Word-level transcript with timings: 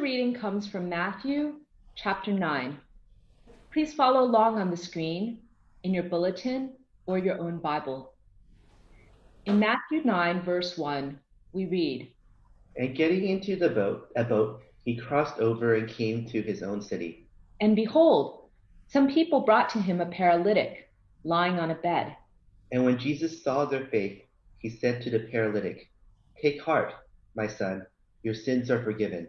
reading 0.00 0.34
comes 0.34 0.66
from 0.66 0.88
Matthew 0.88 1.54
chapter 1.94 2.32
9. 2.32 2.78
Please 3.72 3.94
follow 3.94 4.22
along 4.22 4.58
on 4.58 4.70
the 4.70 4.76
screen 4.76 5.38
in 5.84 5.92
your 5.92 6.04
bulletin 6.04 6.72
or 7.06 7.18
your 7.18 7.38
own 7.38 7.58
Bible. 7.58 8.12
In 9.46 9.58
Matthew 9.58 10.02
9, 10.04 10.42
verse 10.42 10.78
1, 10.78 11.18
we 11.52 11.66
read 11.66 12.12
And 12.76 12.96
getting 12.96 13.28
into 13.28 13.56
the 13.56 13.68
boat, 13.68 14.08
a 14.16 14.24
boat, 14.24 14.62
he 14.84 14.96
crossed 14.96 15.38
over 15.38 15.74
and 15.74 15.88
came 15.88 16.26
to 16.26 16.42
his 16.42 16.62
own 16.62 16.80
city. 16.80 17.28
And 17.60 17.76
behold, 17.76 18.48
some 18.88 19.08
people 19.08 19.40
brought 19.40 19.68
to 19.70 19.78
him 19.78 20.00
a 20.00 20.06
paralytic 20.06 20.90
lying 21.24 21.58
on 21.58 21.70
a 21.70 21.76
bed. 21.76 22.16
And 22.72 22.84
when 22.84 22.98
Jesus 22.98 23.42
saw 23.42 23.64
their 23.64 23.86
faith, 23.86 24.22
he 24.58 24.70
said 24.70 25.02
to 25.02 25.10
the 25.10 25.20
paralytic, 25.30 25.90
Take 26.40 26.62
heart, 26.62 26.94
my 27.36 27.46
son, 27.46 27.86
your 28.22 28.34
sins 28.34 28.70
are 28.70 28.82
forgiven. 28.82 29.28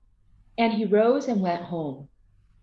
And 0.57 0.73
he 0.73 0.85
rose 0.85 1.27
and 1.27 1.41
went 1.41 1.63
home. 1.63 2.09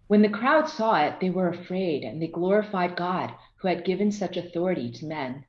When 0.07 0.23
the 0.23 0.29
crowd 0.29 0.69
saw 0.69 1.03
it, 1.05 1.21
they 1.21 1.31
were 1.31 1.49
afraid, 1.49 2.03
and 2.03 2.21
they 2.21 2.29
glorified 2.29 2.97
God, 2.97 3.35
who 3.57 3.69
had 3.69 3.85
given 3.85 4.11
such 4.11 4.37
authority 4.37 4.91
to 4.93 5.07
men. 5.07 5.45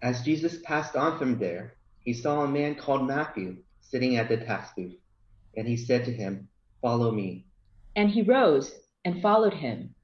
As 0.00 0.22
Jesus 0.22 0.60
passed 0.62 0.94
on 0.94 1.18
from 1.18 1.38
there, 1.38 1.74
he 1.98 2.12
saw 2.12 2.42
a 2.42 2.48
man 2.48 2.76
called 2.76 3.06
Matthew 3.06 3.56
sitting 3.80 4.16
at 4.16 4.28
the 4.28 4.36
tax 4.36 4.70
booth, 4.76 4.96
and 5.56 5.66
he 5.66 5.76
said 5.76 6.04
to 6.04 6.12
him, 6.12 6.48
Follow 6.80 7.10
me. 7.10 7.46
And 7.96 8.10
he 8.10 8.22
rose 8.22 8.72
and 9.04 9.20
followed 9.20 9.54
him. 9.54 9.94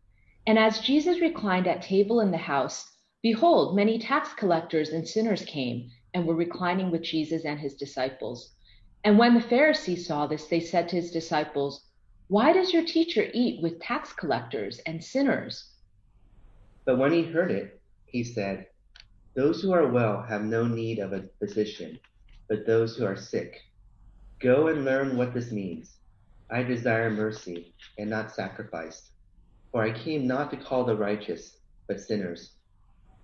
And 0.46 0.58
as 0.58 0.80
Jesus 0.80 1.20
reclined 1.20 1.66
at 1.66 1.82
table 1.82 2.20
in 2.20 2.30
the 2.30 2.38
house, 2.38 2.90
behold, 3.22 3.77
many 3.77 3.98
tax 3.98 4.34
collectors 4.34 4.88
and 4.88 5.06
sinners 5.06 5.44
came 5.44 5.90
and 6.12 6.27
were 6.27 6.34
reclining 6.34 6.90
with 6.90 7.02
Jesus 7.02 7.44
and 7.44 7.60
his 7.60 7.74
disciples. 7.74 8.52
And 9.05 9.19
when 9.19 9.34
the 9.34 9.41
Pharisees 9.41 10.06
saw 10.06 10.27
this, 10.27 10.47
they 10.47 10.60
said 10.60 10.88
to 10.88 10.97
his 10.97 11.10
disciples, 11.10 11.84
Why 12.28 12.55
does 12.55 12.72
your 12.72 12.84
teacher 12.84 13.28
eat 13.34 13.62
with 13.62 13.78
tax 13.78 14.14
collectors 14.14 14.78
and 14.86 15.05
sinners? 15.05 15.72
But 16.86 16.98
when 16.98 17.12
he 17.12 17.22
heard 17.22 17.50
it, 17.50 17.83
he 18.06 18.24
said, 18.24 18.66
Those 19.36 19.61
who 19.61 19.72
are 19.72 19.88
well 19.88 20.22
have 20.22 20.42
no 20.42 20.66
need 20.66 21.00
of 21.00 21.12
a 21.12 21.28
physician, 21.38 21.98
but 22.48 22.66
those 22.66 22.96
who 22.96 23.05
are 23.05 23.16
sick. 23.16 23.61
Go 24.41 24.69
and 24.69 24.86
learn 24.86 25.18
what 25.18 25.34
this 25.34 25.52
means. 25.52 25.96
I 26.50 26.62
desire 26.62 27.11
mercy 27.11 27.74
and 27.98 28.08
not 28.08 28.33
sacrifice, 28.33 29.11
for 29.70 29.83
I 29.83 29.92
came 29.92 30.27
not 30.27 30.50
to 30.50 30.56
call 30.56 30.84
the 30.84 30.96
righteous, 30.96 31.58
but 31.89 32.00
sinners. 32.00 32.52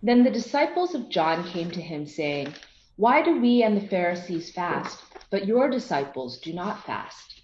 Then 0.03 0.25
the 0.25 0.31
disciples 0.31 0.95
of 0.95 1.09
John 1.09 1.43
came 1.45 1.71
to 1.71 1.81
him, 1.81 2.05
saying, 2.05 2.55
Why 2.97 3.23
do 3.23 3.41
we 3.41 3.63
and 3.63 3.77
the 3.77 3.87
Pharisees 3.89 4.51
fast, 4.53 5.10
but 5.31 5.47
your 5.47 5.71
disciples 5.71 6.39
do 6.41 6.53
not 6.53 6.85
fast? 6.85 7.41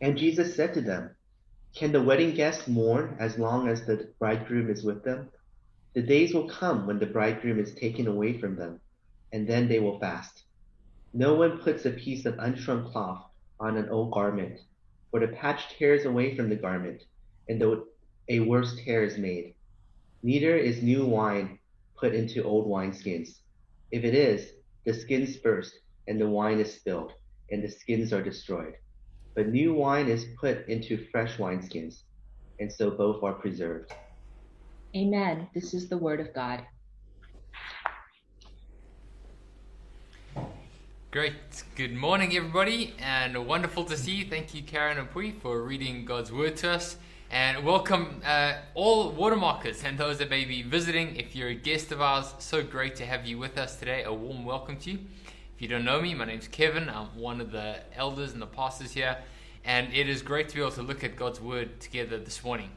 And 0.00 0.16
Jesus 0.16 0.54
said 0.56 0.74
to 0.74 0.80
them, 0.80 1.14
Can 1.74 1.92
the 1.92 2.02
wedding 2.02 2.34
guests 2.34 2.66
mourn 2.66 3.16
as 3.18 3.38
long 3.38 3.68
as 3.68 3.84
the 3.84 4.08
bridegroom 4.18 4.70
is 4.70 4.82
with 4.82 5.04
them? 5.04 5.28
The 5.94 6.02
days 6.02 6.34
will 6.34 6.48
come 6.48 6.86
when 6.86 6.98
the 6.98 7.06
bridegroom 7.06 7.58
is 7.58 7.74
taken 7.74 8.06
away 8.06 8.38
from 8.38 8.56
them, 8.56 8.80
and 9.32 9.46
then 9.46 9.68
they 9.68 9.78
will 9.78 9.98
fast. 9.98 10.44
No 11.14 11.34
one 11.34 11.58
puts 11.58 11.86
a 11.86 11.90
piece 11.90 12.26
of 12.26 12.34
unshrunk 12.34 12.92
cloth 12.92 13.24
on 13.58 13.76
an 13.76 13.88
old 13.88 14.12
garment, 14.12 14.60
for 15.10 15.20
the 15.20 15.28
patch 15.28 15.74
tears 15.78 16.04
away 16.04 16.36
from 16.36 16.50
the 16.50 16.56
garment, 16.56 17.02
and 17.48 17.62
a 18.28 18.40
worse 18.40 18.76
tear 18.84 19.04
is 19.04 19.16
made. 19.16 19.54
Neither 20.22 20.56
is 20.56 20.82
new 20.82 21.06
wine 21.06 21.58
put 21.96 22.14
into 22.14 22.42
old 22.42 22.66
wineskins. 22.66 23.38
If 23.90 24.04
it 24.04 24.14
is, 24.14 24.52
the 24.84 24.92
skins 24.92 25.36
burst, 25.36 25.78
and 26.08 26.20
the 26.20 26.28
wine 26.28 26.60
is 26.60 26.74
spilled, 26.74 27.12
and 27.50 27.62
the 27.62 27.68
skins 27.68 28.12
are 28.12 28.22
destroyed. 28.22 28.74
But 29.34 29.48
new 29.48 29.74
wine 29.74 30.08
is 30.08 30.26
put 30.40 30.66
into 30.68 31.06
fresh 31.10 31.36
wineskins, 31.36 32.02
and 32.58 32.72
so 32.72 32.90
both 32.90 33.22
are 33.22 33.34
preserved. 33.34 33.92
Amen. 34.96 35.48
This 35.54 35.74
is 35.74 35.88
the 35.88 35.98
word 35.98 36.20
of 36.20 36.32
God. 36.32 36.62
Great. 41.10 41.64
Good 41.76 41.94
morning, 41.94 42.36
everybody, 42.36 42.94
and 42.98 43.46
wonderful 43.46 43.84
to 43.84 43.96
see 43.96 44.16
you. 44.16 44.26
Thank 44.26 44.54
you, 44.54 44.62
Karen 44.62 44.98
and 44.98 45.10
Pui, 45.10 45.40
for 45.40 45.62
reading 45.62 46.04
God's 46.04 46.30
word 46.30 46.56
to 46.56 46.70
us. 46.70 46.96
And 47.30 47.64
welcome 47.64 48.20
uh, 48.24 48.54
all 48.74 49.12
watermarkers 49.12 49.82
and 49.82 49.98
those 49.98 50.18
that 50.18 50.30
may 50.30 50.44
be 50.44 50.62
visiting. 50.62 51.16
If 51.16 51.34
you're 51.34 51.48
a 51.48 51.54
guest 51.54 51.90
of 51.90 52.00
ours, 52.00 52.34
so 52.38 52.62
great 52.62 52.96
to 52.96 53.06
have 53.06 53.26
you 53.26 53.38
with 53.38 53.58
us 53.58 53.76
today. 53.76 54.04
A 54.04 54.12
warm 54.12 54.44
welcome 54.44 54.76
to 54.78 54.90
you. 54.92 54.98
If 55.56 55.62
you 55.62 55.68
don't 55.68 55.86
know 55.86 56.02
me, 56.02 56.12
my 56.12 56.26
name's 56.26 56.48
Kevin. 56.48 56.90
I'm 56.90 57.06
one 57.16 57.40
of 57.40 57.50
the 57.50 57.76
elders 57.96 58.34
and 58.34 58.42
the 58.42 58.46
pastors 58.46 58.92
here, 58.92 59.16
and 59.64 59.90
it 59.90 60.06
is 60.06 60.20
great 60.20 60.50
to 60.50 60.54
be 60.54 60.60
able 60.60 60.72
to 60.72 60.82
look 60.82 61.02
at 61.02 61.16
God's 61.16 61.40
word 61.40 61.80
together 61.80 62.18
this 62.18 62.44
morning. 62.44 62.68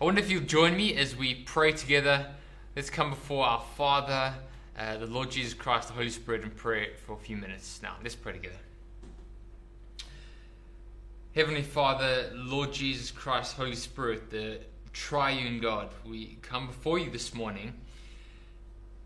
I 0.00 0.04
wonder 0.04 0.20
if 0.20 0.30
you'll 0.30 0.44
join 0.44 0.76
me 0.76 0.94
as 0.94 1.16
we 1.16 1.34
pray 1.34 1.72
together. 1.72 2.28
Let's 2.76 2.88
come 2.88 3.10
before 3.10 3.46
our 3.46 3.64
Father 3.76 4.34
uh, 4.78 4.98
the 4.98 5.06
Lord 5.06 5.32
Jesus 5.32 5.54
Christ, 5.54 5.88
the 5.88 5.94
Holy 5.94 6.08
Spirit, 6.08 6.44
and 6.44 6.54
pray 6.54 6.90
for 7.04 7.14
a 7.14 7.18
few 7.18 7.36
minutes. 7.36 7.80
Now, 7.82 7.96
let's 8.00 8.14
pray 8.14 8.34
together. 8.34 8.60
Heavenly 11.34 11.62
Father, 11.62 12.30
Lord 12.32 12.72
Jesus 12.72 13.10
Christ, 13.10 13.56
Holy 13.56 13.74
Spirit, 13.74 14.30
the 14.30 14.60
triune 14.92 15.58
God, 15.58 15.88
we 16.06 16.38
come 16.42 16.68
before 16.68 17.00
you 17.00 17.10
this 17.10 17.34
morning, 17.34 17.72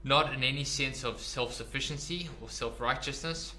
not 0.05 0.33
in 0.33 0.45
any 0.45 0.65
sense 0.65 1.03
of 1.03 1.21
self 1.21 1.53
sufficiency 1.53 2.29
or 2.41 2.49
self 2.49 2.81
righteousness. 2.81 3.55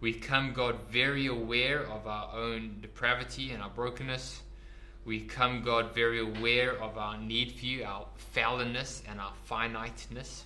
We 0.00 0.12
come, 0.12 0.52
God, 0.52 0.76
very 0.90 1.26
aware 1.26 1.86
of 1.86 2.06
our 2.06 2.34
own 2.34 2.78
depravity 2.80 3.50
and 3.50 3.62
our 3.62 3.70
brokenness. 3.70 4.40
We 5.04 5.20
come, 5.20 5.62
God, 5.62 5.94
very 5.94 6.20
aware 6.20 6.80
of 6.80 6.96
our 6.96 7.18
need 7.18 7.52
for 7.52 7.66
you, 7.66 7.84
our 7.84 8.06
fallenness 8.34 9.02
and 9.08 9.20
our 9.20 9.32
finiteness 9.44 10.44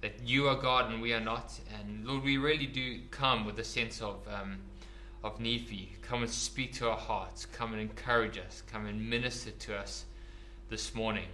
that 0.00 0.12
you 0.24 0.48
are 0.48 0.56
God 0.56 0.92
and 0.92 1.02
we 1.02 1.12
are 1.12 1.20
not. 1.20 1.58
And 1.78 2.06
Lord, 2.06 2.22
we 2.22 2.36
really 2.38 2.66
do 2.66 3.00
come 3.10 3.44
with 3.44 3.58
a 3.58 3.64
sense 3.64 4.00
of 4.00 4.16
um, 4.28 4.58
of 5.24 5.40
need 5.40 5.66
for 5.66 5.74
you. 5.74 5.88
Come 6.02 6.22
and 6.22 6.30
speak 6.30 6.74
to 6.74 6.88
our 6.88 6.96
hearts. 6.96 7.46
Come 7.46 7.72
and 7.72 7.82
encourage 7.82 8.38
us. 8.38 8.62
Come 8.70 8.86
and 8.86 9.10
minister 9.10 9.50
to 9.50 9.76
us 9.76 10.04
this 10.70 10.94
morning. 10.94 11.26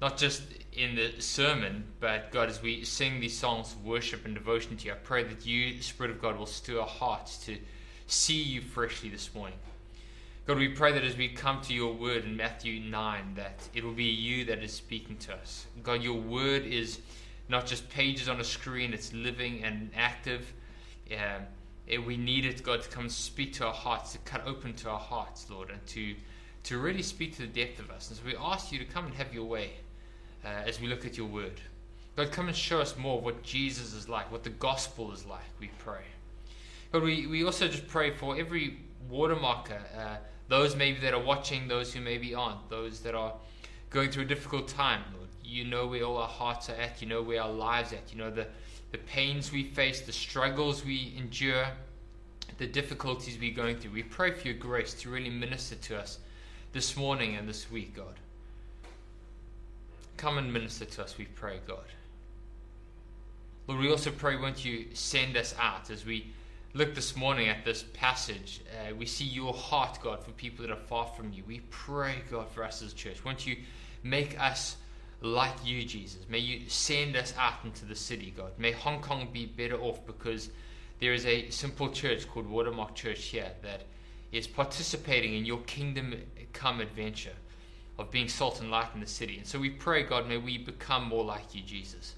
Not 0.00 0.18
just 0.18 0.42
in 0.72 0.94
the 0.94 1.20
sermon, 1.20 1.84
but 2.00 2.30
God, 2.30 2.50
as 2.50 2.60
we 2.60 2.84
sing 2.84 3.18
these 3.18 3.36
songs 3.36 3.72
of 3.72 3.84
worship 3.84 4.26
and 4.26 4.34
devotion 4.34 4.76
to 4.76 4.86
you, 4.86 4.92
I 4.92 4.96
pray 4.96 5.24
that 5.24 5.46
you, 5.46 5.80
Spirit 5.80 6.10
of 6.10 6.20
God, 6.20 6.38
will 6.38 6.46
stir 6.46 6.80
our 6.80 6.86
hearts 6.86 7.38
to 7.46 7.56
see 8.06 8.42
you 8.42 8.60
freshly 8.60 9.08
this 9.08 9.34
morning. 9.34 9.58
God, 10.46 10.58
we 10.58 10.68
pray 10.68 10.92
that 10.92 11.02
as 11.02 11.16
we 11.16 11.28
come 11.28 11.60
to 11.62 11.74
your 11.74 11.94
word 11.94 12.24
in 12.24 12.36
Matthew 12.36 12.78
9, 12.78 13.34
that 13.36 13.68
it 13.74 13.82
will 13.82 13.94
be 13.94 14.04
you 14.04 14.44
that 14.44 14.62
is 14.62 14.72
speaking 14.72 15.16
to 15.16 15.34
us. 15.34 15.66
God, 15.82 16.02
your 16.02 16.20
word 16.20 16.64
is 16.64 17.00
not 17.48 17.66
just 17.66 17.88
pages 17.88 18.28
on 18.28 18.38
a 18.38 18.44
screen, 18.44 18.92
it's 18.92 19.12
living 19.14 19.64
and 19.64 19.90
active. 19.96 20.52
Um, 21.10 21.16
yeah, 21.16 21.38
it, 21.86 22.04
we 22.04 22.16
need 22.16 22.44
it, 22.44 22.62
God, 22.62 22.82
to 22.82 22.88
come 22.88 23.08
speak 23.08 23.54
to 23.54 23.66
our 23.66 23.72
hearts, 23.72 24.12
to 24.12 24.18
cut 24.18 24.46
open 24.46 24.74
to 24.74 24.90
our 24.90 24.98
hearts, 24.98 25.48
Lord, 25.48 25.70
and 25.70 25.84
to, 25.86 26.14
to 26.64 26.78
really 26.78 27.02
speak 27.02 27.34
to 27.36 27.42
the 27.42 27.48
depth 27.48 27.80
of 27.80 27.90
us. 27.90 28.10
And 28.10 28.18
so 28.18 28.24
we 28.26 28.36
ask 28.36 28.70
you 28.70 28.78
to 28.78 28.84
come 28.84 29.06
and 29.06 29.14
have 29.14 29.32
your 29.32 29.46
way 29.46 29.70
uh, 30.46 30.68
as 30.68 30.80
we 30.80 30.86
look 30.86 31.04
at 31.04 31.16
your 31.16 31.26
word. 31.26 31.60
God, 32.14 32.30
come 32.30 32.46
and 32.46 32.56
show 32.56 32.80
us 32.80 32.96
more 32.96 33.20
what 33.20 33.42
Jesus 33.42 33.92
is 33.92 34.08
like, 34.08 34.30
what 34.30 34.44
the 34.44 34.50
gospel 34.50 35.12
is 35.12 35.26
like, 35.26 35.44
we 35.60 35.70
pray. 35.78 36.04
God, 36.92 37.02
we, 37.02 37.26
we 37.26 37.44
also 37.44 37.68
just 37.68 37.88
pray 37.88 38.12
for 38.12 38.38
every 38.38 38.78
watermarker, 39.10 39.80
uh, 39.98 40.16
those 40.48 40.76
maybe 40.76 41.00
that 41.00 41.12
are 41.12 41.22
watching, 41.22 41.68
those 41.68 41.92
who 41.92 42.00
maybe 42.00 42.34
aren't, 42.34 42.70
those 42.70 43.00
that 43.00 43.14
are 43.14 43.34
going 43.90 44.10
through 44.10 44.22
a 44.22 44.26
difficult 44.26 44.68
time, 44.68 45.02
Lord 45.12 45.26
you 45.46 45.64
know 45.64 45.86
where 45.86 46.02
all 46.02 46.16
our 46.16 46.28
hearts 46.28 46.68
are 46.68 46.74
at, 46.74 47.00
you 47.00 47.08
know 47.08 47.22
where 47.22 47.42
our 47.42 47.52
lives 47.52 47.92
at, 47.92 48.12
you 48.12 48.18
know 48.18 48.30
the, 48.30 48.46
the 48.92 48.98
pains 48.98 49.52
we 49.52 49.62
face, 49.62 50.00
the 50.00 50.12
struggles 50.12 50.84
we 50.84 51.14
endure, 51.16 51.66
the 52.58 52.66
difficulties 52.66 53.38
we're 53.38 53.54
going 53.54 53.76
through. 53.76 53.92
We 53.92 54.02
pray 54.02 54.32
for 54.32 54.48
your 54.48 54.56
grace 54.56 54.94
to 54.94 55.10
really 55.10 55.30
minister 55.30 55.76
to 55.76 55.98
us 55.98 56.18
this 56.72 56.96
morning 56.96 57.36
and 57.36 57.48
this 57.48 57.70
week, 57.70 57.94
God. 57.94 58.14
Come 60.16 60.38
and 60.38 60.52
minister 60.52 60.84
to 60.84 61.04
us, 61.04 61.18
we 61.18 61.26
pray, 61.26 61.60
God. 61.66 61.84
Lord, 63.66 63.80
we 63.80 63.90
also 63.90 64.10
pray, 64.10 64.36
won't 64.36 64.64
you 64.64 64.86
send 64.94 65.36
us 65.36 65.54
out 65.58 65.90
as 65.90 66.06
we 66.06 66.32
look 66.76 66.94
this 66.94 67.16
morning 67.16 67.48
at 67.48 67.64
this 67.64 67.84
passage, 67.94 68.60
uh, 68.70 68.94
we 68.94 69.06
see 69.06 69.24
your 69.24 69.54
heart, 69.54 69.98
God, 70.02 70.22
for 70.22 70.30
people 70.32 70.66
that 70.66 70.70
are 70.70 70.76
far 70.76 71.06
from 71.06 71.32
you. 71.32 71.42
We 71.46 71.60
pray, 71.70 72.16
God, 72.30 72.48
for 72.50 72.62
us 72.62 72.82
as 72.82 72.92
a 72.92 72.94
church. 72.94 73.24
Won't 73.24 73.46
you 73.46 73.56
make 74.02 74.38
us 74.40 74.76
like 75.22 75.54
you, 75.64 75.84
Jesus? 75.84 76.20
May 76.28 76.38
you 76.38 76.68
send 76.68 77.16
us 77.16 77.32
out 77.38 77.64
into 77.64 77.86
the 77.86 77.94
city, 77.94 78.32
God. 78.36 78.52
May 78.58 78.72
Hong 78.72 79.00
Kong 79.00 79.28
be 79.32 79.46
better 79.46 79.80
off 79.80 80.06
because 80.06 80.50
there 81.00 81.14
is 81.14 81.24
a 81.24 81.48
simple 81.50 81.88
church 81.88 82.28
called 82.28 82.46
Watermark 82.46 82.94
Church 82.94 83.24
here 83.24 83.50
that 83.62 83.82
is 84.32 84.46
participating 84.46 85.34
in 85.34 85.44
your 85.44 85.60
kingdom 85.60 86.14
come 86.52 86.80
adventure 86.80 87.32
of 87.98 88.10
being 88.10 88.28
salt 88.28 88.60
and 88.60 88.70
light 88.70 88.88
in 88.94 89.00
the 89.00 89.06
city. 89.06 89.38
And 89.38 89.46
so 89.46 89.58
we 89.58 89.70
pray, 89.70 90.02
God, 90.02 90.28
may 90.28 90.36
we 90.36 90.58
become 90.58 91.04
more 91.04 91.24
like 91.24 91.54
you, 91.54 91.62
Jesus. 91.62 92.14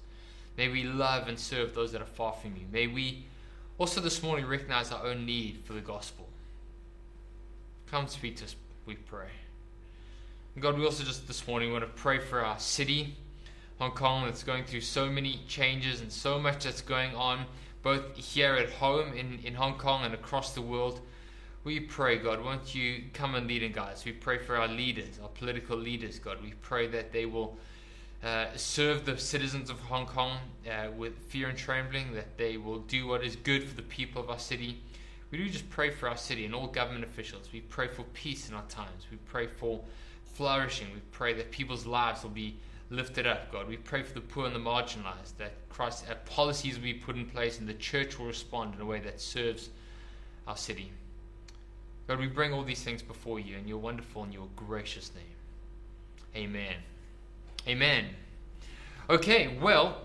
May 0.57 0.67
we 0.67 0.83
love 0.83 1.27
and 1.27 1.39
serve 1.39 1.73
those 1.73 1.91
that 1.93 2.01
are 2.01 2.05
far 2.05 2.33
from 2.33 2.55
you. 2.55 2.65
May 2.71 2.87
we 2.87 3.25
also 3.77 4.01
this 4.01 4.21
morning 4.21 4.45
recognize 4.45 4.91
our 4.91 5.05
own 5.05 5.25
need 5.25 5.61
for 5.63 5.73
the 5.73 5.79
gospel. 5.79 6.27
Come 7.89 8.07
speak 8.07 8.35
to 8.37 8.43
us, 8.43 8.55
we 8.85 8.95
pray. 8.95 9.29
And 10.53 10.61
God, 10.61 10.77
we 10.77 10.83
also 10.83 11.03
just 11.03 11.27
this 11.27 11.47
morning 11.47 11.71
want 11.71 11.85
to 11.85 11.89
pray 11.89 12.19
for 12.19 12.43
our 12.43 12.59
city, 12.59 13.15
Hong 13.79 13.91
Kong, 13.91 14.25
that's 14.25 14.43
going 14.43 14.65
through 14.65 14.81
so 14.81 15.09
many 15.09 15.39
changes 15.47 16.01
and 16.01 16.11
so 16.11 16.37
much 16.37 16.65
that's 16.65 16.81
going 16.81 17.15
on, 17.15 17.45
both 17.81 18.17
here 18.17 18.55
at 18.55 18.69
home 18.69 19.13
in, 19.13 19.39
in 19.45 19.55
Hong 19.55 19.77
Kong 19.77 20.03
and 20.03 20.13
across 20.13 20.53
the 20.53 20.61
world. 20.61 20.99
We 21.69 21.79
pray, 21.79 22.17
God, 22.17 22.43
won't 22.43 22.73
you 22.73 23.03
come 23.13 23.35
and 23.35 23.45
lead 23.45 23.61
and 23.61 23.71
guide 23.71 23.91
us? 23.91 24.03
We 24.03 24.11
pray 24.11 24.39
for 24.39 24.55
our 24.55 24.67
leaders, 24.67 25.19
our 25.21 25.29
political 25.29 25.77
leaders, 25.77 26.17
God. 26.17 26.41
We 26.41 26.55
pray 26.63 26.87
that 26.87 27.13
they 27.13 27.27
will 27.27 27.59
uh, 28.23 28.47
serve 28.55 29.05
the 29.05 29.19
citizens 29.19 29.69
of 29.69 29.79
Hong 29.81 30.07
Kong 30.07 30.39
uh, 30.67 30.89
with 30.89 31.15
fear 31.27 31.47
and 31.47 31.55
trembling, 31.55 32.11
that 32.15 32.39
they 32.39 32.57
will 32.57 32.79
do 32.79 33.05
what 33.05 33.23
is 33.23 33.35
good 33.35 33.63
for 33.63 33.75
the 33.75 33.83
people 33.83 34.19
of 34.19 34.31
our 34.31 34.39
city. 34.39 34.79
We 35.29 35.37
do 35.37 35.47
just 35.47 35.69
pray 35.69 35.91
for 35.91 36.09
our 36.09 36.17
city 36.17 36.43
and 36.43 36.55
all 36.55 36.65
government 36.65 37.03
officials. 37.03 37.49
We 37.53 37.61
pray 37.61 37.87
for 37.87 38.01
peace 38.15 38.49
in 38.49 38.55
our 38.55 38.65
times. 38.65 39.05
We 39.11 39.17
pray 39.17 39.45
for 39.45 39.79
flourishing. 40.33 40.87
We 40.91 41.01
pray 41.11 41.35
that 41.35 41.51
people's 41.51 41.85
lives 41.85 42.23
will 42.23 42.31
be 42.31 42.57
lifted 42.89 43.27
up, 43.27 43.51
God. 43.51 43.67
We 43.67 43.77
pray 43.77 44.01
for 44.01 44.15
the 44.15 44.21
poor 44.21 44.47
and 44.47 44.55
the 44.55 44.59
marginalized, 44.59 45.37
that 45.37 45.53
Christ, 45.69 46.05
uh, 46.09 46.15
policies 46.25 46.77
will 46.77 46.83
be 46.85 46.95
put 46.95 47.15
in 47.15 47.27
place 47.27 47.59
and 47.59 47.69
the 47.69 47.75
church 47.75 48.17
will 48.17 48.25
respond 48.25 48.73
in 48.73 48.81
a 48.81 48.85
way 48.85 49.01
that 49.01 49.21
serves 49.21 49.69
our 50.47 50.57
city. 50.57 50.91
God, 52.09 52.19
we 52.19 52.25
bring 52.25 52.53
all 52.53 52.63
these 52.63 52.81
things 52.81 53.03
before 53.03 53.39
you 53.39 53.55
in 53.55 53.67
your 53.67 53.77
wonderful 53.77 54.23
and 54.23 54.33
your 54.33 54.47
gracious 54.55 55.11
name. 55.13 56.43
Amen. 56.43 56.73
Amen. 57.67 58.05
Okay, 59.11 59.59
well, 59.61 60.01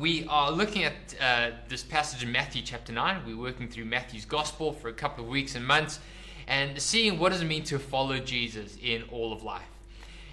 we 0.00 0.26
are 0.26 0.50
looking 0.50 0.82
at 0.82 0.92
uh, 1.20 1.50
this 1.68 1.84
passage 1.84 2.24
in 2.24 2.32
Matthew 2.32 2.62
chapter 2.62 2.92
9. 2.92 3.22
We're 3.24 3.38
working 3.38 3.68
through 3.68 3.84
Matthew's 3.84 4.24
gospel 4.24 4.72
for 4.72 4.88
a 4.88 4.92
couple 4.92 5.22
of 5.22 5.30
weeks 5.30 5.54
and 5.54 5.64
months 5.64 6.00
and 6.48 6.82
seeing 6.82 7.16
what 7.16 7.30
does 7.30 7.42
it 7.42 7.46
mean 7.46 7.62
to 7.62 7.78
follow 7.78 8.18
Jesus 8.18 8.76
in 8.82 9.04
all 9.12 9.32
of 9.32 9.44
life. 9.44 9.62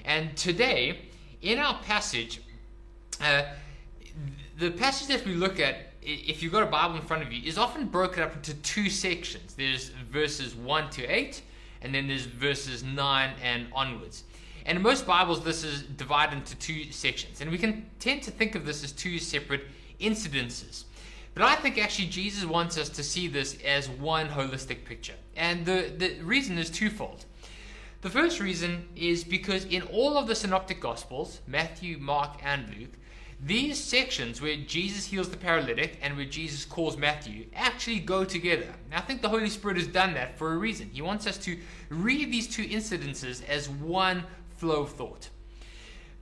And 0.03 0.35
today, 0.35 1.01
in 1.43 1.59
our 1.59 1.79
passage, 1.83 2.41
uh, 3.21 3.43
the 4.57 4.71
passage 4.71 5.09
that 5.09 5.27
we 5.27 5.35
look 5.35 5.59
at, 5.59 5.86
if 6.07 6.41
you've 6.41 6.53
got 6.53 6.63
a 6.63 6.67
Bible 6.67 6.95
in 6.95 7.01
front 7.01 7.23
of 7.23 7.33
you, 7.33 7.47
is 7.47 7.57
often 7.57 7.85
broken 7.87 8.23
up 8.23 8.33
into 8.33 8.53
two 8.55 8.89
sections. 8.89 9.53
There's 9.55 9.89
verses 9.89 10.55
1 10.55 10.89
to 10.91 11.05
8, 11.05 11.41
and 11.81 11.93
then 11.93 12.07
there's 12.07 12.25
verses 12.25 12.83
9 12.83 13.33
and 13.43 13.67
onwards. 13.73 14.23
And 14.65 14.77
in 14.77 14.81
most 14.83 15.05
Bibles, 15.05 15.43
this 15.43 15.63
is 15.63 15.81
divided 15.81 16.37
into 16.37 16.55
two 16.55 16.91
sections. 16.91 17.41
And 17.41 17.51
we 17.51 17.57
can 17.57 17.89
tend 17.99 18.23
to 18.23 18.31
think 18.31 18.55
of 18.55 18.65
this 18.65 18.83
as 18.83 18.91
two 18.91 19.19
separate 19.19 19.65
incidences. 19.99 20.85
But 21.33 21.43
I 21.43 21.55
think 21.55 21.77
actually 21.77 22.07
Jesus 22.07 22.45
wants 22.45 22.77
us 22.77 22.89
to 22.89 23.03
see 23.03 23.27
this 23.27 23.57
as 23.63 23.89
one 23.89 24.27
holistic 24.27 24.85
picture. 24.85 25.13
And 25.35 25.65
the, 25.65 25.93
the 25.95 26.19
reason 26.21 26.57
is 26.57 26.69
twofold. 26.69 27.25
The 28.01 28.09
first 28.09 28.39
reason 28.39 28.87
is 28.95 29.23
because 29.23 29.65
in 29.65 29.81
all 29.83 30.17
of 30.17 30.27
the 30.27 30.35
synoptic 30.35 30.79
gospels, 30.79 31.41
Matthew, 31.47 31.97
Mark, 31.97 32.39
and 32.43 32.73
Luke, 32.75 32.93
these 33.39 33.81
sections 33.81 34.41
where 34.41 34.57
Jesus 34.57 35.05
heals 35.05 35.29
the 35.29 35.37
paralytic 35.37 35.99
and 36.01 36.15
where 36.15 36.25
Jesus 36.25 36.65
calls 36.65 36.97
Matthew 36.97 37.45
actually 37.55 37.99
go 37.99 38.25
together. 38.25 38.73
Now, 38.89 38.97
I 38.97 39.01
think 39.01 39.21
the 39.21 39.29
Holy 39.29 39.49
Spirit 39.49 39.77
has 39.77 39.87
done 39.87 40.15
that 40.15 40.37
for 40.37 40.53
a 40.53 40.57
reason. 40.57 40.89
He 40.91 41.03
wants 41.03 41.27
us 41.27 41.37
to 41.39 41.57
read 41.89 42.31
these 42.31 42.47
two 42.47 42.65
incidences 42.65 43.47
as 43.47 43.69
one 43.69 44.23
flow 44.55 44.81
of 44.81 44.89
thought. 44.89 45.29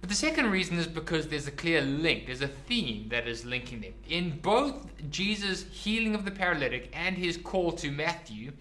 But 0.02 0.10
the 0.10 0.16
second 0.16 0.52
reason 0.52 0.78
is 0.78 0.88
because 0.88 1.28
there's 1.28 1.48
a 1.48 1.52
clear 1.52 1.82
link, 1.82 2.26
there's 2.26 2.42
a 2.42 2.48
theme 2.48 3.08
that 3.10 3.28
is 3.28 3.46
linking 3.46 3.82
them. 3.82 3.94
In 4.10 4.38
both 4.40 4.86
Jesus' 5.10 5.64
healing 5.72 6.16
of 6.16 6.26
the 6.26 6.32
paralytic 6.32 6.92
and 6.94 7.18
his 7.18 7.38
call 7.38 7.72
to 7.72 7.90
Matthew, 7.90 8.52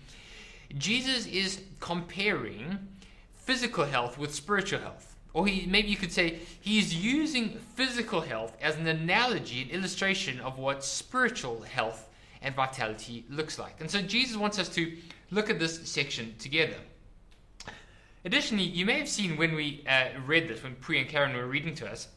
Jesus 0.78 1.26
is 1.26 1.60
comparing 1.80 2.78
physical 3.34 3.84
health 3.84 4.16
with 4.16 4.34
spiritual 4.34 4.80
health. 4.80 5.13
Or 5.34 5.46
he, 5.48 5.66
maybe 5.66 5.88
you 5.88 5.96
could 5.96 6.12
say 6.12 6.38
he's 6.60 6.94
using 6.94 7.58
physical 7.75 8.20
health 8.20 8.56
as 8.62 8.76
an 8.76 8.86
analogy, 8.86 9.62
an 9.62 9.70
illustration 9.70 10.40
of 10.40 10.58
what 10.58 10.84
spiritual 10.84 11.62
health 11.62 12.08
and 12.40 12.54
vitality 12.54 13.25
looks 13.28 13.58
like. 13.58 13.81
And 13.81 13.90
so 13.90 14.00
Jesus 14.00 14.36
wants 14.36 14.58
us 14.60 14.69
to 14.70 14.96
look 15.32 15.50
at 15.50 15.58
this 15.58 15.88
section 15.88 16.34
together. 16.38 16.76
Additionally, 18.25 18.64
you 18.64 18.86
may 18.86 18.98
have 18.98 19.08
seen 19.08 19.36
when 19.36 19.54
we 19.54 19.84
uh, 19.88 20.06
read 20.25 20.48
this, 20.48 20.62
when 20.62 20.76
Pri 20.76 21.00
and 21.00 21.08
Karen 21.08 21.36
were 21.36 21.46
reading 21.46 21.75
to 21.75 21.90
us, 21.90 22.08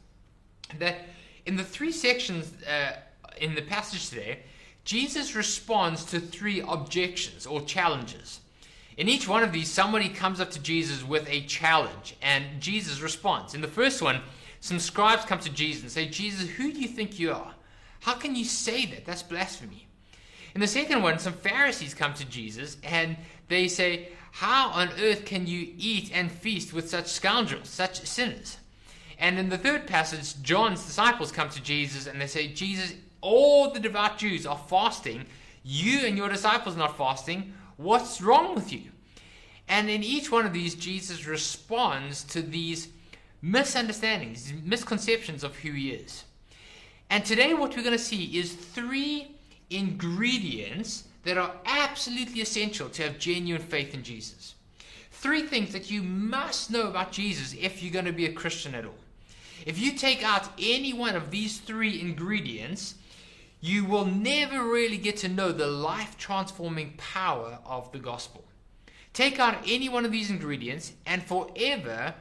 that 0.78 0.98
in 1.46 1.56
the 1.56 1.64
three 1.64 1.92
sections 1.92 2.54
uh, 2.64 2.98
in 3.40 3.56
the 3.56 3.62
passage 3.62 4.10
today, 4.10 4.40
Jesus 4.86 5.36
responds 5.36 6.06
to 6.06 6.20
three 6.20 6.62
objections 6.62 7.46
or 7.46 7.62
challenges. 7.62 8.42
In 8.98 9.08
each 9.08 9.28
one 9.28 9.44
of 9.44 9.52
these, 9.52 9.72
somebody 9.72 10.10
comes 10.10 10.42
up 10.42 10.50
to 10.52 10.60
Jesus 10.60 11.04
with 11.04 11.30
a 11.30 11.42
challenge, 11.42 12.16
and 12.22 12.60
Jesus 12.60 13.00
responds. 13.00 13.54
In 13.54 13.62
the 13.62 13.68
first 13.68 14.02
one, 14.02 14.22
some 14.60 14.80
scribes 14.80 15.24
come 15.24 15.40
to 15.40 15.52
Jesus 15.52 15.84
and 15.84 15.92
say, 15.92 16.08
Jesus, 16.08 16.50
who 16.50 16.74
do 16.74 16.80
you 16.80 16.88
think 16.88 17.20
you 17.20 17.32
are? 17.32 17.54
How 18.00 18.16
can 18.16 18.36
you 18.36 18.44
say 18.44 18.88
that? 18.88 19.06
That's 19.06 19.22
blasphemy. 19.22 19.88
In 20.56 20.62
the 20.62 20.68
second 20.68 21.04
one, 21.04 21.20
some 21.20 21.34
Pharisees 21.34 21.94
come 21.94 22.16
to 22.16 22.26
Jesus 22.26 22.78
and 22.84 23.16
they 23.48 23.68
say, 23.68 24.10
how 24.32 24.70
on 24.70 24.90
earth 25.00 25.26
can 25.26 25.48
you 25.48 25.74
eat 25.78 26.12
and 26.14 26.32
feast 26.32 26.74
with 26.74 26.90
such 26.90 27.08
scoundrels, 27.08 27.70
such 27.70 28.06
sinners? 28.06 28.58
And 29.20 29.40
in 29.40 29.50
the 29.50 29.58
third 29.58 29.88
passage, 29.88 30.42
John's 30.42 30.86
disciples 30.86 31.32
come 31.32 31.50
to 31.50 31.62
Jesus 31.62 32.08
and 32.08 32.22
they 32.22 32.28
say, 32.28 32.48
Jesus, 32.48 32.94
all 33.22 33.72
the 33.72 33.80
devout 33.80 34.18
Jews 34.18 34.46
are 34.46 34.58
fasting. 34.70 35.26
You 35.64 36.06
and 36.06 36.18
your 36.18 36.30
disciples 36.30 36.76
are 36.76 36.80
not 36.80 36.98
fasting. 36.98 37.54
What's 37.78 38.22
wrong 38.22 38.56
with 38.56 38.74
you? 38.74 38.84
And 39.68 39.90
in 39.90 40.04
each 40.04 40.32
one 40.32 40.46
of 40.46 40.54
these, 40.54 40.76
Jesus 40.76 41.28
responds 41.28 42.24
to 42.26 42.42
these 42.42 42.90
misunderstandings, 43.42 44.52
misconceptions 44.64 45.44
of 45.44 45.56
who 45.58 45.72
he 45.72 45.92
is. 45.92 46.24
And 47.10 47.24
today, 47.24 47.54
what 47.54 47.76
we're 47.76 47.84
going 47.84 47.98
to 47.98 48.04
see 48.04 48.38
is 48.38 48.54
three 48.54 49.36
ingredients 49.70 51.06
that 51.24 51.38
are 51.38 51.54
absolutely 51.66 52.42
essential 52.42 52.90
to 52.90 53.04
have 53.04 53.20
genuine 53.20 53.62
faith 53.62 53.94
in 53.94 54.04
Jesus. 54.04 54.56
Three 55.12 55.42
things 55.42 55.74
that 55.74 55.92
you 55.92 56.04
must 56.04 56.72
know 56.72 56.88
about 56.88 57.12
Jesus 57.12 57.54
if 57.60 57.82
you're 57.82 57.94
going 57.94 58.06
to 58.06 58.12
be 58.12 58.26
a 58.26 58.34
Christian 58.34 58.76
at 58.76 58.86
all. 58.86 58.94
If 59.66 59.80
you 59.80 59.94
take 59.94 60.24
out 60.24 60.50
any 60.60 60.94
one 60.94 61.16
of 61.16 61.32
these 61.32 61.60
three 61.60 62.00
ingredients, 62.00 62.96
you 63.60 63.86
will 63.86 64.06
never 64.06 64.64
really 64.64 64.98
get 64.98 65.18
to 65.18 65.28
know 65.28 65.52
the 65.52 65.68
life 65.68 66.18
transforming 66.18 66.94
power 66.98 67.60
of 67.66 67.92
the 67.92 68.00
gospel. 68.00 68.44
Take 69.14 69.40
out 69.40 69.58
any 69.66 69.90
one 69.90 70.06
of 70.06 70.12
these 70.12 70.30
ingredients, 70.30 70.94
and 71.06 71.24
forever 71.24 72.14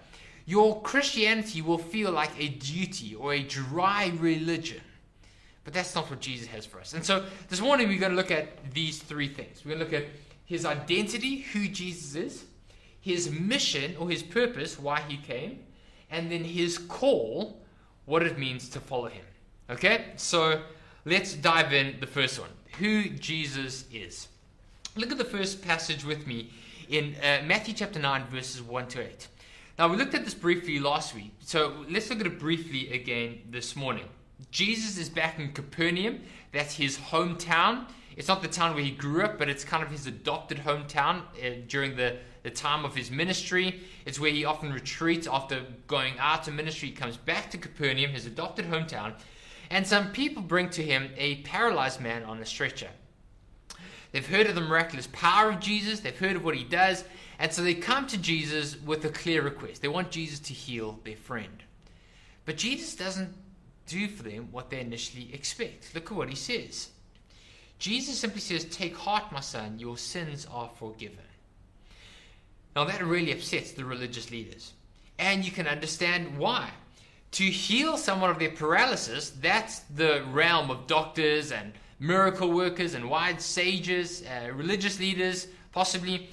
your 0.46 0.80
Christianity 0.82 1.60
will 1.60 1.78
feel 1.78 2.12
like 2.12 2.30
a 2.38 2.48
duty 2.48 3.14
or 3.14 3.34
a 3.34 3.42
dry 3.42 4.12
religion. 4.18 4.80
But 5.64 5.74
that's 5.74 5.94
not 5.94 6.08
what 6.08 6.20
Jesus 6.20 6.46
has 6.46 6.64
for 6.64 6.78
us. 6.78 6.94
And 6.94 7.04
so 7.04 7.26
this 7.48 7.60
morning 7.60 7.88
we're 7.88 7.98
going 7.98 8.12
to 8.12 8.16
look 8.16 8.30
at 8.30 8.72
these 8.72 8.98
three 9.02 9.28
things. 9.28 9.64
We're 9.64 9.74
going 9.74 9.80
to 9.80 9.84
look 9.96 10.04
at 10.04 10.08
his 10.44 10.64
identity, 10.64 11.38
who 11.38 11.66
Jesus 11.66 12.14
is, 12.14 12.44
his 13.00 13.30
mission 13.30 13.96
or 13.98 14.08
his 14.08 14.22
purpose, 14.22 14.78
why 14.78 15.00
he 15.00 15.16
came, 15.16 15.64
and 16.08 16.30
then 16.30 16.44
his 16.44 16.78
call, 16.78 17.60
what 18.04 18.22
it 18.22 18.38
means 18.38 18.68
to 18.68 18.80
follow 18.80 19.08
him. 19.08 19.24
Okay? 19.68 20.12
So 20.14 20.62
let's 21.06 21.34
dive 21.34 21.72
in 21.72 21.96
the 22.00 22.06
first 22.06 22.38
one 22.38 22.50
who 22.78 23.08
Jesus 23.08 23.84
is. 23.92 24.28
Look 24.96 25.12
at 25.12 25.18
the 25.18 25.24
first 25.24 25.62
passage 25.62 26.04
with 26.04 26.26
me 26.26 26.50
in 26.88 27.14
uh, 27.22 27.42
Matthew 27.46 27.74
chapter 27.74 27.98
9, 27.98 28.26
verses 28.26 28.60
1 28.60 28.88
to 28.88 29.02
8. 29.02 29.28
Now, 29.78 29.88
we 29.88 29.96
looked 29.96 30.14
at 30.14 30.24
this 30.24 30.34
briefly 30.34 30.78
last 30.78 31.14
week, 31.14 31.32
so 31.40 31.84
let's 31.88 32.10
look 32.10 32.20
at 32.20 32.26
it 32.26 32.38
briefly 32.38 32.92
again 32.92 33.38
this 33.50 33.76
morning. 33.76 34.06
Jesus 34.50 34.98
is 34.98 35.08
back 35.08 35.38
in 35.38 35.52
Capernaum. 35.52 36.20
That's 36.52 36.74
his 36.74 36.98
hometown. 36.98 37.86
It's 38.16 38.28
not 38.28 38.42
the 38.42 38.48
town 38.48 38.74
where 38.74 38.82
he 38.82 38.90
grew 38.90 39.22
up, 39.22 39.38
but 39.38 39.48
it's 39.48 39.64
kind 39.64 39.82
of 39.82 39.90
his 39.90 40.06
adopted 40.06 40.58
hometown 40.58 41.20
uh, 41.20 41.60
during 41.68 41.96
the, 41.96 42.16
the 42.42 42.50
time 42.50 42.84
of 42.84 42.96
his 42.96 43.10
ministry. 43.10 43.80
It's 44.06 44.18
where 44.18 44.30
he 44.30 44.44
often 44.44 44.72
retreats 44.72 45.28
after 45.30 45.62
going 45.86 46.14
out 46.18 46.44
to 46.44 46.50
ministry. 46.50 46.88
He 46.88 46.94
comes 46.94 47.16
back 47.16 47.50
to 47.50 47.58
Capernaum, 47.58 48.10
his 48.10 48.26
adopted 48.26 48.66
hometown, 48.66 49.14
and 49.70 49.86
some 49.86 50.12
people 50.12 50.42
bring 50.42 50.70
to 50.70 50.82
him 50.82 51.10
a 51.16 51.36
paralyzed 51.42 52.00
man 52.00 52.22
on 52.24 52.38
a 52.38 52.46
stretcher. 52.46 52.88
They've 54.12 54.26
heard 54.26 54.46
of 54.46 54.54
the 54.54 54.60
miraculous 54.60 55.08
power 55.12 55.50
of 55.50 55.60
Jesus, 55.60 56.00
they've 56.00 56.18
heard 56.18 56.36
of 56.36 56.44
what 56.44 56.54
he 56.54 56.64
does, 56.64 57.04
and 57.38 57.52
so 57.52 57.62
they 57.62 57.74
come 57.74 58.06
to 58.06 58.18
Jesus 58.18 58.80
with 58.80 59.04
a 59.04 59.10
clear 59.10 59.42
request. 59.42 59.82
They 59.82 59.88
want 59.88 60.10
Jesus 60.10 60.38
to 60.40 60.54
heal 60.54 60.98
their 61.04 61.16
friend. 61.16 61.62
But 62.44 62.56
Jesus 62.56 62.94
doesn't 62.94 63.34
do 63.86 64.08
for 64.08 64.22
them 64.22 64.48
what 64.52 64.70
they 64.70 64.80
initially 64.80 65.32
expect. 65.34 65.94
Look 65.94 66.10
at 66.10 66.16
what 66.16 66.28
he 66.28 66.36
says. 66.36 66.90
Jesus 67.78 68.18
simply 68.18 68.40
says, 68.40 68.64
Take 68.64 68.96
heart, 68.96 69.30
my 69.32 69.40
son, 69.40 69.78
your 69.78 69.98
sins 69.98 70.46
are 70.50 70.70
forgiven. 70.78 71.18
Now 72.74 72.84
that 72.84 73.04
really 73.04 73.32
upsets 73.32 73.72
the 73.72 73.84
religious 73.84 74.30
leaders. 74.30 74.72
And 75.18 75.44
you 75.44 75.50
can 75.50 75.66
understand 75.66 76.38
why. 76.38 76.70
To 77.36 77.44
heal 77.44 77.98
someone 77.98 78.30
of 78.30 78.38
their 78.38 78.50
paralysis, 78.50 79.28
that's 79.28 79.80
the 79.94 80.24
realm 80.32 80.70
of 80.70 80.86
doctors 80.86 81.52
and 81.52 81.74
miracle 82.00 82.50
workers 82.50 82.94
and 82.94 83.10
wise 83.10 83.44
sages, 83.44 84.22
uh, 84.22 84.50
religious 84.54 84.98
leaders, 84.98 85.46
possibly. 85.70 86.30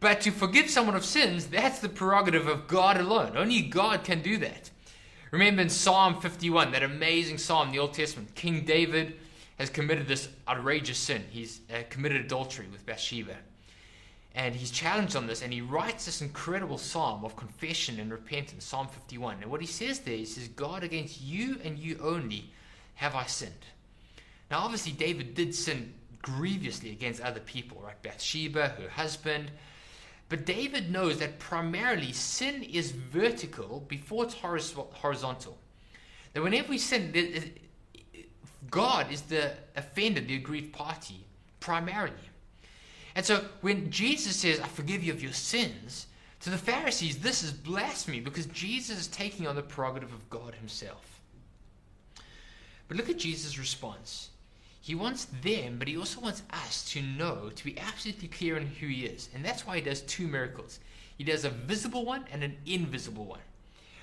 But 0.00 0.22
to 0.22 0.30
forgive 0.30 0.70
someone 0.70 0.96
of 0.96 1.04
sins, 1.04 1.44
that's 1.48 1.80
the 1.80 1.90
prerogative 1.90 2.48
of 2.48 2.68
God 2.68 2.96
alone. 2.96 3.36
Only 3.36 3.60
God 3.60 4.02
can 4.02 4.22
do 4.22 4.38
that. 4.38 4.70
Remember 5.30 5.60
in 5.60 5.68
Psalm 5.68 6.22
51, 6.22 6.72
that 6.72 6.82
amazing 6.82 7.36
psalm 7.36 7.68
in 7.68 7.74
the 7.74 7.78
Old 7.78 7.92
Testament, 7.92 8.34
King 8.34 8.64
David 8.64 9.16
has 9.58 9.68
committed 9.68 10.08
this 10.08 10.30
outrageous 10.48 10.96
sin. 10.96 11.22
He's 11.28 11.60
uh, 11.68 11.82
committed 11.90 12.22
adultery 12.22 12.68
with 12.72 12.86
Bathsheba. 12.86 13.36
And 14.36 14.54
he's 14.54 14.70
challenged 14.70 15.16
on 15.16 15.26
this, 15.26 15.40
and 15.40 15.50
he 15.50 15.62
writes 15.62 16.04
this 16.04 16.20
incredible 16.20 16.76
psalm 16.76 17.24
of 17.24 17.36
confession 17.36 17.98
and 17.98 18.12
repentance, 18.12 18.66
Psalm 18.66 18.86
51. 18.86 19.38
And 19.40 19.50
what 19.50 19.62
he 19.62 19.66
says 19.66 20.00
there, 20.00 20.14
he 20.14 20.26
says, 20.26 20.46
God, 20.48 20.84
against 20.84 21.22
you 21.22 21.58
and 21.64 21.78
you 21.78 21.98
only 22.02 22.52
have 22.96 23.14
I 23.14 23.24
sinned. 23.24 23.52
Now, 24.50 24.58
obviously, 24.58 24.92
David 24.92 25.34
did 25.34 25.54
sin 25.54 25.94
grievously 26.20 26.90
against 26.90 27.22
other 27.22 27.40
people, 27.40 27.80
right? 27.82 28.00
Bathsheba, 28.02 28.68
her 28.80 28.90
husband. 28.90 29.50
But 30.28 30.44
David 30.44 30.90
knows 30.90 31.18
that 31.18 31.38
primarily 31.38 32.12
sin 32.12 32.62
is 32.62 32.90
vertical 32.90 33.86
before 33.88 34.24
it's 34.24 34.34
horizontal. 34.34 35.56
That 36.34 36.42
whenever 36.42 36.68
we 36.68 36.76
sin, 36.76 37.54
God 38.70 39.10
is 39.10 39.22
the 39.22 39.52
offender, 39.76 40.20
the 40.20 40.36
aggrieved 40.36 40.74
party, 40.74 41.24
primarily. 41.58 42.12
And 43.16 43.24
so 43.24 43.42
when 43.62 43.90
Jesus 43.90 44.36
says, 44.36 44.60
I 44.60 44.68
forgive 44.68 45.02
you 45.02 45.10
of 45.10 45.22
your 45.22 45.32
sins, 45.32 46.06
to 46.40 46.50
the 46.50 46.58
Pharisees, 46.58 47.18
this 47.18 47.42
is 47.42 47.50
blasphemy 47.50 48.20
because 48.20 48.44
Jesus 48.46 49.00
is 49.00 49.06
taking 49.08 49.46
on 49.46 49.56
the 49.56 49.62
prerogative 49.62 50.12
of 50.12 50.28
God 50.28 50.54
himself. 50.54 51.18
But 52.86 52.98
look 52.98 53.08
at 53.08 53.16
Jesus' 53.16 53.58
response. 53.58 54.28
He 54.82 54.94
wants 54.94 55.24
them, 55.42 55.78
but 55.78 55.88
he 55.88 55.96
also 55.96 56.20
wants 56.20 56.42
us 56.52 56.84
to 56.90 57.00
know, 57.00 57.50
to 57.52 57.64
be 57.64 57.78
absolutely 57.78 58.28
clear 58.28 58.56
on 58.56 58.66
who 58.66 58.86
he 58.86 59.06
is. 59.06 59.30
And 59.34 59.42
that's 59.42 59.66
why 59.66 59.76
he 59.76 59.82
does 59.82 60.02
two 60.02 60.28
miracles. 60.28 60.78
He 61.16 61.24
does 61.24 61.46
a 61.46 61.50
visible 61.50 62.04
one 62.04 62.26
and 62.30 62.44
an 62.44 62.54
invisible 62.66 63.24
one. 63.24 63.40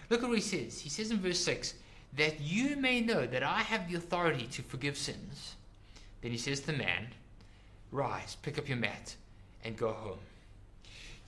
Look 0.10 0.24
at 0.24 0.28
what 0.28 0.40
he 0.40 0.42
says. 0.42 0.82
He 0.82 0.90
says 0.90 1.12
in 1.12 1.20
verse 1.20 1.40
6 1.40 1.76
that 2.18 2.42
you 2.42 2.78
may 2.78 3.00
know 3.00 3.28
that 3.28 3.44
I 3.44 3.60
have 3.60 3.90
the 3.90 3.96
authority 3.96 4.48
to 4.48 4.64
forgive 4.64 4.98
sins. 4.98 5.56
Then 6.22 6.32
he 6.32 6.38
says 6.38 6.62
to 6.62 6.68
the 6.68 6.74
man, 6.74 7.10
Rise, 7.94 8.36
pick 8.42 8.58
up 8.58 8.68
your 8.68 8.78
mat, 8.78 9.16
and 9.64 9.78
go 9.78 9.94
home. 9.94 10.18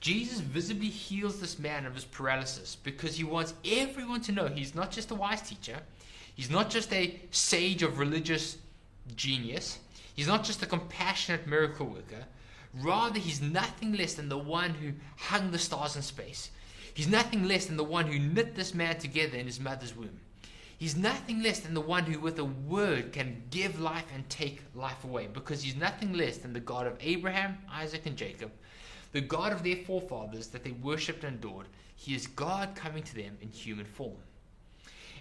Jesus 0.00 0.40
visibly 0.40 0.88
heals 0.88 1.40
this 1.40 1.58
man 1.58 1.86
of 1.86 1.94
his 1.94 2.04
paralysis 2.04 2.76
because 2.82 3.16
he 3.16 3.24
wants 3.24 3.54
everyone 3.64 4.20
to 4.22 4.32
know 4.32 4.48
he's 4.48 4.74
not 4.74 4.90
just 4.90 5.12
a 5.12 5.14
wise 5.14 5.42
teacher, 5.42 5.78
he's 6.34 6.50
not 6.50 6.68
just 6.68 6.92
a 6.92 7.18
sage 7.30 7.82
of 7.82 7.98
religious 7.98 8.58
genius, 9.14 9.78
he's 10.14 10.26
not 10.26 10.44
just 10.44 10.62
a 10.62 10.66
compassionate 10.66 11.46
miracle 11.46 11.86
worker. 11.86 12.24
Rather, 12.74 13.18
he's 13.18 13.40
nothing 13.40 13.92
less 13.92 14.14
than 14.14 14.28
the 14.28 14.36
one 14.36 14.70
who 14.74 14.92
hung 15.16 15.50
the 15.50 15.58
stars 15.58 15.96
in 15.96 16.02
space. 16.02 16.50
He's 16.92 17.08
nothing 17.08 17.44
less 17.44 17.66
than 17.66 17.76
the 17.76 17.84
one 17.84 18.06
who 18.06 18.18
knit 18.18 18.54
this 18.54 18.74
man 18.74 18.98
together 18.98 19.38
in 19.38 19.46
his 19.46 19.60
mother's 19.60 19.96
womb. 19.96 20.20
He's 20.78 20.96
nothing 20.96 21.42
less 21.42 21.60
than 21.60 21.72
the 21.72 21.80
one 21.80 22.04
who, 22.04 22.20
with 22.20 22.38
a 22.38 22.44
word, 22.44 23.12
can 23.12 23.42
give 23.50 23.80
life 23.80 24.04
and 24.14 24.28
take 24.28 24.60
life 24.74 25.04
away, 25.04 25.28
because 25.32 25.62
he's 25.62 25.76
nothing 25.76 26.12
less 26.12 26.36
than 26.36 26.52
the 26.52 26.60
God 26.60 26.86
of 26.86 26.98
Abraham, 27.00 27.56
Isaac, 27.72 28.04
and 28.04 28.16
Jacob, 28.16 28.50
the 29.12 29.22
God 29.22 29.52
of 29.52 29.62
their 29.62 29.76
forefathers 29.76 30.48
that 30.48 30.64
they 30.64 30.72
worshipped 30.72 31.24
and 31.24 31.38
adored. 31.38 31.66
He 31.94 32.14
is 32.14 32.26
God 32.26 32.74
coming 32.74 33.02
to 33.04 33.14
them 33.14 33.38
in 33.40 33.48
human 33.48 33.86
form. 33.86 34.18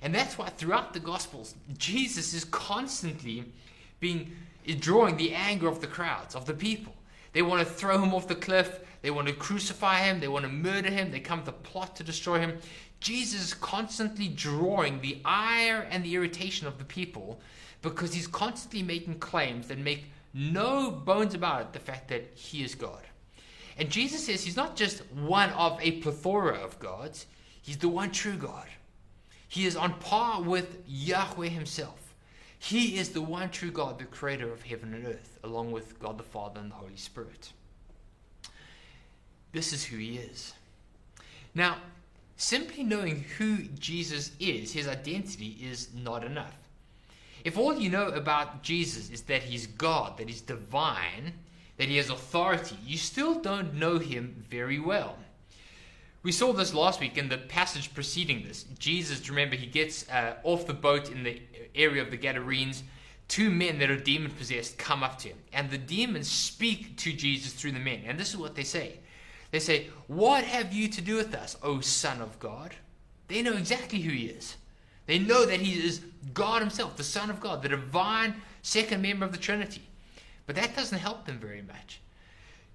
And 0.01 0.13
that's 0.13 0.37
why 0.37 0.49
throughout 0.49 0.93
the 0.93 0.99
Gospels, 0.99 1.55
Jesus 1.77 2.33
is 2.33 2.43
constantly 2.43 3.45
being 4.01 4.35
drawing 4.79 5.15
the 5.15 5.33
anger 5.33 5.69
of 5.69 5.79
the 5.79 5.87
crowds, 5.87 6.35
of 6.35 6.45
the 6.45 6.53
people. 6.53 6.93
They 7.31 7.41
want 7.41 7.65
to 7.65 7.73
throw 7.73 8.01
him 8.03 8.13
off 8.13 8.27
the 8.27 8.35
cliff. 8.35 8.81
They 9.05 9.11
want 9.11 9.27
to 9.27 9.35
crucify 9.35 9.99
him. 9.99 10.19
They 10.19 10.27
want 10.27 10.45
to 10.45 10.51
murder 10.51 10.89
him. 10.89 11.11
They 11.11 11.19
come 11.19 11.41
with 11.41 11.49
a 11.49 11.51
plot 11.51 11.95
to 11.97 12.03
destroy 12.03 12.39
him. 12.39 12.57
Jesus 12.99 13.39
is 13.39 13.53
constantly 13.53 14.27
drawing 14.27 14.99
the 14.99 15.21
ire 15.23 15.87
and 15.91 16.03
the 16.03 16.15
irritation 16.15 16.65
of 16.65 16.79
the 16.79 16.85
people 16.85 17.39
because 17.83 18.15
he's 18.15 18.25
constantly 18.25 18.81
making 18.81 19.19
claims 19.19 19.67
that 19.67 19.77
make 19.77 20.05
no 20.33 20.89
bones 20.89 21.35
about 21.35 21.61
it 21.61 21.71
the 21.71 21.77
fact 21.77 22.07
that 22.07 22.31
he 22.33 22.63
is 22.63 22.73
God. 22.73 23.03
And 23.77 23.91
Jesus 23.91 24.25
says 24.25 24.43
he's 24.43 24.55
not 24.55 24.75
just 24.75 25.05
one 25.11 25.51
of 25.51 25.79
a 25.83 26.01
plethora 26.01 26.55
of 26.55 26.79
gods, 26.79 27.27
he's 27.61 27.77
the 27.77 27.87
one 27.87 28.09
true 28.09 28.37
God. 28.37 28.65
He 29.47 29.67
is 29.67 29.75
on 29.75 29.99
par 29.99 30.41
with 30.41 30.79
Yahweh 30.87 31.49
himself. 31.49 32.15
He 32.57 32.97
is 32.97 33.09
the 33.09 33.21
one 33.21 33.51
true 33.51 33.69
God, 33.69 33.99
the 33.99 34.05
creator 34.05 34.51
of 34.51 34.63
heaven 34.63 34.95
and 34.95 35.05
earth, 35.05 35.37
along 35.43 35.73
with 35.73 35.99
God 35.99 36.17
the 36.17 36.23
Father 36.23 36.59
and 36.59 36.71
the 36.71 36.75
Holy 36.75 36.97
Spirit. 36.97 37.51
This 39.55 39.73
is 39.73 39.83
who 39.83 39.97
he 39.97 40.17
is. 40.17 40.53
Now, 41.55 41.77
Simply 42.37 42.83
knowing 42.83 43.23
who 43.37 43.63
Jesus 43.79 44.31
is, 44.39 44.73
his 44.73 44.87
identity, 44.87 45.57
is 45.61 45.89
not 45.93 46.23
enough. 46.23 46.55
If 47.45 47.57
all 47.57 47.77
you 47.77 47.89
know 47.89 48.07
about 48.07 48.61
Jesus 48.61 49.09
is 49.09 49.21
that 49.23 49.43
he's 49.43 49.67
God, 49.67 50.17
that 50.17 50.27
he's 50.27 50.41
divine, 50.41 51.33
that 51.77 51.87
he 51.87 51.97
has 51.97 52.09
authority, 52.09 52.77
you 52.85 52.97
still 52.97 53.39
don't 53.39 53.75
know 53.75 53.99
him 53.99 54.43
very 54.49 54.79
well. 54.79 55.17
We 56.23 56.31
saw 56.31 56.51
this 56.51 56.73
last 56.73 56.99
week 56.99 57.17
in 57.17 57.29
the 57.29 57.37
passage 57.37 57.93
preceding 57.93 58.43
this. 58.43 58.63
Jesus, 58.79 59.29
remember, 59.29 59.55
he 59.55 59.67
gets 59.67 60.09
uh, 60.09 60.35
off 60.43 60.65
the 60.65 60.73
boat 60.73 61.11
in 61.11 61.23
the 61.23 61.39
area 61.75 62.01
of 62.01 62.09
the 62.09 62.17
Gadarenes. 62.17 62.83
Two 63.27 63.49
men 63.49 63.79
that 63.79 63.89
are 63.89 63.97
demon 63.97 64.31
possessed 64.31 64.77
come 64.77 65.03
up 65.03 65.17
to 65.19 65.29
him, 65.29 65.37
and 65.53 65.69
the 65.69 65.77
demons 65.77 66.29
speak 66.29 66.95
to 66.97 67.13
Jesus 67.13 67.53
through 67.53 67.71
the 67.71 67.79
men. 67.79 68.01
And 68.05 68.19
this 68.19 68.29
is 68.29 68.37
what 68.37 68.55
they 68.55 68.63
say 68.63 68.99
they 69.55 69.59
say, 69.59 69.87
What 70.07 70.43
have 70.43 70.73
you 70.73 70.89
to 70.89 71.01
do 71.01 71.15
with 71.15 71.33
us, 71.33 71.55
O 71.63 71.79
Son 71.79 72.21
of 72.21 72.37
God? 72.39 72.75
They 73.29 73.41
know 73.41 73.53
exactly 73.53 74.01
who 74.01 74.11
he 74.11 74.25
is. 74.25 74.57
They 75.05 75.17
know 75.17 75.45
that 75.45 75.61
he 75.61 75.81
is 75.81 76.01
God 76.33 76.61
himself, 76.61 76.97
the 76.97 77.05
Son 77.05 77.29
of 77.29 77.39
God, 77.39 77.61
the 77.61 77.69
divine 77.69 78.35
second 78.63 79.01
member 79.01 79.25
of 79.25 79.31
the 79.31 79.37
Trinity. 79.37 79.87
But 80.45 80.57
that 80.57 80.75
doesn't 80.75 80.97
help 80.97 81.25
them 81.25 81.39
very 81.39 81.61
much. 81.61 82.01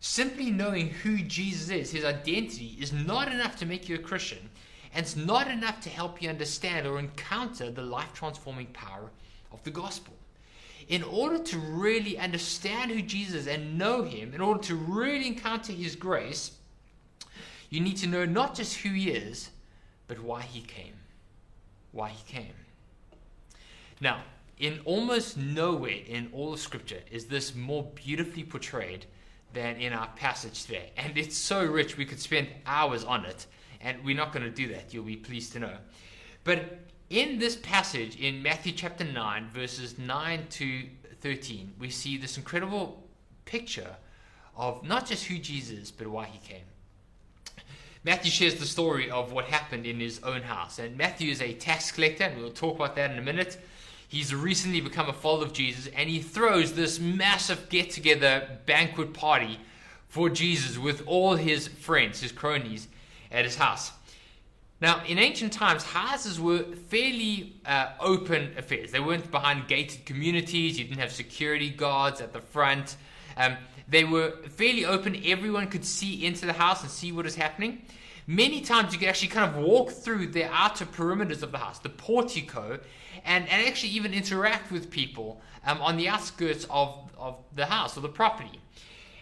Simply 0.01 0.51
knowing 0.51 0.89
who 0.89 1.19
Jesus 1.19 1.69
is, 1.69 1.91
his 1.91 2.07
identity, 2.07 2.79
is 2.81 2.95
not 2.95 3.31
enough 3.31 3.57
to 3.57 3.67
make 3.67 3.87
you 3.87 3.97
a 3.97 3.99
Christian, 3.99 4.49
and 4.95 5.05
it's 5.05 5.17
not 5.17 5.49
enough 5.49 5.83
to 5.83 5.91
help 5.91 6.23
you 6.23 6.31
understand 6.31 6.87
or 6.87 6.99
encounter 6.99 7.71
the 7.71 7.83
life 7.83 8.15
transforming 8.15 8.69
power 8.69 9.11
of 9.53 9.63
the 9.65 9.71
gospel. 9.71 10.15
In 10.89 11.03
order 11.03 11.39
to 11.39 11.59
really 11.59 12.19
understand 12.19 12.91
who 12.91 13.03
Jesus 13.03 13.43
is 13.43 13.47
and 13.49 13.77
know 13.77 14.03
him, 14.03 14.33
in 14.33 14.41
order 14.41 14.63
to 14.63 14.77
really 14.77 15.27
encounter 15.27 15.75
his 15.75 15.95
grace, 15.95 16.53
you 17.71 17.81
need 17.81 17.97
to 17.99 18.07
know 18.07 18.25
not 18.27 18.55
just 18.55 18.79
who 18.79 18.91
he 18.91 19.11
is, 19.11 19.51
but 20.09 20.21
why 20.21 20.43
he 20.43 20.61
came. 20.61 20.95
Why 21.93 22.11
he 22.11 22.23
came. 22.31 22.53
Now, 24.01 24.23
in 24.59 24.81
almost 24.85 25.37
nowhere 25.37 26.01
in 26.07 26.29
all 26.33 26.53
of 26.53 26.61
Scripture 26.61 27.01
is 27.11 27.27
this 27.27 27.55
more 27.55 27.85
beautifully 27.95 28.43
portrayed 28.43 29.07
than 29.53 29.77
in 29.77 29.93
our 29.93 30.09
passage 30.17 30.65
today. 30.65 30.91
And 30.97 31.17
it's 31.17 31.37
so 31.37 31.65
rich, 31.65 31.97
we 31.97 32.05
could 32.05 32.21
spend 32.21 32.49
hours 32.67 33.05
on 33.05 33.25
it. 33.25 33.47
And 33.81 34.05
we're 34.05 34.17
not 34.17 34.33
going 34.33 34.45
to 34.45 34.51
do 34.51 34.69
that, 34.75 34.93
you'll 34.93 35.05
be 35.05 35.17
pleased 35.17 35.53
to 35.53 35.61
know. 35.61 35.77
But 36.45 36.79
in 37.09 37.39
this 37.39 37.57
passage, 37.57 38.17
in 38.17 38.43
Matthew 38.43 38.73
chapter 38.73 39.05
9, 39.05 39.51
verses 39.53 39.99
9 39.99 40.47
to 40.51 40.83
13, 41.21 41.75
we 41.79 41.91
see 41.91 42.17
this 42.17 42.37
incredible 42.37 43.03
picture 43.45 43.97
of 44.57 44.85
not 44.85 45.07
just 45.07 45.25
who 45.25 45.39
Jesus 45.39 45.79
is, 45.79 45.91
but 45.91 46.07
why 46.07 46.27
he 46.27 46.39
came. 46.47 46.65
Matthew 48.03 48.31
shares 48.31 48.55
the 48.55 48.65
story 48.65 49.11
of 49.11 49.33
what 49.33 49.45
happened 49.45 49.85
in 49.85 50.01
his 50.01 50.23
own 50.23 50.41
house. 50.43 50.79
And 50.79 50.97
Matthew 50.97 51.31
is 51.31 51.43
a 51.43 51.53
tax 51.53 51.93
collector, 51.93 52.25
and 52.25 52.41
we'll 52.41 52.51
talk 52.51 52.77
about 52.77 52.97
that 52.97 53.11
in 53.11 53.19
a 53.19 53.23
minute. 53.23 53.59
He's 54.09 54.35
recently 54.35 54.81
become 54.81 55.09
a 55.09 55.13
follower 55.13 55.45
of 55.45 55.53
Jesus, 55.53 55.87
and 55.95 56.09
he 56.09 56.21
throws 56.21 56.73
this 56.73 56.99
massive 56.99 57.69
get 57.69 57.91
together 57.91 58.59
banquet 58.65 59.13
party 59.13 59.61
for 60.09 60.31
Jesus 60.31 60.79
with 60.79 61.07
all 61.07 61.37
his 61.37 61.69
friends, 61.69 62.21
his 62.21 62.33
cronies, 62.33 62.89
at 63.31 63.45
his 63.45 63.57
house. 63.57 63.93
Now, 64.81 65.05
in 65.05 65.19
ancient 65.19 65.53
times, 65.53 65.85
houses 65.85 66.41
were 66.41 66.63
fairly 66.89 67.53
uh, 67.67 67.91
open 68.01 68.55
affairs. 68.57 68.91
They 68.91 68.99
weren't 68.99 69.31
behind 69.31 69.69
gated 69.69 70.07
communities, 70.07 70.79
you 70.79 70.87
didn't 70.87 71.01
have 71.01 71.13
security 71.13 71.69
guards 71.69 72.23
at 72.23 72.33
the 72.33 72.41
front. 72.41 72.97
Um, 73.37 73.57
they 73.89 74.05
were 74.05 74.33
fairly 74.57 74.85
open. 74.85 75.21
Everyone 75.25 75.67
could 75.67 75.85
see 75.85 76.25
into 76.25 76.47
the 76.47 76.53
house 76.53 76.83
and 76.83 76.91
see 76.91 77.13
what 77.13 77.27
is 77.27 77.35
happening. 77.35 77.83
Many 78.27 78.61
times 78.61 78.93
you 78.93 78.99
could 78.99 79.09
actually 79.09 79.29
kind 79.29 79.51
of 79.51 79.63
walk 79.63 79.91
through 79.91 80.29
the 80.29 80.45
outer 80.45 80.87
perimeters 80.87 81.43
of 81.43 81.51
the 81.51 81.59
house, 81.59 81.81
the 81.81 81.89
portico, 81.89 82.79
and, 83.25 83.49
and 83.49 83.67
actually 83.67 83.91
even 83.91 84.15
interact 84.15 84.71
with 84.71 84.91
people 84.91 85.41
um, 85.67 85.81
on 85.81 85.97
the 85.97 86.09
outskirts 86.09 86.67
of, 86.71 87.11
of 87.19 87.39
the 87.57 87.67
house 87.67 87.97
or 87.97 88.01
the 88.01 88.09
property. 88.09 88.61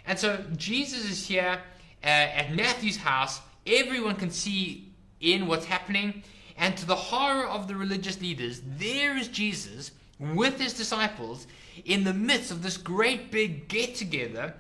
And 0.07 0.19
so 0.19 0.45
Jesus 0.57 1.11
is 1.11 1.27
here 1.27 1.59
uh, 2.03 2.07
at 2.07 2.55
Matthew's 2.55 2.99
house. 2.99 3.41
Everyone 3.67 4.17
can 4.17 4.31
see 4.31 4.93
in 5.21 5.47
what's 5.47 5.65
happening. 5.65 6.23
And 6.57 6.77
to 6.77 6.87
the 6.87 6.97
horror 6.97 7.47
of 7.47 7.69
the 7.69 7.77
religious 7.77 8.21
leaders, 8.21 8.61
there 8.67 9.17
is 9.17 9.29
Jesus 9.29 9.93
with 10.19 10.59
his 10.59 10.73
disciples 10.73 11.47
in 11.85 12.05
the 12.05 12.15
midst 12.15 12.51
of 12.51 12.63
this 12.63 12.77
great 12.77 13.31
big 13.31 13.69
get 13.69 13.95
together 13.95 14.55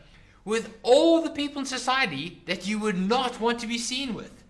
with 0.44 0.74
all 0.82 1.22
the 1.22 1.30
people 1.30 1.60
in 1.60 1.66
society 1.66 2.40
that 2.46 2.66
you 2.66 2.78
would 2.78 2.96
not 2.98 3.40
want 3.40 3.58
to 3.58 3.66
be 3.66 3.78
seen 3.78 4.14
with. 4.14 4.44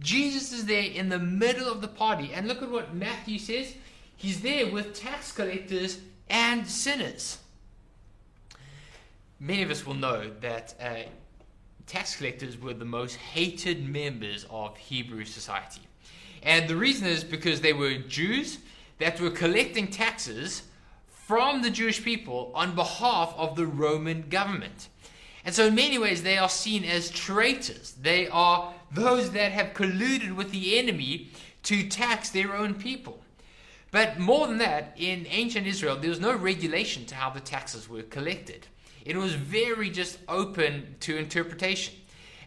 Jesus 0.00 0.52
is 0.52 0.66
there 0.66 0.82
in 0.82 1.08
the 1.08 1.18
middle 1.18 1.70
of 1.70 1.80
the 1.80 1.88
party, 1.88 2.30
and 2.32 2.46
look 2.46 2.62
at 2.62 2.70
what 2.70 2.94
Matthew 2.94 3.38
says. 3.38 3.74
He's 4.16 4.40
there 4.40 4.70
with 4.70 4.94
tax 4.94 5.32
collectors 5.32 5.98
and 6.28 6.66
sinners. 6.66 7.38
Many 9.40 9.62
of 9.62 9.70
us 9.70 9.86
will 9.86 9.94
know 9.94 10.30
that 10.40 10.74
uh, 10.80 11.08
tax 11.86 12.16
collectors 12.16 12.60
were 12.60 12.74
the 12.74 12.84
most 12.84 13.16
hated 13.16 13.88
members 13.88 14.46
of 14.50 14.76
Hebrew 14.76 15.24
society. 15.24 15.82
And 16.42 16.68
the 16.68 16.76
reason 16.76 17.06
is 17.06 17.24
because 17.24 17.60
they 17.60 17.72
were 17.72 17.94
Jews 17.94 18.58
that 18.98 19.20
were 19.20 19.30
collecting 19.30 19.88
taxes 19.88 20.62
from 21.08 21.62
the 21.62 21.70
Jewish 21.70 22.02
people 22.02 22.50
on 22.54 22.74
behalf 22.74 23.34
of 23.36 23.56
the 23.56 23.66
Roman 23.66 24.28
government. 24.28 24.88
And 25.44 25.54
so, 25.54 25.66
in 25.66 25.74
many 25.74 25.98
ways, 25.98 26.22
they 26.22 26.36
are 26.36 26.48
seen 26.48 26.84
as 26.84 27.10
traitors. 27.10 27.92
They 28.00 28.28
are 28.28 28.74
those 28.92 29.30
that 29.32 29.52
have 29.52 29.74
colluded 29.74 30.34
with 30.34 30.50
the 30.50 30.78
enemy 30.78 31.28
to 31.64 31.88
tax 31.88 32.30
their 32.30 32.54
own 32.54 32.74
people. 32.74 33.20
But 33.90 34.18
more 34.18 34.46
than 34.46 34.58
that, 34.58 34.94
in 34.96 35.26
ancient 35.28 35.66
Israel, 35.66 35.96
there 35.96 36.10
was 36.10 36.20
no 36.20 36.34
regulation 36.34 37.06
to 37.06 37.14
how 37.14 37.30
the 37.30 37.40
taxes 37.40 37.88
were 37.88 38.02
collected. 38.02 38.66
It 39.04 39.16
was 39.16 39.32
very 39.34 39.88
just 39.90 40.18
open 40.28 40.96
to 41.00 41.16
interpretation. 41.16 41.94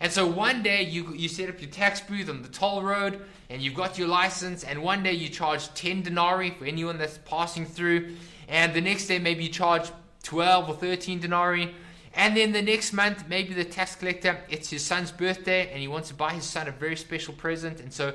And 0.02 0.12
so 0.12 0.26
one 0.26 0.64
day 0.64 0.82
you, 0.82 1.14
you 1.14 1.30
set 1.30 1.48
up 1.48 1.62
your 1.62 1.70
tax 1.70 2.02
booth 2.02 2.28
on 2.28 2.42
the 2.42 2.50
toll 2.50 2.82
road 2.82 3.22
and 3.52 3.62
you've 3.62 3.76
got 3.76 4.00
your 4.00 4.08
license, 4.08 4.64
and 4.64 4.82
one 4.82 5.04
day 5.04 5.14
you 5.14 5.30
charge 5.30 5.72
10 5.76 6.02
denarii 6.02 6.50
for 6.50 6.66
anyone 6.66 6.98
that's 6.98 7.20
passing 7.20 7.66
through, 7.68 8.16
and 8.48 8.74
the 8.74 8.82
next 8.82 9.06
day 9.06 9.20
maybe 9.20 9.44
you 9.44 9.50
charge 9.52 9.92
12 10.24 10.70
or 10.70 10.76
13 10.76 11.20
denarii. 11.20 11.76
And 12.16 12.36
then 12.36 12.52
the 12.52 12.64
next 12.64 12.94
month, 12.94 13.26
maybe 13.30 13.54
the 13.54 13.64
tax 13.64 13.96
collector, 13.96 14.40
it's 14.50 14.72
his 14.72 14.84
son's 14.84 15.12
birthday, 15.12 15.70
and 15.70 15.80
he 15.80 15.88
wants 15.88 16.08
to 16.08 16.16
buy 16.16 16.34
his 16.34 16.46
son 16.46 16.68
a 16.68 16.72
very 16.72 16.96
special 16.96 17.34
present. 17.36 17.80
And 17.80 17.94
so 17.94 18.14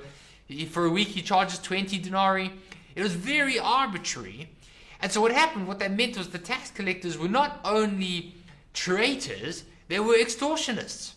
for 0.70 0.86
a 0.86 0.90
week, 0.90 1.08
he 1.08 1.22
charges 1.22 1.60
20 1.60 1.98
denarii. 1.98 2.50
It 2.96 3.02
was 3.02 3.14
very 3.14 3.60
arbitrary. 3.60 4.50
And 5.00 5.12
so 5.12 5.20
what 5.20 5.32
happened, 5.32 5.68
what 5.68 5.78
that 5.78 5.92
meant 5.92 6.18
was 6.18 6.30
the 6.30 6.38
tax 6.38 6.70
collectors 6.70 7.16
were 7.16 7.28
not 7.28 7.60
only 7.64 8.34
traitors, 8.74 9.64
they 9.88 10.00
were 10.00 10.14
extortionists. 10.14 11.12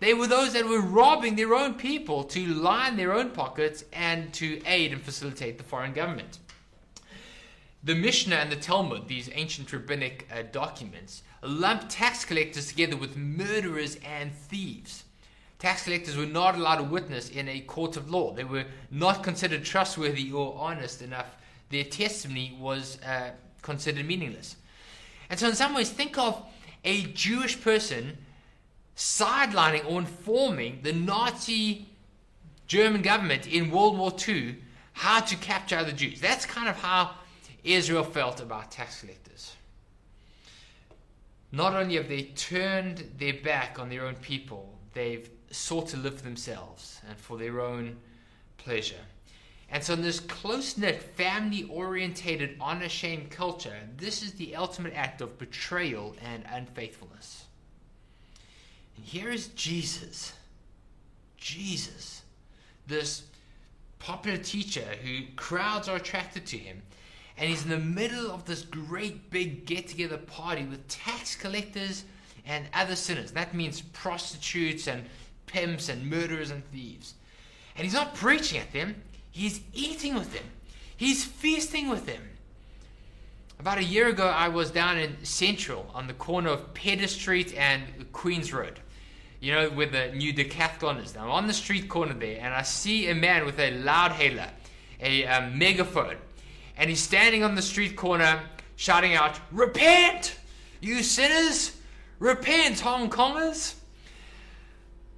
They 0.00 0.14
were 0.14 0.26
those 0.26 0.54
that 0.54 0.66
were 0.66 0.80
robbing 0.80 1.36
their 1.36 1.54
own 1.54 1.74
people 1.74 2.24
to 2.24 2.46
line 2.46 2.96
their 2.96 3.12
own 3.12 3.30
pockets 3.30 3.84
and 3.92 4.32
to 4.34 4.62
aid 4.66 4.92
and 4.92 5.02
facilitate 5.02 5.58
the 5.58 5.64
foreign 5.64 5.92
government. 5.92 6.38
The 7.84 7.94
Mishnah 7.94 8.36
and 8.36 8.50
the 8.50 8.56
Talmud, 8.56 9.08
these 9.08 9.30
ancient 9.32 9.72
rabbinic 9.72 10.26
uh, 10.32 10.42
documents, 10.50 11.22
lump 11.42 11.84
tax 11.88 12.24
collectors 12.24 12.68
together 12.68 12.96
with 12.96 13.16
murderers 13.16 13.98
and 14.04 14.32
thieves. 14.32 15.04
Tax 15.58 15.84
collectors 15.84 16.16
were 16.16 16.26
not 16.26 16.54
allowed 16.54 16.76
to 16.76 16.84
witness 16.84 17.28
in 17.28 17.46
a 17.48 17.60
court 17.60 17.98
of 17.98 18.10
law. 18.10 18.32
They 18.32 18.44
were 18.44 18.64
not 18.90 19.22
considered 19.22 19.64
trustworthy 19.64 20.32
or 20.32 20.56
honest 20.58 21.02
enough. 21.02 21.36
Their 21.68 21.84
testimony 21.84 22.56
was 22.58 22.98
uh, 23.02 23.32
considered 23.60 24.06
meaningless. 24.06 24.56
And 25.28 25.38
so, 25.38 25.48
in 25.48 25.54
some 25.54 25.74
ways, 25.74 25.90
think 25.90 26.16
of 26.16 26.42
a 26.84 27.02
Jewish 27.12 27.60
person 27.60 28.16
sidelining 29.00 29.90
or 29.90 29.98
informing 29.98 30.80
the 30.82 30.92
Nazi 30.92 31.88
German 32.66 33.00
government 33.00 33.46
in 33.46 33.70
World 33.70 33.96
War 33.96 34.12
II 34.28 34.58
how 34.92 35.20
to 35.20 35.36
capture 35.36 35.78
other 35.78 35.92
Jews. 35.92 36.20
That's 36.20 36.44
kind 36.44 36.68
of 36.68 36.76
how 36.76 37.12
Israel 37.64 38.04
felt 38.04 38.42
about 38.42 38.70
tax 38.70 39.00
collectors. 39.00 39.56
Not 41.50 41.74
only 41.74 41.96
have 41.96 42.08
they 42.08 42.24
turned 42.24 43.10
their 43.16 43.32
back 43.32 43.78
on 43.78 43.88
their 43.88 44.04
own 44.04 44.16
people, 44.16 44.78
they've 44.92 45.30
sought 45.50 45.88
to 45.88 45.96
live 45.96 46.18
for 46.18 46.22
themselves 46.22 47.00
and 47.08 47.16
for 47.16 47.38
their 47.38 47.62
own 47.62 47.96
pleasure. 48.58 49.00
And 49.70 49.82
so, 49.82 49.94
in 49.94 50.02
this 50.02 50.20
close 50.20 50.76
knit, 50.76 51.02
family 51.02 51.62
orientated, 51.70 52.58
unashamed 52.60 53.30
culture, 53.30 53.78
this 53.96 54.22
is 54.22 54.34
the 54.34 54.56
ultimate 54.56 54.92
act 54.94 55.22
of 55.22 55.38
betrayal 55.38 56.14
and 56.22 56.44
unfaithfulness. 56.52 57.46
And 58.96 59.04
here 59.04 59.30
is 59.30 59.48
Jesus. 59.48 60.32
Jesus, 61.36 62.22
this 62.86 63.24
popular 63.98 64.38
teacher 64.38 64.84
who 65.02 65.20
crowds 65.36 65.88
are 65.88 65.96
attracted 65.96 66.46
to 66.46 66.58
him. 66.58 66.82
And 67.36 67.48
he's 67.48 67.64
in 67.64 67.70
the 67.70 67.78
middle 67.78 68.30
of 68.30 68.44
this 68.44 68.62
great 68.62 69.30
big 69.30 69.64
get 69.64 69.88
together 69.88 70.18
party 70.18 70.64
with 70.64 70.86
tax 70.88 71.34
collectors 71.36 72.04
and 72.44 72.66
other 72.74 72.96
sinners. 72.96 73.32
That 73.32 73.54
means 73.54 73.80
prostitutes 73.80 74.86
and 74.86 75.06
pimps 75.46 75.88
and 75.88 76.08
murderers 76.08 76.50
and 76.50 76.64
thieves. 76.70 77.14
And 77.76 77.84
he's 77.84 77.94
not 77.94 78.14
preaching 78.14 78.58
at 78.58 78.72
them, 78.72 79.02
he's 79.30 79.60
eating 79.72 80.14
with 80.14 80.32
them, 80.32 80.44
he's 80.96 81.24
feasting 81.24 81.88
with 81.88 82.06
them. 82.06 82.22
About 83.60 83.76
a 83.76 83.84
year 83.84 84.08
ago, 84.08 84.26
I 84.26 84.48
was 84.48 84.70
down 84.70 84.96
in 84.96 85.22
Central 85.22 85.84
on 85.92 86.06
the 86.06 86.14
corner 86.14 86.48
of 86.48 86.72
Pedder 86.72 87.06
Street 87.06 87.54
and 87.54 87.82
Queens 88.10 88.54
Road. 88.54 88.80
You 89.38 89.52
know, 89.52 89.68
where 89.68 89.86
the 89.86 90.12
new 90.12 90.32
Decathlon 90.32 91.04
is. 91.04 91.14
Now, 91.14 91.24
I'm 91.24 91.30
on 91.30 91.46
the 91.46 91.52
street 91.52 91.86
corner 91.86 92.14
there, 92.14 92.40
and 92.40 92.54
I 92.54 92.62
see 92.62 93.10
a 93.10 93.14
man 93.14 93.44
with 93.44 93.58
a 93.58 93.70
loudhailer, 93.70 94.48
a 95.02 95.26
um, 95.26 95.58
megaphone, 95.58 96.16
and 96.78 96.88
he's 96.88 97.02
standing 97.02 97.44
on 97.44 97.54
the 97.54 97.60
street 97.60 97.96
corner 97.96 98.40
shouting 98.76 99.12
out, 99.12 99.38
Repent, 99.52 100.38
you 100.80 101.02
sinners! 101.02 101.76
Repent, 102.18 102.80
Hong 102.80 103.10
Kongers! 103.10 103.74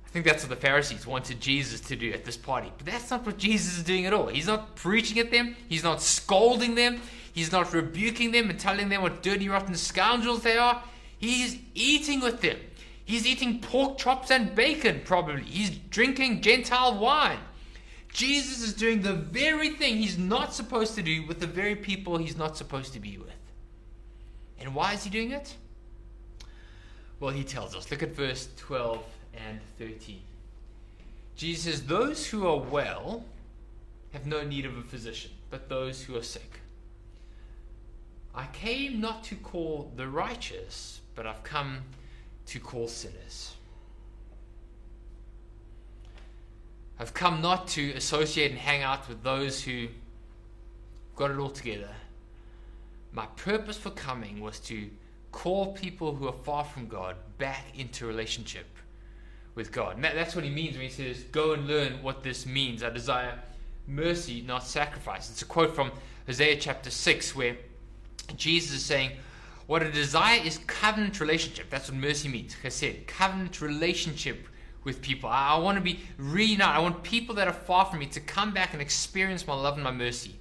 I 0.04 0.08
think 0.08 0.24
that's 0.24 0.42
what 0.42 0.50
the 0.50 0.56
Pharisees 0.56 1.06
wanted 1.06 1.40
Jesus 1.40 1.80
to 1.82 1.94
do 1.94 2.12
at 2.12 2.24
this 2.24 2.36
party. 2.36 2.72
But 2.76 2.86
that's 2.86 3.08
not 3.08 3.24
what 3.24 3.38
Jesus 3.38 3.78
is 3.78 3.84
doing 3.84 4.04
at 4.04 4.12
all. 4.12 4.26
He's 4.26 4.48
not 4.48 4.74
preaching 4.74 5.20
at 5.20 5.30
them, 5.30 5.54
he's 5.68 5.84
not 5.84 6.02
scolding 6.02 6.74
them, 6.74 7.00
he's 7.32 7.52
not 7.52 7.72
rebuking 7.72 8.32
them 8.32 8.50
and 8.50 8.58
telling 8.58 8.88
them 8.88 9.02
what 9.02 9.22
dirty, 9.22 9.48
rotten 9.48 9.74
scoundrels 9.74 10.42
they 10.42 10.56
are. 10.56 10.82
He's 11.18 11.58
eating 11.74 12.20
with 12.20 12.40
them. 12.40 12.58
He's 13.04 13.26
eating 13.26 13.60
pork 13.60 13.98
chops 13.98 14.30
and 14.30 14.54
bacon, 14.54 15.02
probably. 15.04 15.42
He's 15.42 15.70
drinking 15.70 16.40
Gentile 16.40 16.98
wine. 16.98 17.38
Jesus 18.12 18.62
is 18.62 18.74
doing 18.74 19.02
the 19.02 19.14
very 19.14 19.70
thing 19.70 19.96
he's 19.96 20.18
not 20.18 20.54
supposed 20.54 20.94
to 20.96 21.02
do 21.02 21.26
with 21.26 21.40
the 21.40 21.46
very 21.46 21.74
people 21.74 22.18
he's 22.18 22.36
not 22.36 22.56
supposed 22.56 22.92
to 22.92 23.00
be 23.00 23.18
with. 23.18 23.30
And 24.60 24.74
why 24.74 24.92
is 24.92 25.04
he 25.04 25.10
doing 25.10 25.32
it? 25.32 25.56
Well, 27.20 27.32
he 27.32 27.44
tells 27.44 27.74
us. 27.74 27.90
Look 27.90 28.02
at 28.02 28.14
verse 28.14 28.48
12 28.56 29.02
and 29.48 29.60
13. 29.78 30.20
Jesus 31.36 31.64
says, 31.64 31.82
Those 31.86 32.26
who 32.26 32.46
are 32.46 32.58
well 32.58 33.24
have 34.12 34.26
no 34.26 34.42
need 34.44 34.66
of 34.66 34.76
a 34.76 34.82
physician, 34.82 35.30
but 35.50 35.68
those 35.68 36.02
who 36.02 36.16
are 36.16 36.22
sick. 36.22 36.61
I 38.34 38.46
came 38.52 39.00
not 39.00 39.24
to 39.24 39.34
call 39.36 39.92
the 39.96 40.08
righteous, 40.08 41.00
but 41.14 41.26
I've 41.26 41.42
come 41.42 41.78
to 42.46 42.58
call 42.58 42.88
sinners. 42.88 43.54
I've 46.98 47.14
come 47.14 47.42
not 47.42 47.68
to 47.68 47.92
associate 47.92 48.50
and 48.50 48.60
hang 48.60 48.82
out 48.82 49.08
with 49.08 49.22
those 49.22 49.62
who 49.62 49.88
got 51.16 51.30
it 51.30 51.38
all 51.38 51.50
together. 51.50 51.90
My 53.12 53.26
purpose 53.36 53.76
for 53.76 53.90
coming 53.90 54.40
was 54.40 54.58
to 54.60 54.88
call 55.30 55.72
people 55.72 56.14
who 56.14 56.28
are 56.28 56.44
far 56.44 56.64
from 56.64 56.86
God 56.86 57.16
back 57.38 57.78
into 57.78 58.06
relationship 58.06 58.66
with 59.54 59.72
God. 59.72 59.96
And 59.96 60.04
that, 60.04 60.14
that's 60.14 60.34
what 60.34 60.44
he 60.44 60.50
means 60.50 60.74
when 60.76 60.86
he 60.86 60.90
says, 60.90 61.24
Go 61.24 61.52
and 61.52 61.66
learn 61.66 62.02
what 62.02 62.22
this 62.22 62.46
means. 62.46 62.82
I 62.82 62.90
desire 62.90 63.38
mercy, 63.86 64.42
not 64.42 64.64
sacrifice. 64.64 65.30
It's 65.30 65.42
a 65.42 65.46
quote 65.46 65.74
from 65.74 65.90
Hosea 66.26 66.56
chapter 66.56 66.90
6 66.90 67.36
where 67.36 67.56
Jesus 68.36 68.76
is 68.76 68.84
saying, 68.84 69.12
what 69.66 69.82
a 69.82 69.90
desire 69.90 70.40
is 70.44 70.58
covenant 70.66 71.20
relationship. 71.20 71.70
That's 71.70 71.90
what 71.90 71.98
mercy 71.98 72.28
means. 72.28 72.56
Said, 72.68 73.06
covenant 73.06 73.60
relationship 73.60 74.48
with 74.84 75.00
people. 75.00 75.28
I, 75.28 75.54
I 75.54 75.58
want 75.58 75.78
to 75.78 75.82
be 75.82 76.00
reunited. 76.18 76.76
I 76.76 76.80
want 76.80 77.02
people 77.02 77.34
that 77.36 77.48
are 77.48 77.54
far 77.54 77.84
from 77.86 78.00
me 78.00 78.06
to 78.06 78.20
come 78.20 78.52
back 78.52 78.72
and 78.72 78.82
experience 78.82 79.46
my 79.46 79.54
love 79.54 79.74
and 79.74 79.84
my 79.84 79.92
mercy. 79.92 80.34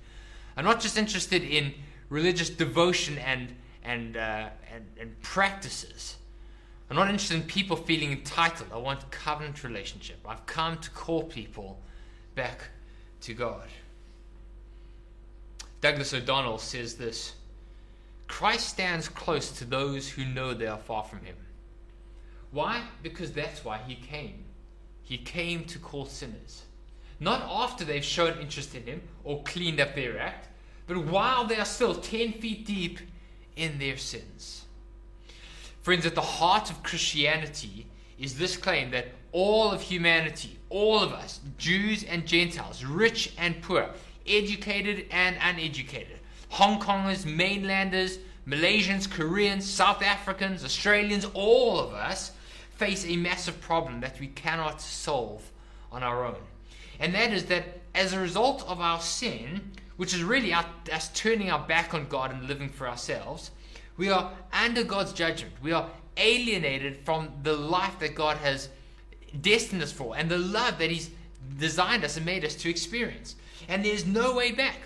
I'm 0.57 0.65
not 0.65 0.79
just 0.81 0.97
interested 0.97 1.43
in 1.43 1.73
religious 2.09 2.49
devotion 2.49 3.17
and, 3.19 3.55
and, 3.83 4.17
uh, 4.17 4.49
and, 4.73 4.85
and 4.99 5.21
practices. 5.21 6.17
I'm 6.89 6.97
not 6.97 7.07
interested 7.07 7.37
in 7.37 7.43
people 7.43 7.77
feeling 7.77 8.11
entitled. 8.11 8.69
I 8.73 8.77
want 8.77 9.09
covenant 9.11 9.63
relationship. 9.63 10.17
I've 10.27 10.45
come 10.45 10.77
to 10.79 10.89
call 10.89 11.23
people 11.23 11.79
back 12.35 12.63
to 13.21 13.33
God. 13.33 13.67
Douglas 15.79 16.13
O'Donnell 16.13 16.57
says 16.57 16.95
this 16.95 17.33
Christ 18.31 18.69
stands 18.69 19.09
close 19.09 19.51
to 19.51 19.65
those 19.65 20.09
who 20.09 20.23
know 20.23 20.53
they 20.53 20.65
are 20.65 20.77
far 20.77 21.03
from 21.03 21.19
him. 21.19 21.35
Why? 22.51 22.81
Because 23.03 23.33
that's 23.33 23.65
why 23.65 23.79
he 23.85 23.95
came. 23.95 24.45
He 25.03 25.17
came 25.17 25.65
to 25.65 25.77
call 25.77 26.05
sinners. 26.05 26.63
Not 27.19 27.41
after 27.41 27.83
they've 27.83 28.03
shown 28.03 28.39
interest 28.39 28.73
in 28.73 28.83
him 28.83 29.01
or 29.25 29.43
cleaned 29.43 29.81
up 29.81 29.95
their 29.95 30.17
act, 30.17 30.47
but 30.87 30.97
while 30.97 31.45
they 31.45 31.57
are 31.57 31.65
still 31.65 31.93
10 31.93 32.31
feet 32.33 32.65
deep 32.65 32.99
in 33.57 33.77
their 33.79 33.97
sins. 33.97 34.63
Friends, 35.81 36.05
at 36.05 36.15
the 36.15 36.21
heart 36.21 36.71
of 36.71 36.83
Christianity 36.83 37.85
is 38.17 38.37
this 38.37 38.55
claim 38.55 38.91
that 38.91 39.09
all 39.33 39.73
of 39.73 39.81
humanity, 39.81 40.57
all 40.69 40.99
of 40.99 41.11
us, 41.11 41.41
Jews 41.57 42.05
and 42.05 42.25
Gentiles, 42.25 42.85
rich 42.85 43.33
and 43.37 43.61
poor, 43.61 43.89
educated 44.25 45.07
and 45.11 45.35
uneducated, 45.41 46.20
Hong 46.51 46.81
Kongers, 46.81 47.25
mainlanders, 47.25 48.19
Malaysians, 48.45 49.09
Koreans, 49.09 49.67
South 49.67 50.03
Africans, 50.03 50.65
Australians, 50.65 51.25
all 51.33 51.79
of 51.79 51.93
us 51.93 52.33
face 52.71 53.05
a 53.05 53.15
massive 53.15 53.61
problem 53.61 54.01
that 54.01 54.19
we 54.19 54.27
cannot 54.27 54.81
solve 54.81 55.49
on 55.91 56.03
our 56.03 56.25
own. 56.25 56.41
And 56.99 57.15
that 57.15 57.31
is 57.31 57.45
that 57.45 57.79
as 57.95 58.11
a 58.11 58.19
result 58.19 58.67
of 58.67 58.81
our 58.81 58.99
sin, 58.99 59.71
which 59.95 60.13
is 60.13 60.23
really 60.23 60.53
us 60.53 61.09
turning 61.13 61.49
our 61.49 61.65
back 61.65 61.93
on 61.93 62.07
God 62.07 62.31
and 62.31 62.47
living 62.47 62.69
for 62.69 62.87
ourselves, 62.87 63.51
we 63.95 64.09
are 64.09 64.33
under 64.51 64.83
God's 64.83 65.13
judgment. 65.13 65.53
We 65.61 65.71
are 65.71 65.89
alienated 66.17 66.97
from 67.05 67.29
the 67.43 67.53
life 67.53 67.97
that 67.99 68.13
God 68.13 68.37
has 68.37 68.67
destined 69.39 69.83
us 69.83 69.91
for 69.93 70.17
and 70.17 70.29
the 70.29 70.37
love 70.37 70.79
that 70.79 70.91
He's 70.91 71.11
designed 71.57 72.03
us 72.03 72.17
and 72.17 72.25
made 72.25 72.43
us 72.43 72.55
to 72.55 72.69
experience. 72.69 73.35
And 73.69 73.85
there's 73.85 74.05
no 74.05 74.35
way 74.35 74.51
back. 74.51 74.79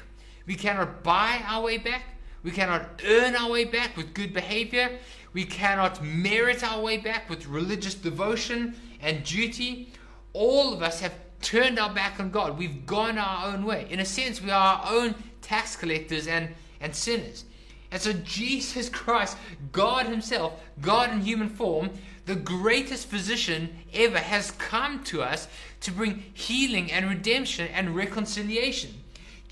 We 0.46 0.56
cannot 0.56 1.04
buy 1.04 1.42
our 1.46 1.64
way 1.64 1.78
back. 1.78 2.04
We 2.44 2.52
cannot 2.52 3.02
earn 3.06 3.36
our 3.36 3.50
way 3.50 3.66
back 3.66 3.98
with 3.98 4.14
good 4.14 4.34
behavior. 4.34 5.00
We 5.34 5.46
cannot 5.46 6.04
merit 6.04 6.64
our 6.64 6.82
way 6.82 6.98
back 6.98 7.30
with 7.30 7.48
religious 7.48 7.96
devotion 7.96 8.76
and 9.02 9.24
duty. 9.24 9.92
All 10.34 10.74
of 10.74 10.82
us 10.82 11.02
have 11.02 11.14
turned 11.42 11.80
our 11.80 11.94
back 11.94 12.20
on 12.20 12.30
God. 12.30 12.58
We've 12.58 12.86
gone 12.86 13.18
our 13.18 13.54
own 13.54 13.66
way. 13.66 13.88
In 13.90 14.00
a 14.00 14.06
sense, 14.06 14.42
we 14.42 14.52
are 14.52 14.78
our 14.78 14.94
own 14.94 15.16
tax 15.42 15.76
collectors 15.76 16.28
and, 16.28 16.50
and 16.80 16.96
sinners. 16.96 17.46
And 17.92 18.02
so, 18.02 18.14
Jesus 18.14 18.90
Christ, 19.02 19.38
God 19.72 20.06
Himself, 20.06 20.54
God 20.82 21.12
in 21.12 21.22
human 21.22 21.50
form, 21.50 21.90
the 22.26 22.36
greatest 22.36 23.08
physician 23.08 23.76
ever, 23.94 24.20
has 24.20 24.52
come 24.52 25.04
to 25.06 25.22
us 25.22 25.48
to 25.82 25.92
bring 25.92 26.24
healing 26.34 26.92
and 26.92 27.08
redemption 27.08 27.68
and 27.74 27.96
reconciliation. 27.96 28.92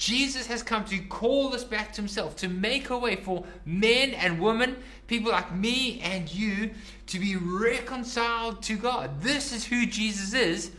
Jesus 0.04 0.48
has 0.48 0.62
come 0.62 0.84
to 0.84 1.00
call 1.00 1.56
us 1.56 1.64
back 1.64 1.94
to 1.94 2.02
Himself, 2.02 2.36
to 2.36 2.50
make 2.50 2.90
a 2.90 2.98
way 2.98 3.16
for 3.16 3.46
men 3.66 4.10
and 4.10 4.42
women, 4.42 4.76
people 5.08 5.32
like 5.32 5.56
me 5.56 6.02
and 6.02 6.30
you, 6.30 6.72
to 7.08 7.20
be 7.20 7.38
reconciled 7.38 8.62
to 8.64 8.76
God. 8.76 9.22
This 9.22 9.54
is 9.54 9.64
who 9.64 9.86
Jesus 9.86 10.34
is, 10.34 10.72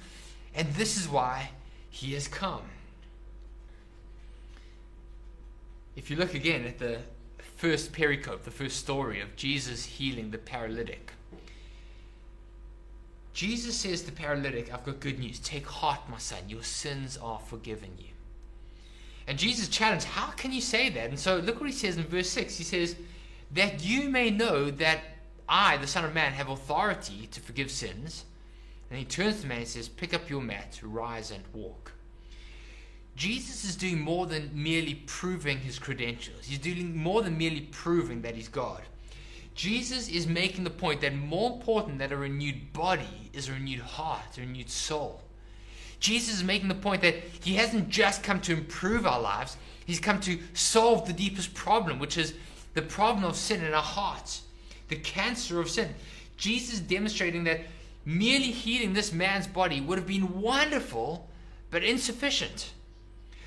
and 0.54 0.68
this 0.74 0.98
is 0.98 1.08
why 1.08 1.52
He 1.88 2.12
has 2.12 2.28
come. 2.28 2.64
If 5.96 6.10
you 6.10 6.16
look 6.16 6.34
again 6.34 6.66
at 6.66 6.78
the 6.78 6.98
first 7.56 7.94
pericope, 7.94 8.42
the 8.42 8.50
first 8.50 8.76
story 8.76 9.22
of 9.22 9.36
Jesus 9.36 9.86
healing 9.86 10.32
the 10.32 10.38
paralytic, 10.38 11.12
Jesus 13.32 13.74
says 13.74 14.02
to 14.02 14.10
the 14.10 14.12
paralytic, 14.12 14.70
I've 14.70 14.84
got 14.84 15.00
good 15.00 15.18
news. 15.18 15.38
Take 15.38 15.66
heart, 15.66 16.10
my 16.10 16.18
son, 16.18 16.40
your 16.48 16.62
sins 16.62 17.16
are 17.16 17.38
forgiven 17.38 17.92
you. 17.98 18.13
And 19.26 19.38
Jesus 19.38 19.68
challenged, 19.68 20.06
How 20.06 20.30
can 20.32 20.52
you 20.52 20.60
say 20.60 20.90
that? 20.90 21.08
And 21.08 21.18
so 21.18 21.38
look 21.38 21.60
what 21.60 21.68
he 21.68 21.74
says 21.74 21.96
in 21.96 22.04
verse 22.04 22.30
6. 22.30 22.56
He 22.56 22.64
says, 22.64 22.96
That 23.52 23.84
you 23.84 24.08
may 24.08 24.30
know 24.30 24.70
that 24.70 25.00
I, 25.48 25.76
the 25.76 25.86
Son 25.86 26.04
of 26.04 26.14
Man, 26.14 26.32
have 26.32 26.48
authority 26.48 27.28
to 27.30 27.40
forgive 27.40 27.70
sins. 27.70 28.24
And 28.90 28.98
he 28.98 29.04
turns 29.04 29.36
to 29.36 29.42
the 29.42 29.48
man 29.48 29.58
and 29.58 29.68
says, 29.68 29.88
Pick 29.88 30.14
up 30.14 30.28
your 30.28 30.42
mat, 30.42 30.78
rise 30.82 31.30
and 31.30 31.42
walk. 31.52 31.92
Jesus 33.16 33.64
is 33.64 33.76
doing 33.76 34.00
more 34.00 34.26
than 34.26 34.50
merely 34.52 34.94
proving 35.06 35.58
his 35.58 35.78
credentials. 35.78 36.46
He's 36.46 36.58
doing 36.58 36.96
more 36.96 37.22
than 37.22 37.38
merely 37.38 37.62
proving 37.62 38.22
that 38.22 38.34
he's 38.34 38.48
God. 38.48 38.82
Jesus 39.54 40.08
is 40.08 40.26
making 40.26 40.64
the 40.64 40.70
point 40.70 41.00
that 41.00 41.14
more 41.14 41.52
important 41.52 41.98
than 41.98 42.12
a 42.12 42.16
renewed 42.16 42.72
body 42.72 43.30
is 43.32 43.48
a 43.48 43.52
renewed 43.52 43.80
heart, 43.80 44.36
a 44.36 44.40
renewed 44.40 44.68
soul. 44.68 45.22
Jesus 46.04 46.34
is 46.34 46.44
making 46.44 46.68
the 46.68 46.74
point 46.74 47.00
that 47.00 47.14
he 47.42 47.54
hasn't 47.54 47.88
just 47.88 48.22
come 48.22 48.38
to 48.42 48.52
improve 48.52 49.06
our 49.06 49.22
lives, 49.22 49.56
he's 49.86 49.98
come 49.98 50.20
to 50.20 50.38
solve 50.52 51.06
the 51.06 51.14
deepest 51.14 51.54
problem, 51.54 51.98
which 51.98 52.18
is 52.18 52.34
the 52.74 52.82
problem 52.82 53.24
of 53.24 53.36
sin 53.36 53.64
in 53.64 53.72
our 53.72 53.80
hearts, 53.80 54.42
the 54.88 54.96
cancer 54.96 55.60
of 55.60 55.70
sin. 55.70 55.94
Jesus 56.36 56.74
is 56.74 56.80
demonstrating 56.80 57.44
that 57.44 57.60
merely 58.04 58.50
healing 58.50 58.92
this 58.92 59.14
man's 59.14 59.46
body 59.46 59.80
would 59.80 59.96
have 59.96 60.06
been 60.06 60.42
wonderful, 60.42 61.26
but 61.70 61.82
insufficient. 61.82 62.74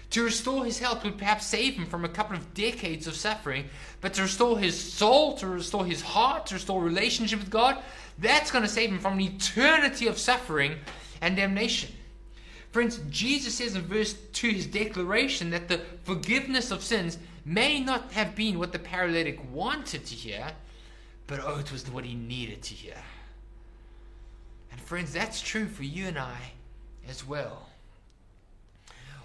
To 0.10 0.24
restore 0.24 0.66
his 0.66 0.80
health 0.80 1.04
would 1.04 1.20
perhaps 1.20 1.46
save 1.46 1.76
him 1.76 1.86
from 1.86 2.06
a 2.06 2.10
couple 2.10 2.36
of 2.36 2.56
decades 2.56 3.06
of 3.06 3.16
suffering, 3.16 3.66
but 4.02 4.16
to 4.16 4.24
restore 4.24 4.58
his 4.58 4.80
soul, 4.80 5.38
to 5.38 5.46
restore 5.46 5.86
his 5.86 6.02
heart, 6.02 6.48
to 6.48 6.56
restore 6.56 6.82
relationship 6.82 7.38
with 7.38 7.52
God, 7.52 7.78
that's 8.18 8.50
going 8.50 8.64
to 8.64 8.68
save 8.68 8.90
him 8.90 8.98
from 8.98 9.14
an 9.14 9.22
eternity 9.22 10.08
of 10.08 10.18
suffering 10.18 10.74
and 11.22 11.36
damnation. 11.36 11.92
Friends, 12.78 13.00
Jesus 13.10 13.56
says 13.56 13.76
in 13.76 13.82
verse 13.82 14.14
2, 14.34 14.50
his 14.50 14.68
declaration 14.68 15.50
that 15.50 15.68
the 15.68 15.82
forgiveness 16.04 16.70
of 16.70 16.84
sins 16.84 17.18
may 17.44 17.80
not 17.80 18.12
have 18.12 18.36
been 18.36 18.60
what 18.60 18.72
the 18.72 18.78
paralytic 18.78 19.40
wanted 19.52 20.06
to 20.06 20.14
hear, 20.14 20.52
but 21.26 21.40
oh, 21.44 21.58
it 21.58 21.72
was 21.72 21.90
what 21.90 22.06
he 22.06 22.14
needed 22.14 22.62
to 22.62 22.76
hear. 22.76 23.02
And 24.72 24.80
friends, 24.80 25.12
that's 25.12 25.42
true 25.42 25.66
for 25.66 25.82
you 25.82 26.06
and 26.06 26.20
I 26.20 26.38
as 27.10 27.26
well 27.26 27.66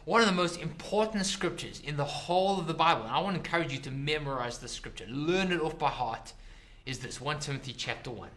one 0.06 0.22
of 0.22 0.26
the 0.26 0.32
most 0.32 0.58
important 0.58 1.26
scriptures 1.26 1.82
in 1.84 1.98
the 1.98 2.06
whole 2.06 2.58
of 2.58 2.66
the 2.66 2.72
Bible, 2.72 3.02
and 3.02 3.10
I 3.10 3.20
want 3.20 3.34
to 3.34 3.40
encourage 3.40 3.70
you 3.70 3.78
to 3.80 3.90
memorize 3.90 4.60
this 4.60 4.72
scripture, 4.72 5.04
learn 5.10 5.52
it 5.52 5.60
off 5.60 5.78
by 5.78 5.90
heart, 5.90 6.32
is 6.86 7.00
this 7.00 7.20
1 7.20 7.40
Timothy 7.40 7.74
chapter 7.76 8.10
1. 8.10 8.30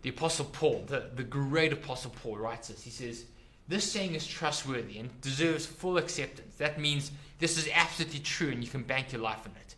The 0.00 0.08
Apostle 0.08 0.46
Paul, 0.46 0.84
the, 0.86 1.10
the 1.14 1.22
great 1.22 1.74
Apostle 1.74 2.12
Paul, 2.22 2.38
writes 2.38 2.68
this. 2.68 2.82
He 2.82 2.90
says, 2.90 3.26
This 3.68 3.90
saying 3.90 4.14
is 4.14 4.26
trustworthy 4.26 4.98
and 4.98 5.20
deserves 5.20 5.66
full 5.66 5.96
acceptance. 5.96 6.56
That 6.56 6.80
means 6.80 7.12
this 7.38 7.56
is 7.56 7.68
absolutely 7.72 8.20
true 8.20 8.50
and 8.50 8.62
you 8.62 8.70
can 8.70 8.82
bank 8.82 9.12
your 9.12 9.22
life 9.22 9.40
on 9.44 9.52
it. 9.60 9.74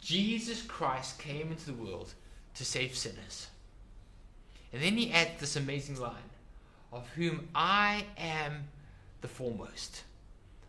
Jesus 0.00 0.62
Christ 0.62 1.18
came 1.18 1.50
into 1.50 1.66
the 1.66 1.72
world 1.72 2.14
to 2.54 2.64
save 2.64 2.94
sinners. 2.94 3.48
And 4.72 4.82
then 4.82 4.96
he 4.96 5.10
adds 5.10 5.40
this 5.40 5.56
amazing 5.56 5.98
line 5.98 6.14
of 6.92 7.08
whom 7.16 7.48
I 7.54 8.04
am 8.16 8.64
the 9.20 9.28
foremost 9.28 10.02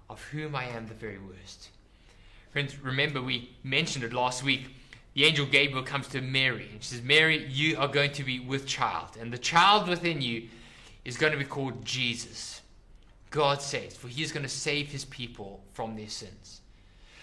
of 0.09 0.23
whom 0.23 0.55
I 0.55 0.65
am 0.65 0.87
the 0.87 0.93
very 0.93 1.19
worst. 1.19 1.69
Friends, 2.51 2.79
remember 2.79 3.21
we 3.21 3.51
mentioned 3.63 4.03
it 4.03 4.13
last 4.13 4.43
week. 4.43 4.75
The 5.13 5.25
angel 5.25 5.45
Gabriel 5.45 5.83
comes 5.83 6.07
to 6.09 6.21
Mary 6.21 6.69
and 6.71 6.83
she 6.83 6.95
says, 6.95 7.03
Mary, 7.03 7.45
you 7.47 7.77
are 7.77 7.87
going 7.87 8.11
to 8.13 8.23
be 8.23 8.39
with 8.39 8.65
child, 8.65 9.17
and 9.19 9.31
the 9.31 9.37
child 9.37 9.87
within 9.87 10.21
you 10.21 10.49
is 11.05 11.17
going 11.17 11.31
to 11.31 11.37
be 11.37 11.45
called 11.45 11.85
Jesus. 11.85 12.61
God 13.29 13.61
saves, 13.61 13.95
for 13.95 14.07
he 14.07 14.23
is 14.23 14.31
going 14.31 14.43
to 14.43 14.49
save 14.49 14.87
his 14.87 15.05
people 15.05 15.63
from 15.73 15.95
their 15.95 16.09
sins. 16.09 16.61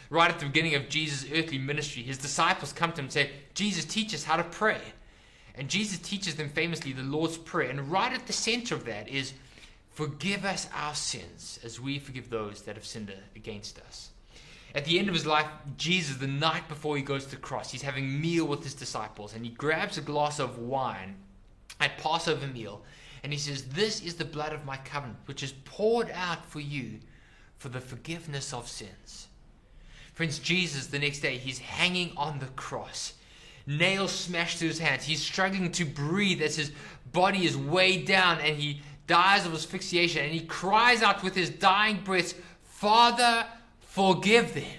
Right 0.09 0.31
at 0.31 0.39
the 0.39 0.47
beginning 0.47 0.77
of 0.77 0.89
Jesus' 0.89 1.29
earthly 1.33 1.59
ministry, 1.59 2.03
his 2.03 2.19
disciples 2.19 2.73
come 2.73 2.93
to 2.93 3.01
him 3.01 3.07
and 3.07 3.13
say, 3.13 3.31
Jesus, 3.55 3.85
teach 3.85 4.15
us 4.15 4.23
how 4.23 4.37
to 4.37 4.45
pray. 4.45 4.81
And 5.57 5.69
Jesus 5.69 5.99
teaches 5.99 6.37
them 6.37 6.49
famously 6.49 6.93
the 6.93 7.03
Lord's 7.03 7.39
Prayer. 7.39 7.71
And 7.71 7.91
right 7.91 8.13
at 8.13 8.27
the 8.27 8.33
center 8.33 8.75
of 8.75 8.85
that 8.85 9.09
is 9.09 9.33
Forgive 9.97 10.45
us 10.45 10.69
our 10.75 10.95
sins 10.95 11.59
as 11.65 11.81
we 11.81 11.99
forgive 11.99 12.29
those 12.29 12.61
that 12.63 12.77
have 12.77 12.85
sinned 12.85 13.11
against 13.35 13.79
us. 13.79 14.11
At 14.75 14.85
the 14.85 14.99
end 14.99 15.09
of 15.09 15.15
his 15.15 15.25
life, 15.25 15.47
Jesus, 15.79 16.19
the 16.19 16.27
night 16.27 16.69
before 16.69 16.99
he 16.99 17.03
goes 17.03 17.25
to 17.25 17.31
the 17.31 17.37
cross, 17.39 17.73
he's 17.73 17.81
having 17.81 18.21
meal 18.21 18.45
with 18.45 18.63
his 18.63 18.75
disciples 18.75 19.35
and 19.35 19.43
he 19.43 19.51
grabs 19.53 19.97
a 19.97 20.03
glass 20.03 20.39
of 20.39 20.59
wine 20.59 21.17
at 21.81 21.97
Passover 21.97 22.47
meal 22.47 22.83
and 23.27 23.33
he 23.33 23.41
says, 23.41 23.65
This 23.65 24.01
is 24.03 24.15
the 24.15 24.25
blood 24.25 24.53
of 24.53 24.65
my 24.65 24.77
covenant, 24.77 25.19
which 25.27 25.43
is 25.43 25.53
poured 25.65 26.13
out 26.13 26.47
for 26.47 26.61
you 26.61 27.01
for 27.59 27.69
the 27.69 27.81
forgiveness 27.81 28.53
of 28.53 28.69
sins. 28.69 29.27
Friends, 30.15 30.39
Jesus, 30.39 30.87
the 30.87 31.01
next 31.01 31.19
day, 31.19 31.37
he's 31.37 31.59
hanging 31.59 32.13
on 32.17 32.39
the 32.39 32.47
cross, 32.47 33.15
nails 33.67 34.13
smashed 34.13 34.61
to 34.61 34.69
his 34.69 34.79
hands. 34.79 35.07
He's 35.07 35.21
struggling 35.21 35.73
to 35.73 35.85
breathe 35.85 36.41
as 36.41 36.55
his 36.55 36.71
body 37.11 37.45
is 37.45 37.57
weighed 37.57 38.07
down 38.07 38.39
and 38.39 38.57
he 38.57 38.81
dies 39.09 39.45
of 39.45 39.55
asphyxiation, 39.55 40.23
and 40.23 40.33
he 40.33 40.47
cries 40.47 41.03
out 41.03 41.25
with 41.25 41.35
his 41.35 41.51
dying 41.51 42.03
breath, 42.05 42.33
Father, 42.63 43.45
forgive 43.81 44.55
them. 44.55 44.79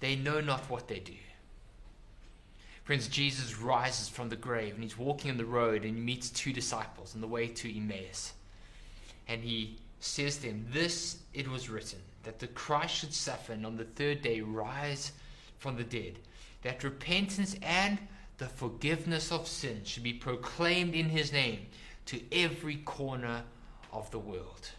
They 0.00 0.14
know 0.14 0.42
not 0.42 0.68
what 0.68 0.88
they 0.88 0.98
do. 0.98 1.14
Friends, 2.84 3.08
Jesus 3.08 3.58
rises 3.58 4.10
from 4.10 4.28
the 4.28 4.36
grave 4.36 4.74
and 4.74 4.82
he's 4.82 4.98
walking 4.98 5.30
on 5.30 5.38
the 5.38 5.44
road 5.44 5.84
and 5.84 5.96
he 5.96 6.02
meets 6.02 6.28
two 6.28 6.52
disciples 6.52 7.14
on 7.14 7.22
the 7.22 7.26
way 7.26 7.48
to 7.48 7.76
Emmaus. 7.76 8.34
And 9.26 9.42
he 9.42 9.78
says 10.00 10.36
to 10.36 10.48
them, 10.48 10.66
This 10.70 11.18
it 11.32 11.48
was 11.48 11.70
written, 11.70 12.00
that 12.24 12.38
the 12.38 12.46
Christ 12.48 12.94
should 12.94 13.14
suffer 13.14 13.54
and 13.54 13.64
on 13.64 13.78
the 13.78 13.84
third 13.84 14.20
day 14.20 14.42
rise 14.42 15.12
from 15.58 15.76
the 15.76 15.84
dead, 15.84 16.18
that 16.62 16.84
repentance 16.84 17.56
and 17.62 17.98
the 18.36 18.46
forgiveness 18.46 19.32
of 19.32 19.48
sins 19.48 19.88
should 19.88 20.02
be 20.02 20.12
proclaimed 20.12 20.94
in 20.94 21.08
his 21.08 21.32
name 21.32 21.60
to 22.06 22.20
every 22.32 22.76
corner 22.76 23.42
of 23.92 24.10
the 24.10 24.18
world. 24.18 24.70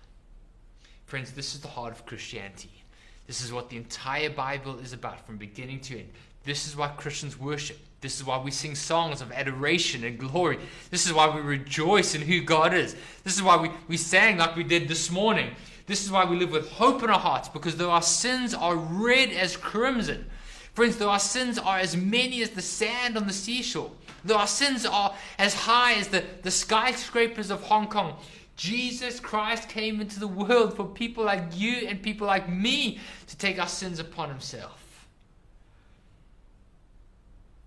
Friends, 1.06 1.32
this 1.32 1.56
is 1.56 1.62
the 1.62 1.68
heart 1.68 1.94
of 1.94 2.06
Christianity. 2.06 2.84
This 3.26 3.42
is 3.42 3.52
what 3.52 3.70
the 3.70 3.78
entire 3.78 4.30
Bible 4.30 4.78
is 4.78 4.94
about 4.94 5.26
from 5.26 5.38
beginning 5.38 5.80
to 5.82 5.98
end. 5.98 6.10
This 6.44 6.68
is 6.68 6.76
why 6.76 6.90
Christians 6.90 7.40
worship. 7.40 7.80
This 8.02 8.18
is 8.18 8.26
why 8.26 8.38
we 8.38 8.52
sing 8.52 8.76
songs 8.76 9.22
of 9.22 9.32
adoration 9.32 10.04
and 10.04 10.20
glory. 10.20 10.60
This 10.92 11.06
is 11.06 11.14
why 11.14 11.34
we 11.34 11.42
rejoice 11.42 12.14
in 12.14 12.22
who 12.22 12.42
God 12.42 12.74
is. 12.74 12.96
This 13.24 13.36
is 13.36 13.42
why 13.42 13.58
we, 13.58 13.72
we 13.88 13.98
sang 13.98 14.38
like 14.38 14.56
we 14.56 14.64
did 14.64 14.88
this 14.88 15.10
morning. 15.10 15.52
This 15.88 16.04
is 16.04 16.12
why 16.12 16.26
we 16.26 16.36
live 16.36 16.52
with 16.52 16.70
hope 16.72 17.04
in 17.04 17.10
our 17.10 17.20
hearts, 17.20 17.48
because 17.48 17.78
though 17.78 17.92
our 17.92 18.02
sins 18.02 18.54
are 18.54 18.76
red 18.76 19.30
as 19.30 19.56
crimson, 19.56 20.26
friends, 20.74 20.98
though 20.98 21.10
our 21.10 21.20
sins 21.20 21.60
are 21.60 21.78
as 21.78 21.96
many 21.96 22.42
as 22.42 22.52
the 22.52 22.62
sand 22.62 23.18
on 23.18 23.28
the 23.28 23.34
seashore, 23.34 23.92
though 24.24 24.38
our 24.38 24.48
sins 24.48 24.86
are 24.86 25.14
as 25.38 25.54
high 25.54 25.94
as 25.94 26.08
the, 26.08 26.24
the 26.42 26.52
skyscrapers 26.52 27.52
of 27.52 27.62
Hong 27.64 27.88
Kong, 27.88 28.16
Jesus 28.56 29.20
Christ 29.20 29.70
came 29.70 30.02
into 30.02 30.20
the 30.20 30.28
world 30.28 30.76
for 30.76 30.86
people 30.86 31.24
like 31.24 31.44
you 31.54 31.88
and 31.88 32.02
people 32.02 32.26
like 32.26 32.50
me 32.50 33.00
to 33.28 33.38
take 33.38 33.60
our 33.60 33.68
sins 33.68 34.00
upon 34.00 34.30
himself. 34.30 34.85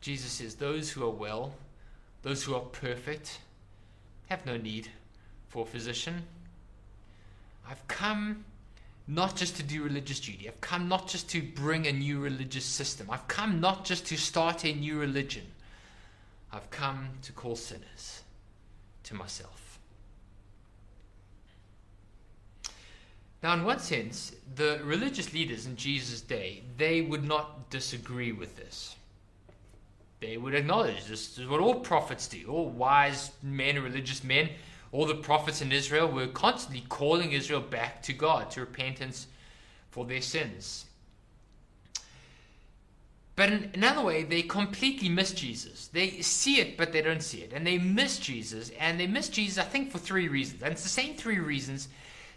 Jesus 0.01 0.33
says, 0.33 0.55
Those 0.55 0.91
who 0.91 1.05
are 1.05 1.11
well, 1.11 1.55
those 2.23 2.45
who 2.45 2.55
are 2.55 2.61
perfect, 2.61 3.41
have 4.29 4.45
no 4.45 4.57
need 4.57 4.89
for 5.49 5.63
a 5.63 5.67
physician. 5.67 6.23
I've 7.69 7.87
come 7.89 8.45
not 9.07 9.37
just 9.37 9.57
to 9.57 9.63
do 9.63 9.83
religious 9.83 10.21
duty. 10.21 10.49
I've 10.49 10.61
come 10.61 10.89
not 10.89 11.09
just 11.09 11.31
to 11.31 11.43
bring 11.43 11.87
a 11.87 11.93
new 11.93 12.21
religious 12.21 12.65
system. 12.65 13.09
I've 13.11 13.27
come 13.27 13.61
not 13.61 13.85
just 13.85 14.07
to 14.07 14.17
start 14.17 14.65
a 14.65 14.73
new 14.75 14.99
religion. 14.99 15.47
I've 16.53 16.71
come 16.71 17.09
to 17.23 17.33
call 17.33 17.57
sinners 17.57 18.23
to 19.05 19.15
myself. 19.15 19.79
Now, 23.43 23.55
in 23.55 23.65
one 23.65 23.79
sense, 23.79 24.35
the 24.57 24.81
religious 24.83 25.33
leaders 25.33 25.67
in 25.67 25.77
Jesus' 25.77 26.21
day, 26.21 26.63
they 26.77 27.03
would 27.03 27.25
not 27.25 27.71
disagree 27.71 28.33
with 28.33 28.57
this. 28.57 28.97
They 30.21 30.37
would 30.37 30.55
acknowledge 30.55 31.05
this 31.05 31.39
is 31.39 31.47
what 31.47 31.61
all 31.61 31.77
prophets 31.77 32.27
do. 32.27 32.47
All 32.49 32.69
wise 32.69 33.31
men, 33.43 33.83
religious 33.83 34.25
men, 34.25 34.51
all 34.91 35.07
the 35.07 35.15
prophets 35.15 35.63
in 35.63 35.71
Israel 35.71 36.09
were 36.09 36.27
constantly 36.27 36.85
calling 36.89 37.33
Israel 37.33 37.61
back 37.61 38.03
to 38.03 38.13
God, 38.13 38.51
to 38.53 38.61
repentance 38.61 39.27
for 39.91 40.05
their 40.05 40.23
sins. 40.23 40.87
But 43.37 43.53
in 43.53 43.71
another 43.75 44.03
way, 44.03 44.25
they 44.25 44.43
completely 44.43 45.09
miss 45.09 45.33
Jesus. 45.33 45.87
They 45.87 46.23
see 46.23 46.59
it, 46.59 46.77
but 46.77 46.91
they 46.91 47.03
don't 47.03 47.23
see 47.23 47.39
it. 47.39 47.53
And 47.53 47.65
they 47.65 47.79
miss 47.79 48.19
Jesus. 48.19 48.73
And 48.81 48.99
they 48.99 49.07
miss 49.07 49.29
Jesus, 49.29 49.59
I 49.59 49.69
think, 49.69 49.93
for 49.93 49.99
three 49.99 50.27
reasons. 50.27 50.63
And 50.63 50.73
it's 50.73 50.83
the 50.83 50.89
same 50.89 51.15
three 51.15 51.39
reasons 51.39 51.89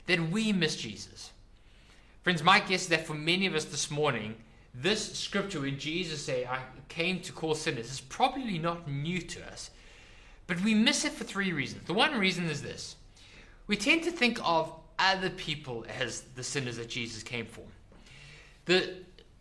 that 0.06 0.30
we 0.30 0.54
miss 0.54 0.76
Jesus. 0.76 1.32
Friends, 2.22 2.44
my 2.44 2.60
guess 2.60 2.84
is 2.84 2.90
that 2.90 3.08
for 3.08 3.16
many 3.16 3.48
of 3.48 3.56
us 3.56 3.66
this 3.66 3.90
morning, 3.90 4.36
this 4.76 5.18
scripture 5.18 5.62
where 5.62 5.72
Jesus 5.72 6.24
say, 6.24 6.46
I 6.46 6.60
came 6.92 7.22
to 7.22 7.32
call 7.32 7.56
sinners 7.56 7.90
is 7.90 8.02
probably 8.02 8.60
not 8.60 8.88
new 8.88 9.22
to 9.22 9.44
us. 9.48 9.72
But 10.46 10.62
we 10.62 10.76
miss 10.76 11.06
it 11.06 11.14
for 11.14 11.24
three 11.24 11.54
reasons. 11.54 11.88
The 11.88 11.94
one 11.94 12.20
reason 12.20 12.46
is 12.50 12.62
this. 12.62 12.98
We 13.68 13.78
tend 13.78 14.04
to 14.04 14.12
think 14.12 14.40
of 14.44 14.74
other 15.00 15.30
people 15.30 15.86
as 15.98 16.22
the 16.36 16.44
sinners 16.44 16.76
that 16.76 16.90
Jesus 16.90 17.24
came 17.24 17.46
for. 17.46 17.64
The 18.66 18.96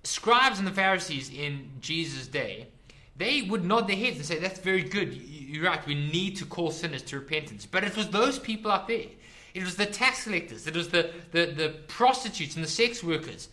scribes 0.05 0.59
and 0.61 0.67
the 0.67 0.73
Pharisees 0.73 1.31
in 1.31 1.69
Jesus' 1.81 2.29
day, 2.29 2.69
they 3.17 3.43
would 3.43 3.65
nod 3.65 3.89
their 3.89 3.97
heads 3.97 4.17
and 4.19 4.25
say, 4.25 4.39
That's 4.39 4.61
very 4.61 4.85
good. 4.85 5.13
You're 5.13 5.65
right. 5.65 5.85
We 5.85 5.97
need 5.97 6.37
to 6.37 6.45
call 6.45 6.71
sinners 6.71 7.03
to 7.03 7.19
repentance. 7.19 7.67
But 7.67 7.83
it 7.83 7.97
was 7.97 8.09
those 8.11 8.39
people 8.39 8.71
out 8.71 8.87
there. 8.87 9.07
It 9.53 9.65
was 9.65 9.75
the 9.75 9.87
tax 9.87 10.25
collectors. 10.25 10.69
It 10.69 10.77
was 10.77 10.89
the, 10.89 11.11
the, 11.33 11.47
the 11.47 11.75
prostitutes 11.89 12.55
and 12.55 12.65
the 12.65 12.69
sex 12.69 13.03
workers. 13.03 13.49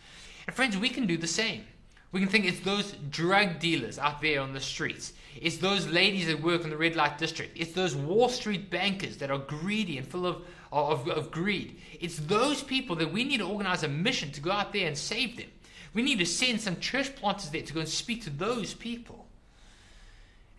And 0.45 0.55
friends, 0.55 0.77
we 0.77 0.89
can 0.89 1.07
do 1.07 1.17
the 1.17 1.27
same. 1.27 1.63
We 2.11 2.21
can 2.21 2.29
think 2.29 2.45
it's 2.45 2.61
those 2.61 2.93
drug 3.09 3.59
dealers 3.59 3.99
out 3.99 4.21
there 4.21 4.41
on 4.41 4.53
the 4.53 4.59
streets. 4.59 5.13
It's 5.35 5.57
those 5.57 5.87
ladies 5.87 6.27
that 6.27 6.41
work 6.41 6.63
in 6.63 6.69
the 6.69 6.77
red 6.77 6.95
light 6.95 7.17
district. 7.17 7.57
It's 7.57 7.73
those 7.73 7.95
Wall 7.95 8.29
Street 8.29 8.69
bankers 8.69 9.17
that 9.17 9.29
are 9.29 9.37
greedy 9.37 9.97
and 9.97 10.07
full 10.07 10.25
of, 10.25 10.41
of, 10.71 11.07
of 11.09 11.31
greed. 11.31 11.79
It's 11.99 12.17
those 12.17 12.63
people 12.63 12.95
that 12.97 13.11
we 13.11 13.23
need 13.23 13.39
to 13.39 13.47
organize 13.47 13.83
a 13.83 13.87
mission 13.87 14.31
to 14.31 14.41
go 14.41 14.51
out 14.51 14.73
there 14.73 14.87
and 14.87 14.97
save 14.97 15.37
them. 15.37 15.49
We 15.93 16.01
need 16.01 16.19
to 16.19 16.25
send 16.25 16.61
some 16.61 16.79
church 16.79 17.15
planters 17.15 17.49
there 17.49 17.61
to 17.61 17.73
go 17.73 17.81
and 17.81 17.89
speak 17.89 18.23
to 18.23 18.29
those 18.29 18.73
people. 18.73 19.25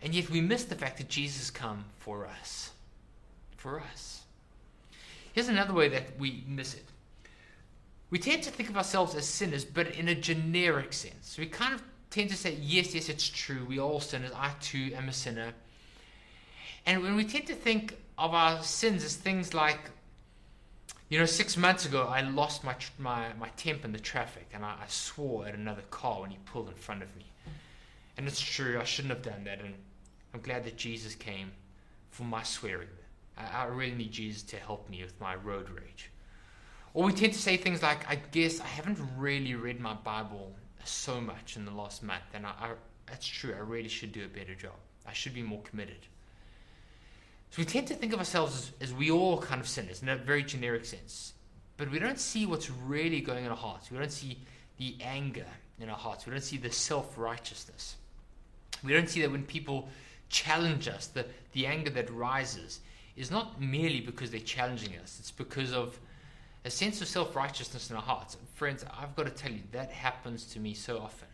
And 0.01 0.13
yet 0.13 0.29
we 0.29 0.41
miss 0.41 0.65
the 0.65 0.75
fact 0.75 0.97
that 0.97 1.09
Jesus 1.09 1.49
come 1.49 1.85
for 1.97 2.27
us. 2.27 2.71
For 3.57 3.81
us. 3.81 4.21
Here's 5.33 5.49
another 5.49 5.73
way 5.73 5.89
that 5.89 6.17
we 6.17 6.43
miss 6.47 6.73
it. 6.73 6.85
We 8.09 8.19
tend 8.19 8.43
to 8.43 8.51
think 8.51 8.69
of 8.69 8.77
ourselves 8.77 9.13
as 9.15 9.27
sinners, 9.27 9.65
but 9.65 9.87
in 9.95 10.07
a 10.07 10.15
generic 10.15 10.93
sense. 10.93 11.37
We 11.37 11.45
kind 11.45 11.73
of 11.73 11.83
tend 12.09 12.29
to 12.31 12.35
say, 12.35 12.57
yes, 12.59 12.95
yes, 12.95 13.07
it's 13.07 13.27
true. 13.27 13.65
We 13.67 13.79
all 13.79 13.99
sinners. 13.99 14.31
I 14.35 14.51
too 14.59 14.91
am 14.95 15.09
a 15.09 15.13
sinner. 15.13 15.53
And 16.85 17.03
when 17.03 17.15
we 17.15 17.23
tend 17.23 17.47
to 17.47 17.55
think 17.55 17.97
of 18.17 18.33
our 18.33 18.63
sins 18.63 19.03
as 19.03 19.15
things 19.15 19.53
like, 19.53 19.79
you 21.09 21.19
know, 21.19 21.25
six 21.25 21.55
months 21.55 21.85
ago 21.85 22.07
I 22.09 22.21
lost 22.21 22.63
my 22.63 22.75
my, 22.97 23.33
my 23.39 23.49
temper 23.49 23.85
in 23.85 23.91
the 23.91 23.99
traffic 23.99 24.47
and 24.53 24.63
I, 24.65 24.75
I 24.81 24.87
swore 24.87 25.47
at 25.47 25.55
another 25.55 25.83
car 25.89 26.21
when 26.21 26.31
he 26.31 26.37
pulled 26.45 26.69
in 26.69 26.75
front 26.75 27.03
of 27.03 27.15
me. 27.15 27.25
And 28.17 28.27
it's 28.27 28.41
true, 28.41 28.79
I 28.79 28.83
shouldn't 28.83 29.13
have 29.13 29.23
done 29.23 29.43
that. 29.45 29.59
And 29.59 29.73
I'm 30.33 30.41
glad 30.41 30.63
that 30.65 30.77
Jesus 30.77 31.15
came 31.15 31.51
for 32.09 32.23
my 32.23 32.43
swearing. 32.43 32.89
I, 33.37 33.63
I 33.63 33.65
really 33.65 33.95
need 33.95 34.11
Jesus 34.11 34.43
to 34.43 34.57
help 34.57 34.89
me 34.89 35.01
with 35.03 35.19
my 35.21 35.35
road 35.35 35.69
rage. 35.69 36.11
Or 36.99 37.05
we 37.05 37.13
tend 37.13 37.31
to 37.31 37.39
say 37.39 37.55
things 37.55 37.81
like, 37.81 38.05
I 38.09 38.15
guess 38.15 38.59
I 38.59 38.65
haven't 38.65 38.99
really 39.15 39.55
read 39.55 39.79
my 39.79 39.93
Bible 39.93 40.53
so 40.83 41.21
much 41.21 41.55
in 41.55 41.63
the 41.63 41.71
last 41.71 42.03
month, 42.03 42.25
and 42.33 42.45
I, 42.45 42.49
I, 42.49 42.71
that's 43.05 43.25
true, 43.25 43.55
I 43.55 43.59
really 43.59 43.87
should 43.87 44.11
do 44.11 44.25
a 44.25 44.27
better 44.27 44.53
job. 44.53 44.73
I 45.07 45.13
should 45.13 45.33
be 45.33 45.41
more 45.41 45.61
committed. 45.61 45.99
So 47.51 47.59
we 47.59 47.63
tend 47.63 47.87
to 47.87 47.93
think 47.93 48.11
of 48.11 48.19
ourselves 48.19 48.73
as, 48.81 48.89
as 48.89 48.93
we 48.93 49.11
all 49.11 49.37
kind 49.37 49.61
of 49.61 49.67
sinners 49.69 50.01
in 50.01 50.09
a 50.09 50.17
very 50.17 50.43
generic 50.43 50.83
sense. 50.83 51.35
But 51.77 51.89
we 51.89 51.99
don't 51.99 52.19
see 52.19 52.45
what's 52.45 52.69
really 52.69 53.21
going 53.21 53.45
in 53.45 53.51
our 53.51 53.55
hearts. 53.55 53.89
We 53.89 53.97
don't 53.97 54.11
see 54.11 54.37
the 54.77 54.97
anger 55.01 55.47
in 55.79 55.89
our 55.89 55.95
hearts. 55.95 56.25
We 56.25 56.31
don't 56.33 56.41
see 56.41 56.57
the 56.57 56.69
self 56.69 57.17
righteousness. 57.17 57.95
We 58.83 58.91
don't 58.91 59.07
see 59.09 59.21
that 59.21 59.31
when 59.31 59.43
people 59.43 59.87
challenge 60.27 60.89
us, 60.89 61.07
the, 61.07 61.25
the 61.53 61.65
anger 61.65 61.91
that 61.91 62.11
rises 62.11 62.81
is 63.15 63.31
not 63.31 63.61
merely 63.61 64.01
because 64.01 64.31
they're 64.31 64.41
challenging 64.41 64.97
us, 65.01 65.15
it's 65.21 65.31
because 65.31 65.71
of 65.71 65.97
a 66.65 66.69
sense 66.69 67.01
of 67.01 67.07
self 67.07 67.35
righteousness 67.35 67.89
in 67.89 67.95
our 67.95 68.01
hearts. 68.01 68.37
Friends, 68.55 68.85
I've 68.99 69.15
got 69.15 69.25
to 69.25 69.31
tell 69.31 69.51
you, 69.51 69.61
that 69.71 69.91
happens 69.91 70.45
to 70.47 70.59
me 70.59 70.73
so 70.73 70.97
often. 70.99 71.27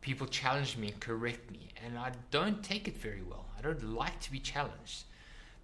People 0.00 0.26
challenge 0.26 0.76
me 0.76 0.88
and 0.88 1.00
correct 1.00 1.50
me, 1.50 1.68
and 1.84 1.96
I 1.96 2.12
don't 2.30 2.62
take 2.62 2.88
it 2.88 2.96
very 2.96 3.22
well. 3.22 3.46
I 3.56 3.62
don't 3.62 3.94
like 3.94 4.18
to 4.20 4.32
be 4.32 4.40
challenged 4.40 5.04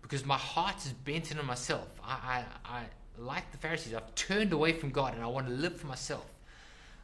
because 0.01 0.25
my 0.25 0.37
heart 0.37 0.87
is 0.87 0.93
bent 0.93 1.37
on 1.37 1.45
myself. 1.45 1.89
I, 2.05 2.45
I, 2.65 2.79
I, 2.79 2.83
like 3.19 3.51
the 3.51 3.59
Pharisees, 3.59 3.95
I've 3.95 4.15
turned 4.15 4.53
away 4.53 4.73
from 4.73 4.91
God 4.91 5.15
and 5.15 5.23
I 5.23 5.27
want 5.27 5.49
to 5.49 5.53
live 5.53 5.77
for 5.77 5.89
myself. 5.89 6.27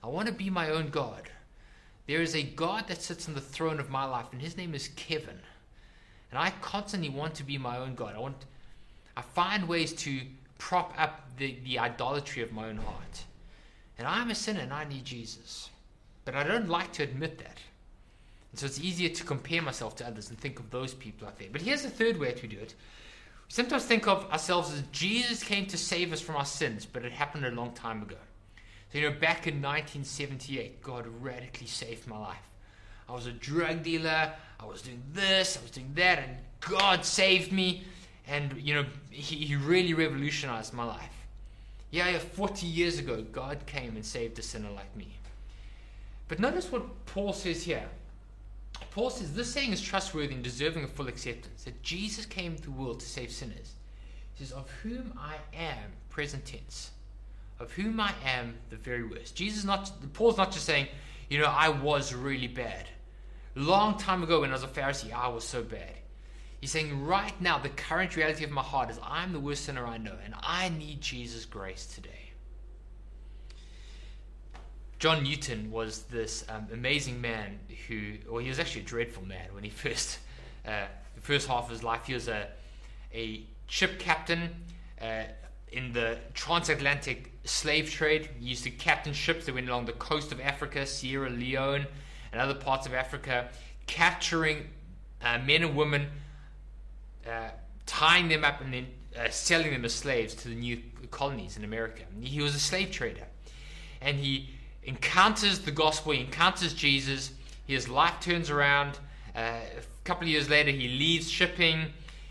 I 0.02 0.06
want 0.06 0.28
to 0.28 0.34
be 0.34 0.48
my 0.48 0.70
own 0.70 0.88
God. 0.90 1.28
There 2.06 2.22
is 2.22 2.36
a 2.36 2.42
God 2.42 2.86
that 2.88 3.02
sits 3.02 3.26
on 3.28 3.34
the 3.34 3.40
throne 3.40 3.80
of 3.80 3.90
my 3.90 4.04
life, 4.04 4.26
and 4.32 4.40
his 4.40 4.56
name 4.56 4.74
is 4.74 4.88
Kevin. 4.88 5.38
And 6.30 6.38
I 6.38 6.50
constantly 6.60 7.08
want 7.08 7.34
to 7.36 7.44
be 7.44 7.58
my 7.58 7.78
own 7.78 7.94
God. 7.94 8.14
I 8.14 8.18
want 8.18 8.36
I 9.16 9.22
find 9.22 9.68
ways 9.68 9.92
to 9.92 10.20
prop 10.58 10.94
up 10.98 11.28
the, 11.36 11.56
the 11.64 11.78
idolatry 11.78 12.42
of 12.42 12.52
my 12.52 12.68
own 12.68 12.76
heart. 12.76 13.24
And 13.98 14.06
I'm 14.06 14.30
a 14.30 14.34
sinner 14.34 14.60
and 14.60 14.72
I 14.72 14.84
need 14.84 15.04
Jesus. 15.04 15.70
But 16.24 16.34
I 16.34 16.44
don't 16.44 16.68
like 16.68 16.92
to 16.92 17.02
admit 17.02 17.38
that. 17.38 17.58
And 18.50 18.58
so 18.58 18.66
it's 18.66 18.80
easier 18.80 19.08
to 19.08 19.24
compare 19.24 19.62
myself 19.62 19.96
to 19.96 20.06
others 20.06 20.30
and 20.30 20.38
think 20.38 20.58
of 20.58 20.70
those 20.70 20.94
people 20.94 21.26
out 21.26 21.38
there. 21.38 21.48
But 21.50 21.62
here's 21.62 21.82
the 21.82 21.90
third 21.90 22.18
way 22.18 22.32
to 22.32 22.46
do 22.46 22.56
it. 22.56 22.74
We 23.46 23.52
sometimes 23.52 23.84
think 23.84 24.06
of 24.06 24.30
ourselves 24.30 24.72
as 24.72 24.82
Jesus 24.92 25.42
came 25.42 25.66
to 25.66 25.76
save 25.76 26.12
us 26.12 26.20
from 26.20 26.36
our 26.36 26.44
sins, 26.44 26.86
but 26.86 27.04
it 27.04 27.12
happened 27.12 27.44
a 27.44 27.50
long 27.50 27.72
time 27.72 28.02
ago. 28.02 28.16
So, 28.92 28.98
you 28.98 29.10
know, 29.10 29.16
back 29.16 29.46
in 29.46 29.60
1978, 29.60 30.82
God 30.82 31.06
radically 31.20 31.66
saved 31.66 32.06
my 32.06 32.16
life. 32.16 32.48
I 33.08 33.12
was 33.12 33.26
a 33.26 33.32
drug 33.32 33.82
dealer, 33.82 34.32
I 34.60 34.64
was 34.64 34.82
doing 34.82 35.02
this, 35.12 35.58
I 35.58 35.62
was 35.62 35.70
doing 35.72 35.90
that, 35.96 36.20
and 36.20 36.36
God 36.60 37.04
saved 37.04 37.52
me. 37.52 37.82
And, 38.26 38.56
you 38.60 38.74
know, 38.74 38.86
he, 39.10 39.36
he 39.36 39.56
really 39.56 39.94
revolutionized 39.94 40.72
my 40.72 40.84
life. 40.84 41.26
Yeah, 41.90 42.08
yeah, 42.08 42.18
40 42.18 42.66
years 42.66 42.98
ago, 42.98 43.22
God 43.30 43.66
came 43.66 43.96
and 43.96 44.04
saved 44.04 44.38
a 44.38 44.42
sinner 44.42 44.70
like 44.70 44.96
me. 44.96 45.08
But 46.28 46.40
notice 46.40 46.72
what 46.72 46.82
Paul 47.06 47.32
says 47.32 47.62
here. 47.62 47.88
Paul 48.90 49.10
says 49.10 49.34
this 49.34 49.52
saying 49.52 49.72
is 49.72 49.80
trustworthy 49.80 50.34
and 50.34 50.42
deserving 50.42 50.84
of 50.84 50.90
full 50.90 51.08
acceptance 51.08 51.64
that 51.64 51.82
Jesus 51.82 52.26
came 52.26 52.56
to 52.56 52.62
the 52.62 52.70
world 52.70 53.00
to 53.00 53.06
save 53.06 53.30
sinners. 53.30 53.74
He 54.34 54.44
says, 54.44 54.52
Of 54.52 54.70
whom 54.82 55.12
I 55.16 55.36
am, 55.56 55.92
present 56.10 56.44
tense, 56.44 56.90
of 57.60 57.72
whom 57.72 58.00
I 58.00 58.12
am 58.24 58.54
the 58.70 58.76
very 58.76 59.04
worst. 59.04 59.36
Jesus 59.36 59.64
not 59.64 59.90
Paul's 60.12 60.36
not 60.36 60.52
just 60.52 60.64
saying, 60.64 60.88
you 61.28 61.38
know, 61.38 61.46
I 61.46 61.68
was 61.68 62.14
really 62.14 62.48
bad. 62.48 62.88
Long 63.54 63.96
time 63.98 64.22
ago 64.22 64.40
when 64.40 64.50
I 64.50 64.54
was 64.54 64.64
a 64.64 64.68
Pharisee, 64.68 65.12
I 65.12 65.28
was 65.28 65.44
so 65.44 65.62
bad. 65.62 65.94
He's 66.64 66.70
saying 66.70 67.04
right 67.04 67.38
now, 67.42 67.58
the 67.58 67.68
current 67.68 68.16
reality 68.16 68.42
of 68.42 68.50
my 68.50 68.62
heart 68.62 68.88
is 68.88 68.98
I'm 69.02 69.34
the 69.34 69.38
worst 69.38 69.66
sinner 69.66 69.84
I 69.84 69.98
know, 69.98 70.14
and 70.24 70.32
I 70.42 70.70
need 70.70 71.02
Jesus' 71.02 71.44
grace 71.44 71.84
today. 71.84 72.30
John 74.98 75.24
Newton 75.24 75.70
was 75.70 76.04
this 76.04 76.42
um, 76.48 76.66
amazing 76.72 77.20
man 77.20 77.58
who, 77.86 78.14
well, 78.26 78.38
he 78.38 78.48
was 78.48 78.58
actually 78.58 78.80
a 78.80 78.84
dreadful 78.84 79.26
man 79.26 79.46
when 79.52 79.62
he 79.62 79.68
first, 79.84 80.20
uh, 80.66 80.86
the 81.14 81.20
first 81.20 81.48
half 81.48 81.64
of 81.64 81.70
his 81.70 81.82
life, 81.82 82.06
he 82.06 82.14
was 82.14 82.28
a, 82.28 82.46
a 83.12 83.42
ship 83.66 83.98
captain 83.98 84.48
uh, 85.02 85.24
in 85.70 85.92
the 85.92 86.16
transatlantic 86.32 87.30
slave 87.44 87.90
trade. 87.90 88.30
He 88.40 88.46
used 88.46 88.64
to 88.64 88.70
captain 88.70 89.12
ships 89.12 89.44
that 89.44 89.54
went 89.54 89.68
along 89.68 89.84
the 89.84 89.92
coast 89.92 90.32
of 90.32 90.40
Africa, 90.40 90.86
Sierra 90.86 91.28
Leone, 91.28 91.86
and 92.32 92.40
other 92.40 92.54
parts 92.54 92.86
of 92.86 92.94
Africa, 92.94 93.50
capturing 93.86 94.70
uh, 95.20 95.38
men 95.44 95.62
and 95.62 95.76
women, 95.76 96.06
uh, 97.28 97.50
tying 97.86 98.28
them 98.28 98.44
up, 98.44 98.60
and 98.60 98.72
then 98.72 98.86
uh, 99.18 99.28
selling 99.30 99.72
them 99.72 99.84
as 99.84 99.94
slaves 99.94 100.34
to 100.34 100.48
the 100.48 100.54
new 100.54 100.80
colonies 101.10 101.56
in 101.56 101.64
America. 101.64 102.02
He 102.20 102.40
was 102.40 102.54
a 102.54 102.60
slave 102.60 102.90
trader. 102.90 103.26
And 104.00 104.18
he 104.18 104.50
encounters 104.82 105.60
the 105.60 105.70
gospel, 105.70 106.12
he 106.12 106.20
encounters 106.20 106.74
Jesus, 106.74 107.32
his 107.66 107.88
life 107.88 108.20
turns 108.20 108.50
around. 108.50 108.98
Uh, 109.34 109.40
a 109.78 110.04
couple 110.04 110.24
of 110.24 110.28
years 110.28 110.48
later, 110.50 110.70
he 110.70 110.88
leaves 110.88 111.30
shipping. 111.30 111.86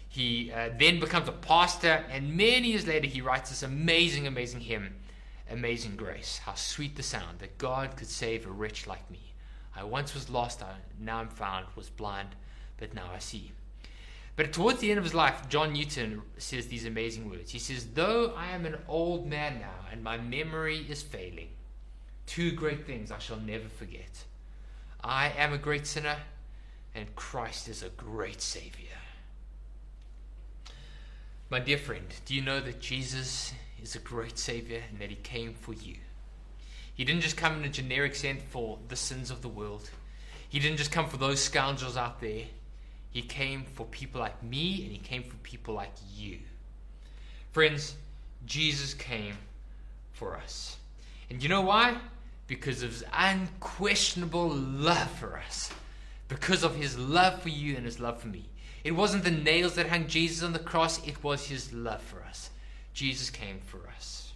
He 0.09 0.51
uh, 0.51 0.69
then 0.77 0.99
becomes 0.99 1.27
a 1.27 1.31
pastor, 1.31 2.05
and 2.11 2.37
many 2.37 2.69
years 2.69 2.85
later, 2.85 3.07
he 3.07 3.21
writes 3.21 3.49
this 3.49 3.63
amazing, 3.63 4.27
amazing 4.27 4.59
hymn, 4.59 4.93
Amazing 5.49 5.95
Grace. 5.95 6.39
How 6.45 6.53
sweet 6.53 6.95
the 6.95 7.03
sound 7.03 7.39
that 7.39 7.57
God 7.57 7.95
could 7.95 8.07
save 8.07 8.45
a 8.45 8.51
wretch 8.51 8.85
like 8.85 9.09
me. 9.09 9.33
I 9.75 9.83
once 9.83 10.13
was 10.13 10.29
lost, 10.29 10.61
I, 10.61 10.75
now 10.99 11.17
I'm 11.17 11.29
found, 11.29 11.65
was 11.75 11.89
blind, 11.89 12.29
but 12.77 12.93
now 12.93 13.09
I 13.13 13.19
see. 13.19 13.51
But 14.35 14.51
towards 14.51 14.79
the 14.79 14.89
end 14.89 14.97
of 14.97 15.03
his 15.03 15.13
life, 15.13 15.47
John 15.47 15.73
Newton 15.73 16.23
says 16.37 16.67
these 16.67 16.85
amazing 16.85 17.29
words. 17.29 17.51
He 17.51 17.59
says, 17.59 17.87
Though 17.93 18.33
I 18.35 18.49
am 18.49 18.65
an 18.65 18.77
old 18.87 19.27
man 19.27 19.59
now, 19.59 19.87
and 19.91 20.03
my 20.03 20.17
memory 20.17 20.85
is 20.89 21.03
failing, 21.03 21.49
Two 22.25 22.51
great 22.51 22.87
things 22.87 23.11
I 23.11 23.19
shall 23.19 23.39
never 23.39 23.67
forget. 23.67 24.23
I 25.03 25.29
am 25.37 25.53
a 25.53 25.57
great 25.57 25.85
sinner, 25.85 26.17
and 26.95 27.15
Christ 27.15 27.67
is 27.67 27.83
a 27.83 27.89
great 27.89 28.41
Savior. 28.41 28.87
My 31.49 31.59
dear 31.59 31.77
friend, 31.77 32.07
do 32.25 32.33
you 32.33 32.41
know 32.41 32.59
that 32.61 32.79
Jesus 32.79 33.53
is 33.81 33.95
a 33.95 33.99
great 33.99 34.39
Savior 34.39 34.81
and 34.89 34.99
that 34.99 35.09
He 35.09 35.17
came 35.17 35.53
for 35.53 35.73
you? 35.73 35.95
He 36.95 37.03
didn't 37.03 37.21
just 37.21 37.37
come 37.37 37.57
in 37.57 37.65
a 37.65 37.69
generic 37.69 38.15
sense 38.15 38.41
for 38.49 38.79
the 38.87 38.95
sins 38.95 39.29
of 39.29 39.41
the 39.41 39.49
world, 39.49 39.89
He 40.47 40.59
didn't 40.59 40.77
just 40.77 40.91
come 40.91 41.07
for 41.07 41.17
those 41.17 41.41
scoundrels 41.41 41.97
out 41.97 42.21
there. 42.21 42.45
He 43.13 43.21
came 43.21 43.63
for 43.63 43.85
people 43.85 44.19
like 44.19 44.41
me 44.43 44.83
and 44.83 44.91
He 44.91 44.97
came 44.97 45.23
for 45.23 45.35
people 45.37 45.73
like 45.75 45.93
you. 46.15 46.39
Friends, 47.51 47.95
Jesus 48.45 48.93
came 48.95 49.35
for 50.11 50.35
us. 50.35 50.77
And 51.29 51.41
you 51.41 51.49
know 51.49 51.61
why? 51.61 51.97
Because 52.47 52.83
of 52.83 52.89
his 52.89 53.03
unquestionable 53.13 54.49
love 54.49 55.09
for 55.11 55.37
us. 55.37 55.71
Because 56.27 56.63
of 56.63 56.75
his 56.75 56.97
love 56.97 57.41
for 57.41 57.49
you 57.49 57.75
and 57.75 57.85
his 57.85 57.99
love 57.99 58.19
for 58.19 58.27
me. 58.27 58.45
It 58.83 58.91
wasn't 58.91 59.23
the 59.23 59.31
nails 59.31 59.75
that 59.75 59.87
hung 59.87 60.07
Jesus 60.07 60.43
on 60.43 60.53
the 60.53 60.59
cross, 60.59 61.05
it 61.07 61.23
was 61.23 61.45
his 61.45 61.71
love 61.71 62.01
for 62.01 62.23
us. 62.23 62.49
Jesus 62.93 63.29
came 63.29 63.59
for 63.59 63.87
us. 63.95 64.33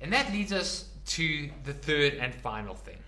And 0.00 0.12
that 0.12 0.32
leads 0.32 0.52
us 0.52 0.88
to 1.06 1.50
the 1.64 1.74
third 1.74 2.14
and 2.14 2.34
final 2.34 2.74
thing. 2.74 2.98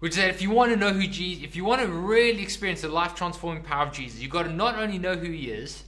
Which 0.00 0.12
is 0.12 0.16
that 0.16 0.30
if 0.30 0.42
you 0.42 0.50
want 0.50 0.72
to 0.72 0.76
know 0.76 0.92
who 0.92 1.06
Jesus, 1.06 1.44
if 1.44 1.54
you 1.54 1.64
want 1.64 1.82
to 1.82 1.88
really 1.88 2.42
experience 2.42 2.80
the 2.80 2.88
life 2.88 3.14
transforming 3.14 3.62
power 3.62 3.86
of 3.86 3.92
Jesus, 3.92 4.20
you've 4.20 4.32
got 4.32 4.44
to 4.44 4.52
not 4.52 4.76
only 4.76 4.98
know 4.98 5.14
who 5.14 5.30
he 5.30 5.50
is, 5.50 5.84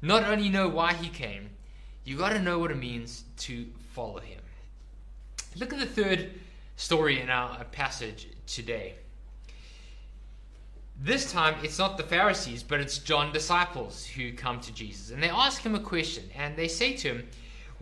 not 0.00 0.24
only 0.24 0.48
know 0.48 0.68
why 0.68 0.94
he 0.94 1.08
came, 1.08 1.50
you've 2.04 2.18
got 2.18 2.30
to 2.30 2.38
know 2.38 2.58
what 2.58 2.70
it 2.70 2.78
means 2.78 3.24
to 3.38 3.66
follow 3.92 4.18
him. 4.18 4.40
Look 5.56 5.72
at 5.72 5.78
the 5.78 5.86
third 5.86 6.30
story 6.76 7.20
in 7.20 7.30
our 7.30 7.50
uh, 7.50 7.64
passage 7.64 8.28
today. 8.46 8.94
This 11.00 11.30
time, 11.30 11.56
it's 11.62 11.78
not 11.78 11.96
the 11.96 12.02
Pharisees, 12.02 12.62
but 12.62 12.80
it's 12.80 12.98
John 12.98 13.32
disciples 13.32 14.06
who 14.06 14.32
come 14.32 14.60
to 14.60 14.72
Jesus. 14.72 15.10
And 15.10 15.22
they 15.22 15.28
ask 15.28 15.60
him 15.62 15.74
a 15.74 15.80
question, 15.80 16.24
and 16.36 16.56
they 16.56 16.68
say 16.68 16.94
to 16.96 17.08
him, 17.08 17.28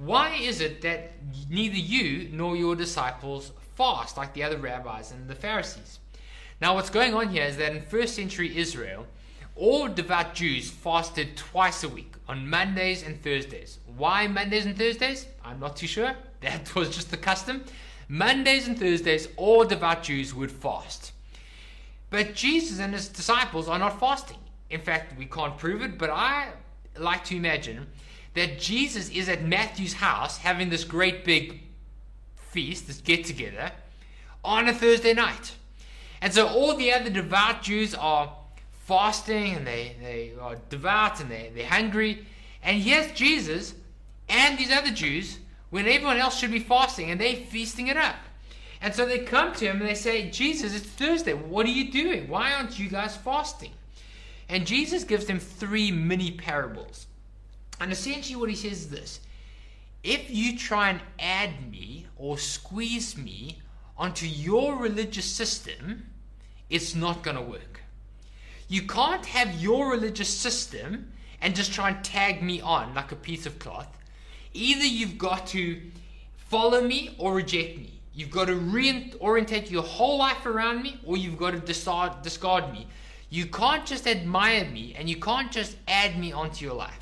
Why 0.04 0.30
is 0.30 0.60
it 0.60 0.80
that 0.82 1.12
neither 1.48 1.76
you 1.76 2.28
nor 2.32 2.56
your 2.56 2.74
disciples 2.74 3.52
fast 3.76 4.16
like 4.16 4.34
the 4.34 4.42
other 4.42 4.58
rabbis 4.58 5.12
and 5.12 5.28
the 5.28 5.36
Pharisees? 5.36 6.00
Now, 6.60 6.74
what's 6.74 6.90
going 6.90 7.14
on 7.14 7.28
here 7.28 7.44
is 7.44 7.56
that 7.58 7.70
in 7.70 7.82
first 7.82 8.16
century 8.16 8.58
Israel, 8.58 9.06
all 9.54 9.86
devout 9.86 10.34
Jews 10.34 10.68
fasted 10.70 11.36
twice 11.36 11.84
a 11.84 11.88
week 11.88 12.14
on 12.28 12.50
Mondays 12.50 13.04
and 13.04 13.22
Thursdays. 13.22 13.78
Why 13.96 14.26
Mondays 14.26 14.66
and 14.66 14.76
Thursdays? 14.76 15.26
I'm 15.44 15.60
not 15.60 15.76
too 15.76 15.86
sure. 15.86 16.14
That 16.40 16.74
was 16.74 16.90
just 16.90 17.12
the 17.12 17.16
custom. 17.16 17.62
Mondays 18.08 18.66
and 18.66 18.76
Thursdays, 18.76 19.28
all 19.36 19.64
devout 19.64 20.02
Jews 20.02 20.34
would 20.34 20.50
fast. 20.50 21.12
But 22.10 22.34
Jesus 22.34 22.80
and 22.80 22.92
his 22.92 23.06
disciples 23.06 23.68
are 23.68 23.78
not 23.78 24.00
fasting. 24.00 24.38
In 24.68 24.80
fact, 24.80 25.16
we 25.16 25.26
can't 25.26 25.56
prove 25.56 25.80
it, 25.80 25.96
but 25.96 26.10
I 26.10 26.48
like 26.98 27.22
to 27.26 27.36
imagine 27.36 27.86
that 28.34 28.58
Jesus 28.58 29.10
is 29.10 29.28
at 29.28 29.44
Matthew's 29.44 29.94
house 29.94 30.38
having 30.38 30.70
this 30.70 30.84
great 30.84 31.24
big 31.24 31.60
feast, 32.36 32.86
this 32.86 33.00
get 33.00 33.24
together, 33.24 33.72
on 34.44 34.68
a 34.68 34.72
Thursday 34.72 35.14
night. 35.14 35.54
And 36.20 36.32
so 36.32 36.46
all 36.46 36.76
the 36.76 36.92
other 36.92 37.10
devout 37.10 37.62
Jews 37.62 37.94
are 37.94 38.32
fasting 38.86 39.54
and 39.54 39.66
they, 39.66 39.96
they 40.00 40.32
are 40.40 40.56
devout 40.70 41.20
and 41.20 41.30
they, 41.30 41.50
they're 41.54 41.66
hungry. 41.66 42.26
And 42.62 42.80
here's 42.80 43.10
Jesus 43.12 43.74
and 44.28 44.58
these 44.58 44.70
other 44.70 44.90
Jews 44.90 45.38
when 45.70 45.86
everyone 45.86 46.18
else 46.18 46.38
should 46.38 46.52
be 46.52 46.58
fasting 46.58 47.10
and 47.10 47.20
they're 47.20 47.36
feasting 47.36 47.88
it 47.88 47.96
up. 47.96 48.16
And 48.80 48.94
so 48.94 49.06
they 49.06 49.20
come 49.20 49.52
to 49.54 49.64
him 49.64 49.80
and 49.80 49.88
they 49.88 49.94
say, 49.94 50.28
Jesus, 50.30 50.74
it's 50.74 50.86
Thursday. 50.86 51.34
What 51.34 51.66
are 51.66 51.70
you 51.70 51.90
doing? 51.90 52.28
Why 52.28 52.52
aren't 52.52 52.78
you 52.78 52.88
guys 52.88 53.16
fasting? 53.16 53.72
And 54.48 54.66
Jesus 54.66 55.04
gives 55.04 55.26
them 55.26 55.38
three 55.38 55.90
mini 55.90 56.32
parables. 56.32 57.06
And 57.82 57.90
essentially, 57.90 58.36
what 58.36 58.48
he 58.48 58.54
says 58.54 58.82
is 58.82 58.90
this 58.90 59.20
If 60.04 60.30
you 60.30 60.56
try 60.56 60.90
and 60.90 61.00
add 61.18 61.68
me 61.68 62.06
or 62.16 62.38
squeeze 62.38 63.18
me 63.18 63.58
onto 63.98 64.24
your 64.24 64.76
religious 64.76 65.24
system, 65.24 66.06
it's 66.70 66.94
not 66.94 67.24
going 67.24 67.36
to 67.36 67.42
work. 67.42 67.80
You 68.68 68.82
can't 68.82 69.26
have 69.26 69.60
your 69.60 69.90
religious 69.90 70.28
system 70.28 71.10
and 71.40 71.56
just 71.56 71.72
try 71.72 71.90
and 71.90 72.04
tag 72.04 72.40
me 72.40 72.60
on 72.60 72.94
like 72.94 73.10
a 73.10 73.16
piece 73.16 73.46
of 73.46 73.58
cloth. 73.58 73.98
Either 74.54 74.86
you've 74.86 75.18
got 75.18 75.48
to 75.48 75.82
follow 76.36 76.82
me 76.82 77.16
or 77.18 77.34
reject 77.34 77.78
me. 77.78 78.00
You've 78.14 78.30
got 78.30 78.46
to 78.46 78.54
reorientate 78.54 79.70
your 79.72 79.82
whole 79.82 80.18
life 80.18 80.46
around 80.46 80.82
me 80.82 81.00
or 81.04 81.16
you've 81.16 81.36
got 81.36 81.50
to 81.50 81.58
discard, 81.58 82.22
discard 82.22 82.72
me. 82.72 82.86
You 83.28 83.46
can't 83.46 83.84
just 83.84 84.06
admire 84.06 84.66
me 84.66 84.94
and 84.96 85.10
you 85.10 85.16
can't 85.16 85.50
just 85.50 85.76
add 85.88 86.16
me 86.16 86.32
onto 86.32 86.64
your 86.64 86.74
life. 86.74 87.01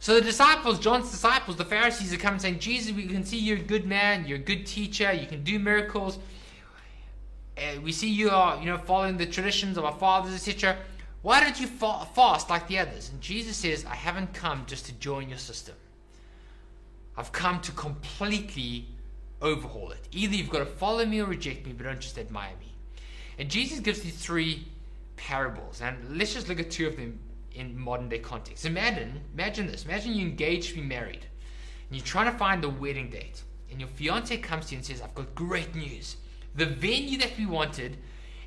So 0.00 0.14
the 0.14 0.20
disciples, 0.20 0.78
John's 0.78 1.10
disciples, 1.10 1.56
the 1.56 1.64
Pharisees 1.64 2.12
are 2.12 2.18
coming 2.18 2.38
saying, 2.38 2.60
Jesus, 2.60 2.92
we 2.92 3.06
can 3.06 3.24
see 3.24 3.38
you're 3.38 3.58
a 3.58 3.60
good 3.60 3.86
man, 3.86 4.26
you're 4.26 4.38
a 4.38 4.40
good 4.40 4.64
teacher, 4.64 5.12
you 5.12 5.26
can 5.26 5.42
do 5.42 5.58
miracles. 5.58 6.18
Uh, 7.56 7.80
we 7.82 7.90
see 7.90 8.08
you 8.08 8.30
are, 8.30 8.58
you 8.60 8.66
know, 8.66 8.78
following 8.78 9.16
the 9.16 9.26
traditions 9.26 9.76
of 9.76 9.84
our 9.84 9.94
fathers, 9.94 10.34
etc. 10.34 10.76
Why 11.22 11.42
don't 11.42 11.60
you 11.60 11.66
fa- 11.66 12.06
fast 12.14 12.48
like 12.48 12.68
the 12.68 12.78
others? 12.78 13.10
And 13.10 13.20
Jesus 13.20 13.56
says, 13.56 13.84
I 13.84 13.96
haven't 13.96 14.32
come 14.32 14.64
just 14.66 14.86
to 14.86 14.92
join 14.92 15.28
your 15.28 15.38
system. 15.38 15.74
I've 17.16 17.32
come 17.32 17.60
to 17.62 17.72
completely 17.72 18.86
overhaul 19.42 19.90
it. 19.90 20.06
Either 20.12 20.36
you've 20.36 20.50
got 20.50 20.60
to 20.60 20.66
follow 20.66 21.04
me 21.04 21.20
or 21.20 21.26
reject 21.26 21.66
me, 21.66 21.72
but 21.72 21.84
don't 21.84 22.00
just 22.00 22.18
admire 22.18 22.54
me. 22.60 22.72
And 23.38 23.50
Jesus 23.50 23.80
gives 23.80 24.00
these 24.00 24.16
three 24.16 24.68
parables, 25.16 25.80
and 25.80 26.16
let's 26.16 26.34
just 26.34 26.48
look 26.48 26.60
at 26.60 26.70
two 26.70 26.86
of 26.86 26.96
them 26.96 27.18
in 27.58 27.78
modern 27.78 28.08
day 28.08 28.18
context. 28.18 28.64
Imagine, 28.64 29.20
imagine 29.34 29.66
this. 29.66 29.84
Imagine 29.84 30.14
you're 30.14 30.28
engaged 30.28 30.70
to 30.70 30.74
be 30.76 30.82
married, 30.82 31.26
and 31.88 31.96
you're 31.96 32.06
trying 32.06 32.30
to 32.30 32.38
find 32.38 32.62
the 32.62 32.68
wedding 32.68 33.10
date, 33.10 33.42
and 33.70 33.80
your 33.80 33.88
fiance 33.88 34.36
comes 34.38 34.66
to 34.66 34.72
you 34.72 34.78
and 34.78 34.86
says, 34.86 35.02
"I've 35.02 35.14
got 35.14 35.34
great 35.34 35.74
news. 35.74 36.16
The 36.54 36.66
venue 36.66 37.18
that 37.18 37.36
we 37.38 37.46
wanted." 37.46 37.98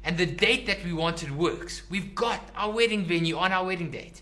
And 0.03 0.17
the 0.17 0.25
date 0.25 0.65
that 0.65 0.83
we 0.83 0.93
wanted 0.93 1.37
works. 1.37 1.83
We've 1.89 2.15
got 2.15 2.41
our 2.55 2.71
wedding 2.71 3.05
venue 3.05 3.37
on 3.37 3.51
our 3.51 3.63
wedding 3.63 3.91
date. 3.91 4.21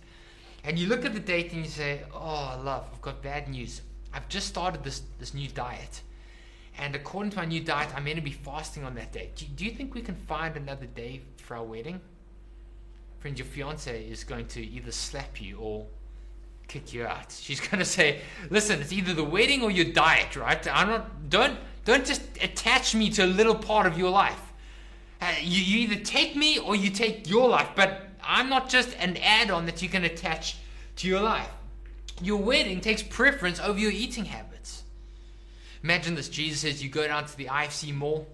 And 0.63 0.77
you 0.77 0.87
look 0.87 1.05
at 1.05 1.13
the 1.13 1.19
date 1.19 1.53
and 1.53 1.63
you 1.63 1.69
say, 1.69 2.01
Oh, 2.13 2.59
love, 2.63 2.85
I've 2.93 3.01
got 3.01 3.21
bad 3.21 3.47
news. 3.47 3.81
I've 4.13 4.27
just 4.27 4.47
started 4.47 4.83
this, 4.83 5.03
this 5.19 5.33
new 5.33 5.47
diet. 5.47 6.01
And 6.77 6.95
according 6.95 7.31
to 7.31 7.37
my 7.37 7.45
new 7.45 7.61
diet, 7.61 7.89
I'm 7.95 8.05
going 8.05 8.15
to 8.15 8.21
be 8.21 8.31
fasting 8.31 8.83
on 8.83 8.95
that 8.95 9.11
day. 9.11 9.31
Do, 9.35 9.45
do 9.45 9.65
you 9.65 9.71
think 9.71 9.93
we 9.93 10.01
can 10.01 10.15
find 10.15 10.55
another 10.55 10.85
day 10.85 11.21
for 11.37 11.57
our 11.57 11.63
wedding? 11.63 12.01
Friend, 13.19 13.37
your 13.37 13.45
fiance 13.45 14.05
is 14.05 14.23
going 14.23 14.47
to 14.47 14.65
either 14.65 14.91
slap 14.91 15.41
you 15.41 15.57
or 15.57 15.85
kick 16.67 16.93
you 16.93 17.05
out. 17.05 17.31
She's 17.39 17.59
going 17.59 17.79
to 17.79 17.85
say, 17.85 18.21
"Listen, 18.49 18.81
it's 18.81 18.93
either 18.93 19.13
the 19.13 19.23
wedding 19.23 19.61
or 19.61 19.71
your 19.71 19.85
diet, 19.85 20.35
right? 20.35 20.65
I'm 20.71 20.87
not. 20.87 21.29
Don't 21.29 21.57
don't 21.85 22.05
just 22.05 22.21
attach 22.41 22.95
me 22.95 23.09
to 23.11 23.25
a 23.25 23.27
little 23.27 23.55
part 23.55 23.87
of 23.87 23.97
your 23.97 24.11
life. 24.11 24.41
Uh, 25.21 25.33
you, 25.41 25.61
you 25.61 25.79
either 25.79 26.01
take 26.01 26.35
me 26.35 26.59
or 26.59 26.75
you 26.75 26.89
take 26.89 27.29
your 27.29 27.49
life. 27.49 27.69
But 27.75 28.07
I'm 28.23 28.47
not 28.47 28.69
just 28.69 28.95
an 28.99 29.17
add-on 29.17 29.65
that 29.65 29.81
you 29.81 29.89
can 29.89 30.05
attach 30.05 30.57
to 30.97 31.07
your 31.07 31.19
life. 31.19 31.49
Your 32.21 32.37
wedding 32.37 32.79
takes 32.79 33.01
preference 33.01 33.59
over 33.59 33.79
your 33.79 33.91
eating 33.91 34.25
habits. 34.25 34.83
Imagine 35.83 36.15
this: 36.15 36.29
Jesus 36.29 36.61
says 36.61 36.83
you 36.83 36.89
go 36.89 37.07
down 37.07 37.25
to 37.25 37.37
the 37.37 37.45
IFC 37.45 37.93
mall, 37.93 38.27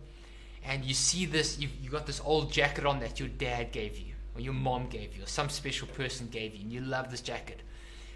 and 0.65 0.83
you 0.83 0.93
see 0.93 1.25
this. 1.25 1.59
You've 1.59 1.75
you 1.81 1.89
got 1.89 2.05
this 2.05 2.19
old 2.25 2.51
jacket 2.51 2.86
on 2.86 2.99
that 2.99 3.19
your 3.19 3.29
dad 3.29 3.71
gave 3.71 3.97
you, 3.99 4.14
or 4.36 4.41
your 4.41 4.53
mom 4.53 4.88
gave 4.88 5.15
you, 5.15 5.23
or 5.23 5.27
some 5.27 5.49
special 5.49 5.88
person 5.88 6.27
gave 6.29 6.53
you, 6.53 6.61
and 6.61 6.71
you 6.71 6.81
love 6.81 7.09
this 7.09 7.21
jacket 7.21 7.61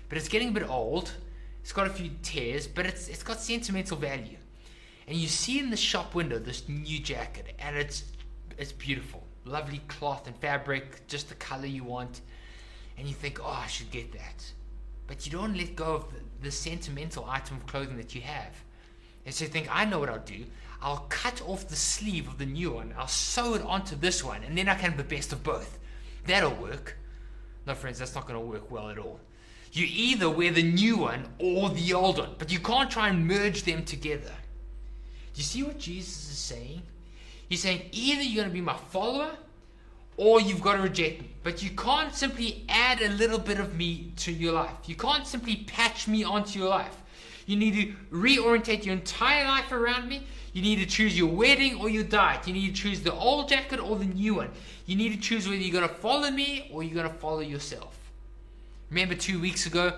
but 0.10 0.18
it's 0.18 0.28
getting 0.28 0.50
a 0.50 0.52
bit 0.52 0.68
old. 0.68 1.14
It's 1.62 1.72
got 1.72 1.88
a 1.88 1.92
few 1.92 2.10
tears, 2.24 2.68
but 2.68 2.86
it's 2.86 3.08
it's 3.08 3.24
got 3.24 3.40
sentimental 3.40 3.96
value. 3.96 4.38
And 5.08 5.18
you 5.18 5.28
see 5.28 5.60
in 5.60 5.70
the 5.70 5.78
shop 5.78 6.16
window 6.16 6.40
this 6.40 6.68
new 6.68 7.00
jacket, 7.00 7.54
and 7.60 7.78
it's 7.78 8.04
it's 8.58 8.72
beautiful, 8.72 9.24
lovely 9.46 9.82
cloth 9.88 10.28
and 10.28 10.36
fabric, 10.38 11.08
just 11.08 11.30
the 11.30 11.36
color 11.36 11.68
you 11.68 11.84
want. 11.84 12.22
And 12.98 13.08
you 13.08 13.14
think, 13.14 13.40
oh, 13.42 13.48
I 13.48 13.68
should 13.68 13.92
get 13.92 14.12
that, 14.14 14.52
but 15.08 15.26
you 15.26 15.32
don't 15.32 15.56
let 15.56 15.76
go 15.76 15.96
of 15.96 16.06
the, 16.12 16.20
the 16.42 16.52
sentimental 16.52 17.26
item 17.30 17.58
of 17.58 17.66
clothing 17.66 17.96
that 17.96 18.14
you 18.14 18.22
have. 18.22 18.52
And 19.26 19.34
so 19.34 19.46
you 19.46 19.50
think, 19.50 19.70
I 19.72 19.86
know 19.86 20.00
what 20.00 20.10
I'll 20.10 20.20
do. 20.20 20.44
I'll 20.82 21.06
cut 21.10 21.42
off 21.46 21.68
the 21.68 21.78
sleeve 21.78 22.28
of 22.28 22.38
the 22.38 22.46
new 22.46 22.72
one. 22.72 22.94
I'll 22.98 23.08
sew 23.08 23.54
it 23.54 23.62
onto 23.62 23.96
this 23.96 24.22
one, 24.24 24.44
and 24.44 24.58
then 24.58 24.68
I 24.68 24.74
can 24.76 24.92
have 24.92 24.98
the 24.98 25.04
best 25.04 25.32
of 25.32 25.44
both. 25.44 25.79
That'll 26.30 26.54
work. 26.54 26.96
No, 27.66 27.74
friends, 27.74 27.98
that's 27.98 28.14
not 28.14 28.28
going 28.28 28.40
to 28.40 28.46
work 28.46 28.70
well 28.70 28.90
at 28.90 29.00
all. 29.00 29.20
You 29.72 29.88
either 29.90 30.30
wear 30.30 30.52
the 30.52 30.64
new 30.64 30.98
one 30.98 31.28
or 31.40 31.70
the 31.70 31.94
old 31.94 32.20
one, 32.20 32.36
but 32.38 32.52
you 32.52 32.60
can't 32.60 32.90
try 32.90 33.10
and 33.10 33.28
merge 33.28 33.64
them 33.64 33.84
together. 33.84 34.32
Do 35.34 35.38
you 35.38 35.44
see 35.44 35.64
what 35.64 35.80
Jesus 35.80 36.30
is 36.30 36.38
saying? 36.38 36.84
He's 37.48 37.62
saying 37.62 37.90
either 37.92 38.22
you're 38.22 38.44
going 38.44 38.50
to 38.50 38.54
be 38.54 38.62
my 38.62 38.78
follower 38.78 39.32
or 40.18 40.40
you've 40.40 40.62
got 40.62 40.76
to 40.76 40.84
reject 40.84 41.22
me. 41.22 41.30
But 41.42 41.64
you 41.64 41.72
can't 41.72 42.14
simply 42.14 42.64
add 42.70 43.02
a 43.02 43.10
little 43.10 43.40
bit 43.40 43.60
of 43.60 43.76
me 43.76 44.12
to 44.18 44.32
your 44.32 44.54
life. 44.54 44.78
You 44.86 44.96
can't 44.96 45.26
simply 45.26 45.58
patch 45.68 46.08
me 46.08 46.24
onto 46.24 46.60
your 46.60 46.70
life. 46.70 46.96
You 47.50 47.56
need 47.56 47.74
to 47.74 48.16
reorientate 48.16 48.86
your 48.86 48.94
entire 48.94 49.44
life 49.44 49.72
around 49.72 50.08
me. 50.08 50.22
You 50.54 50.62
need 50.62 50.76
to 50.76 50.86
choose 50.86 51.18
your 51.18 51.32
wedding 51.32 51.82
or 51.82 51.90
your 51.90 52.04
diet. 52.04 52.48
You 52.48 52.54
need 52.54 52.76
to 52.76 52.80
choose 52.80 53.02
the 53.02 53.12
old 53.12 53.50
jacket 53.50 53.80
or 53.80 53.96
the 53.96 54.06
new 54.06 54.36
one. 54.36 54.52
You 54.86 54.96
need 54.96 55.14
to 55.14 55.20
choose 55.20 55.48
whether 55.48 55.60
you're 55.60 55.74
going 55.74 55.90
to 55.90 55.96
follow 55.96 56.30
me 56.30 56.70
or 56.72 56.84
you're 56.84 56.94
going 56.94 57.12
to 57.12 57.20
follow 57.20 57.40
yourself. 57.40 57.98
Remember 58.92 59.16
two 59.16 59.42
weeks 59.42 59.66
ago, 59.66 59.94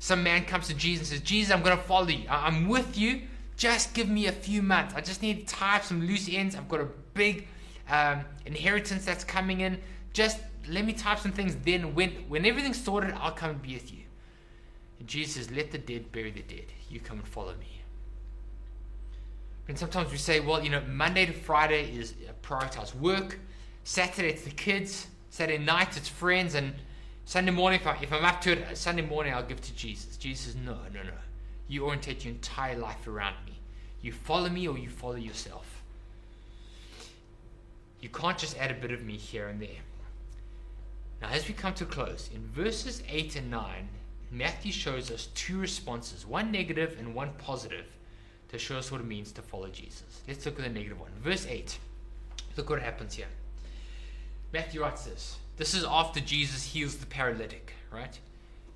some 0.00 0.24
man 0.24 0.44
comes 0.44 0.66
to 0.66 0.74
Jesus 0.74 1.12
and 1.12 1.20
says, 1.20 1.28
Jesus, 1.28 1.54
I'm 1.54 1.62
going 1.62 1.76
to 1.76 1.82
follow 1.84 2.08
you. 2.08 2.24
I'm 2.28 2.66
with 2.66 2.98
you. 2.98 3.22
Just 3.56 3.94
give 3.94 4.08
me 4.08 4.26
a 4.26 4.32
few 4.32 4.60
months. 4.60 4.92
I 4.96 5.02
just 5.02 5.22
need 5.22 5.46
to 5.46 5.54
tie 5.54 5.76
up 5.76 5.84
some 5.84 6.04
loose 6.04 6.28
ends. 6.28 6.56
I've 6.56 6.68
got 6.68 6.80
a 6.80 6.88
big 7.14 7.46
um, 7.88 8.24
inheritance 8.44 9.04
that's 9.04 9.22
coming 9.22 9.60
in. 9.60 9.80
Just 10.12 10.40
let 10.68 10.84
me 10.84 10.94
type 10.94 11.20
some 11.20 11.30
things. 11.30 11.54
Then, 11.64 11.94
when, 11.94 12.10
when 12.28 12.44
everything's 12.44 12.82
sorted, 12.82 13.14
I'll 13.20 13.30
come 13.30 13.50
and 13.50 13.62
be 13.62 13.74
with 13.74 13.92
you. 13.92 14.00
And 14.98 15.08
Jesus 15.08 15.34
says, 15.34 15.50
Let 15.50 15.70
the 15.70 15.78
dead 15.78 16.12
bury 16.12 16.30
the 16.30 16.42
dead. 16.42 16.66
You 16.88 17.00
come 17.00 17.18
and 17.18 17.28
follow 17.28 17.54
me. 17.54 17.76
And 19.68 19.78
sometimes 19.78 20.12
we 20.12 20.18
say, 20.18 20.40
well, 20.40 20.62
you 20.62 20.70
know, 20.70 20.82
Monday 20.88 21.26
to 21.26 21.32
Friday 21.32 21.90
is 21.96 22.14
prioritized 22.42 22.94
work. 22.94 23.38
Saturday 23.84 24.28
it's 24.28 24.42
the 24.42 24.50
kids. 24.50 25.08
Saturday 25.30 25.62
night 25.62 25.96
it's 25.96 26.08
friends. 26.08 26.54
And 26.54 26.74
Sunday 27.24 27.50
morning, 27.50 27.80
if, 27.80 27.86
I, 27.86 27.98
if 28.00 28.12
I'm 28.12 28.24
up 28.24 28.40
to 28.42 28.52
it, 28.52 28.64
uh, 28.64 28.74
Sunday 28.74 29.02
morning 29.02 29.34
I'll 29.34 29.42
give 29.42 29.60
to 29.60 29.74
Jesus. 29.74 30.16
Jesus 30.16 30.46
says, 30.46 30.56
no, 30.56 30.76
no, 30.94 31.02
no. 31.02 31.10
You 31.68 31.84
orientate 31.84 32.24
your 32.24 32.34
entire 32.34 32.76
life 32.76 33.08
around 33.08 33.34
me. 33.44 33.58
You 34.00 34.12
follow 34.12 34.48
me 34.48 34.68
or 34.68 34.78
you 34.78 34.88
follow 34.88 35.16
yourself. 35.16 35.82
You 38.00 38.08
can't 38.08 38.38
just 38.38 38.56
add 38.58 38.70
a 38.70 38.74
bit 38.74 38.92
of 38.92 39.02
me 39.02 39.16
here 39.16 39.48
and 39.48 39.60
there. 39.60 39.82
Now, 41.20 41.30
as 41.30 41.48
we 41.48 41.54
come 41.54 41.74
to 41.74 41.86
close, 41.86 42.30
in 42.32 42.46
verses 42.48 43.02
8 43.08 43.34
and 43.36 43.50
9, 43.50 43.88
Matthew 44.30 44.72
shows 44.72 45.10
us 45.10 45.28
two 45.34 45.58
responses, 45.58 46.26
one 46.26 46.50
negative 46.50 46.96
and 46.98 47.14
one 47.14 47.30
positive, 47.38 47.86
to 48.48 48.58
show 48.58 48.76
us 48.76 48.90
what 48.90 49.00
it 49.00 49.06
means 49.06 49.32
to 49.32 49.42
follow 49.42 49.68
Jesus. 49.68 50.22
Let's 50.26 50.44
look 50.44 50.58
at 50.58 50.64
the 50.64 50.70
negative 50.70 51.00
one. 51.00 51.10
Verse 51.22 51.46
8. 51.46 51.78
Look 52.56 52.70
what 52.70 52.82
happens 52.82 53.14
here. 53.14 53.26
Matthew 54.52 54.80
writes 54.80 55.04
this 55.04 55.38
this 55.56 55.74
is 55.74 55.84
after 55.84 56.20
Jesus 56.20 56.64
heals 56.64 56.96
the 56.96 57.06
paralytic, 57.06 57.72
right? 57.90 58.18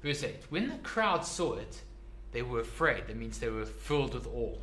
Verse 0.03 0.23
8 0.23 0.37
When 0.49 0.69
the 0.69 0.79
crowd 0.79 1.25
saw 1.25 1.55
it, 1.55 1.83
they 2.33 2.43
were 2.43 2.61
afraid. 2.61 3.07
That 3.07 3.17
means 3.17 3.39
they 3.39 3.49
were 3.49 3.67
filled 3.67 4.15
with 4.15 4.27
awe. 4.27 4.57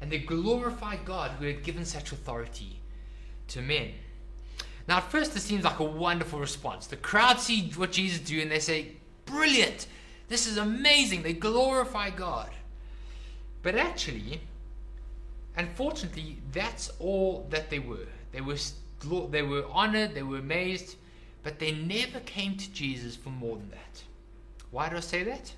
And 0.00 0.10
they 0.10 0.18
glorified 0.18 1.04
God 1.04 1.32
who 1.32 1.46
had 1.46 1.64
given 1.64 1.84
such 1.84 2.12
authority 2.12 2.78
to 3.48 3.62
men. 3.62 3.92
Now, 4.86 4.98
at 4.98 5.10
first, 5.10 5.34
this 5.34 5.42
seems 5.42 5.64
like 5.64 5.80
a 5.80 5.84
wonderful 5.84 6.38
response. 6.38 6.86
The 6.86 6.96
crowd 6.96 7.40
see 7.40 7.70
what 7.76 7.92
Jesus 7.92 8.20
do 8.20 8.40
and 8.40 8.50
they 8.50 8.60
say, 8.60 8.92
Brilliant! 9.26 9.86
This 10.28 10.46
is 10.46 10.56
amazing! 10.56 11.22
They 11.22 11.32
glorify 11.32 12.10
God. 12.10 12.50
But 13.62 13.74
actually, 13.74 14.40
unfortunately, 15.56 16.38
that's 16.52 16.90
all 17.00 17.46
that 17.50 17.70
they 17.70 17.78
were. 17.78 18.06
They 18.32 18.40
were, 18.40 18.56
they 19.30 19.42
were 19.42 19.64
honored, 19.70 20.14
they 20.14 20.22
were 20.22 20.38
amazed, 20.38 20.96
but 21.42 21.58
they 21.58 21.72
never 21.72 22.20
came 22.20 22.56
to 22.56 22.70
Jesus 22.72 23.16
for 23.16 23.30
more 23.30 23.56
than 23.56 23.70
that. 23.70 24.02
Why 24.70 24.88
do 24.88 24.96
I 24.96 25.00
say 25.00 25.24
that? 25.24 25.52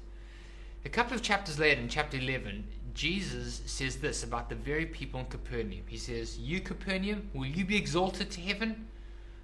A 0.84 0.88
couple 0.88 1.14
of 1.14 1.22
chapters 1.22 1.58
later, 1.58 1.80
in 1.80 1.88
chapter 1.88 2.16
11, 2.16 2.64
Jesus 2.94 3.60
says 3.66 3.96
this 3.96 4.22
about 4.24 4.48
the 4.48 4.54
very 4.54 4.86
people 4.86 5.20
in 5.20 5.26
Capernaum. 5.26 5.82
He 5.86 5.98
says, 5.98 6.38
You, 6.38 6.60
Capernaum, 6.60 7.28
will 7.34 7.46
you 7.46 7.64
be 7.64 7.76
exalted 7.76 8.30
to 8.30 8.40
heaven? 8.40 8.86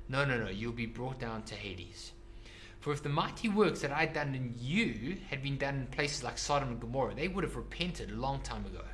No, 0.08 0.24
no, 0.24 0.38
no, 0.38 0.48
you'll 0.48 0.72
be 0.72 0.86
brought 0.86 1.18
down 1.18 1.42
to 1.44 1.54
Hades. 1.54 2.12
For 2.86 2.92
if 2.92 3.02
the 3.02 3.08
mighty 3.08 3.48
works 3.48 3.80
that 3.80 3.90
I 3.90 4.02
had 4.02 4.12
done 4.12 4.32
in 4.36 4.54
you 4.60 5.16
had 5.28 5.42
been 5.42 5.58
done 5.58 5.74
in 5.74 5.86
places 5.88 6.22
like 6.22 6.38
Sodom 6.38 6.68
and 6.68 6.80
Gomorrah, 6.80 7.16
they 7.16 7.26
would 7.26 7.42
have 7.42 7.56
repented 7.56 8.12
a 8.12 8.14
long 8.14 8.40
time 8.42 8.64
ago. 8.64 8.84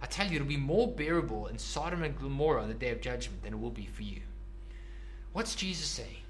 I 0.00 0.06
tell 0.06 0.26
you, 0.28 0.36
it'll 0.36 0.48
be 0.48 0.56
more 0.56 0.88
bearable 0.88 1.48
in 1.48 1.58
Sodom 1.58 2.02
and 2.04 2.18
Gomorrah 2.18 2.62
on 2.62 2.68
the 2.68 2.74
day 2.74 2.88
of 2.88 3.02
judgment 3.02 3.42
than 3.42 3.52
it 3.52 3.60
will 3.60 3.68
be 3.68 3.84
for 3.84 4.02
you. 4.02 4.22
What's 5.34 5.54
Jesus 5.54 5.84
saying? 5.88 6.22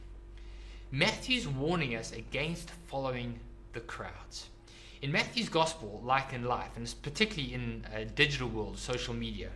Matthew's 0.91 1.47
warning 1.47 1.95
us 1.95 2.11
against 2.11 2.73
following 2.89 3.39
the 3.75 3.81
crowds. 3.81 4.49
In 5.03 5.13
Matthew's 5.13 5.49
gospel, 5.49 6.01
like 6.05 6.33
in 6.33 6.47
life, 6.47 6.71
and 6.75 6.93
particularly 7.03 7.55
in 7.55 7.87
a 7.95 8.05
digital 8.05 8.49
world, 8.49 8.77
social 8.77 9.15
media, 9.15 9.51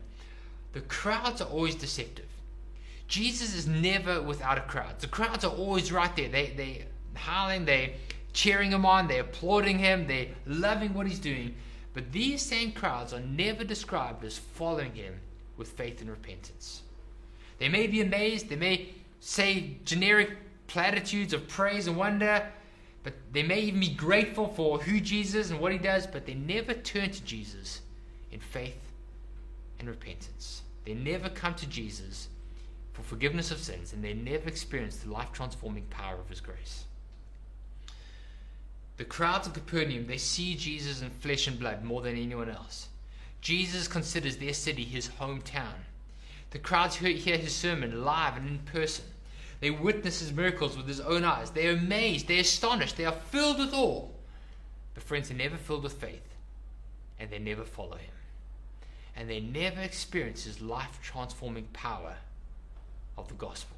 the 0.74 0.83
crowds 0.83 1.41
are 1.41 1.49
always 1.49 1.74
deceptive. 1.74 2.29
Jesus 3.09 3.53
is 3.53 3.66
never 3.66 4.22
without 4.22 4.59
a 4.59 4.61
crowd. 4.61 5.01
The 5.01 5.09
crowds 5.09 5.45
are 5.45 5.53
always 5.53 5.91
right 5.91 6.14
there. 6.14 6.29
They 6.29 6.53
they 6.57 6.85
howling, 7.17 7.64
they 7.64 7.95
cheering 8.33 8.71
him 8.71 8.85
on, 8.85 9.09
they're 9.09 9.23
applauding 9.23 9.79
him, 9.79 10.07
they're 10.07 10.29
loving 10.47 10.95
what 10.95 11.07
he's 11.07 11.19
doing. 11.19 11.55
But 11.95 12.12
these 12.12 12.43
same 12.43 12.73
crowds 12.73 13.14
are 13.14 13.21
never 13.21 13.64
described 13.64 14.23
as 14.25 14.37
following 14.37 14.95
him 14.95 15.14
with 15.57 15.69
faith 15.69 16.01
and 16.01 16.11
repentance. 16.11 16.83
They 17.59 17.69
may 17.69 17.87
be 17.87 18.03
amazed, 18.03 18.49
they 18.49 18.57
may 18.57 18.91
say 19.21 19.77
generic 19.85 20.37
platitudes 20.67 21.33
of 21.33 21.49
praise 21.49 21.87
and 21.87 21.97
wonder, 21.97 22.47
but 23.03 23.14
they 23.33 23.43
may 23.43 23.61
even 23.61 23.81
be 23.81 23.95
grateful 23.95 24.49
for 24.49 24.79
who 24.79 25.01
Jesus 25.01 25.51
and 25.51 25.61
what 25.61 25.73
he 25.73 25.79
does, 25.79 26.07
but 26.07 26.27
they 26.27 26.35
never 26.35 26.75
turn 26.75 27.11
to 27.11 27.25
Jesus 27.25 27.81
in 28.33 28.41
faith 28.41 28.93
and 29.79 29.89
repentance. 29.89 30.62
They 30.85 30.95
never 30.95 31.29
come 31.29 31.55
to 31.55 31.67
Jesus 31.67 32.29
for 32.93 33.03
forgiveness 33.03 33.51
of 33.51 33.59
sins, 33.59 33.93
and 33.93 34.03
they 34.03 34.14
never 34.14 34.49
experience 34.49 34.97
the 34.97 35.11
life 35.11 35.33
transforming 35.33 35.85
power 35.85 36.19
of 36.19 36.29
his 36.29 36.41
grace. 36.41 36.85
The 38.97 39.05
crowds 39.05 39.47
of 39.47 39.53
Capernaum, 39.53 40.07
they 40.07 40.17
see 40.17 40.55
Jesus 40.55 41.03
in 41.03 41.11
flesh 41.11 41.47
and 41.47 41.59
blood 41.59 41.85
more 41.85 42.01
than 42.01 42.17
anyone 42.17 42.49
else. 42.49 42.89
Jesus 43.41 43.87
considers 43.89 44.37
their 44.39 44.55
city 44.55 44.85
his 44.85 45.09
hometown. 45.21 45.85
The 46.51 46.59
crowds 46.59 46.97
hear 46.97 47.37
his 47.37 47.55
sermon 47.55 48.05
live 48.05 48.37
and 48.37 48.49
in 48.49 48.59
person. 48.61 49.05
They 49.61 49.71
witness 49.71 50.21
his 50.21 50.33
miracles 50.33 50.77
with 50.77 50.87
his 50.87 51.01
own 51.01 51.25
eyes. 51.25 51.51
They 51.51 51.69
are 51.69 51.77
amazed. 51.77 52.29
They 52.29 52.39
are 52.39 52.41
astonished. 52.41 52.97
They 52.97 53.05
are 53.05 53.13
filled 53.13 53.59
with 53.59 53.75
awe. 53.75 54.07
But, 54.95 55.03
friends, 55.03 55.29
they're 55.29 55.37
never 55.37 55.57
filled 55.57 55.83
with 55.83 55.95
faith. 55.95 56.35
And 57.19 57.31
they 57.31 57.39
never 57.39 57.65
follow 57.65 57.97
him. 57.97 58.15
And 59.15 59.29
they 59.29 59.41
never 59.41 59.81
experience 59.81 60.45
his 60.45 60.61
life 60.61 60.99
transforming 61.03 61.69
power 61.73 62.17
of 63.17 63.29
the 63.29 63.35
gospel. 63.35 63.77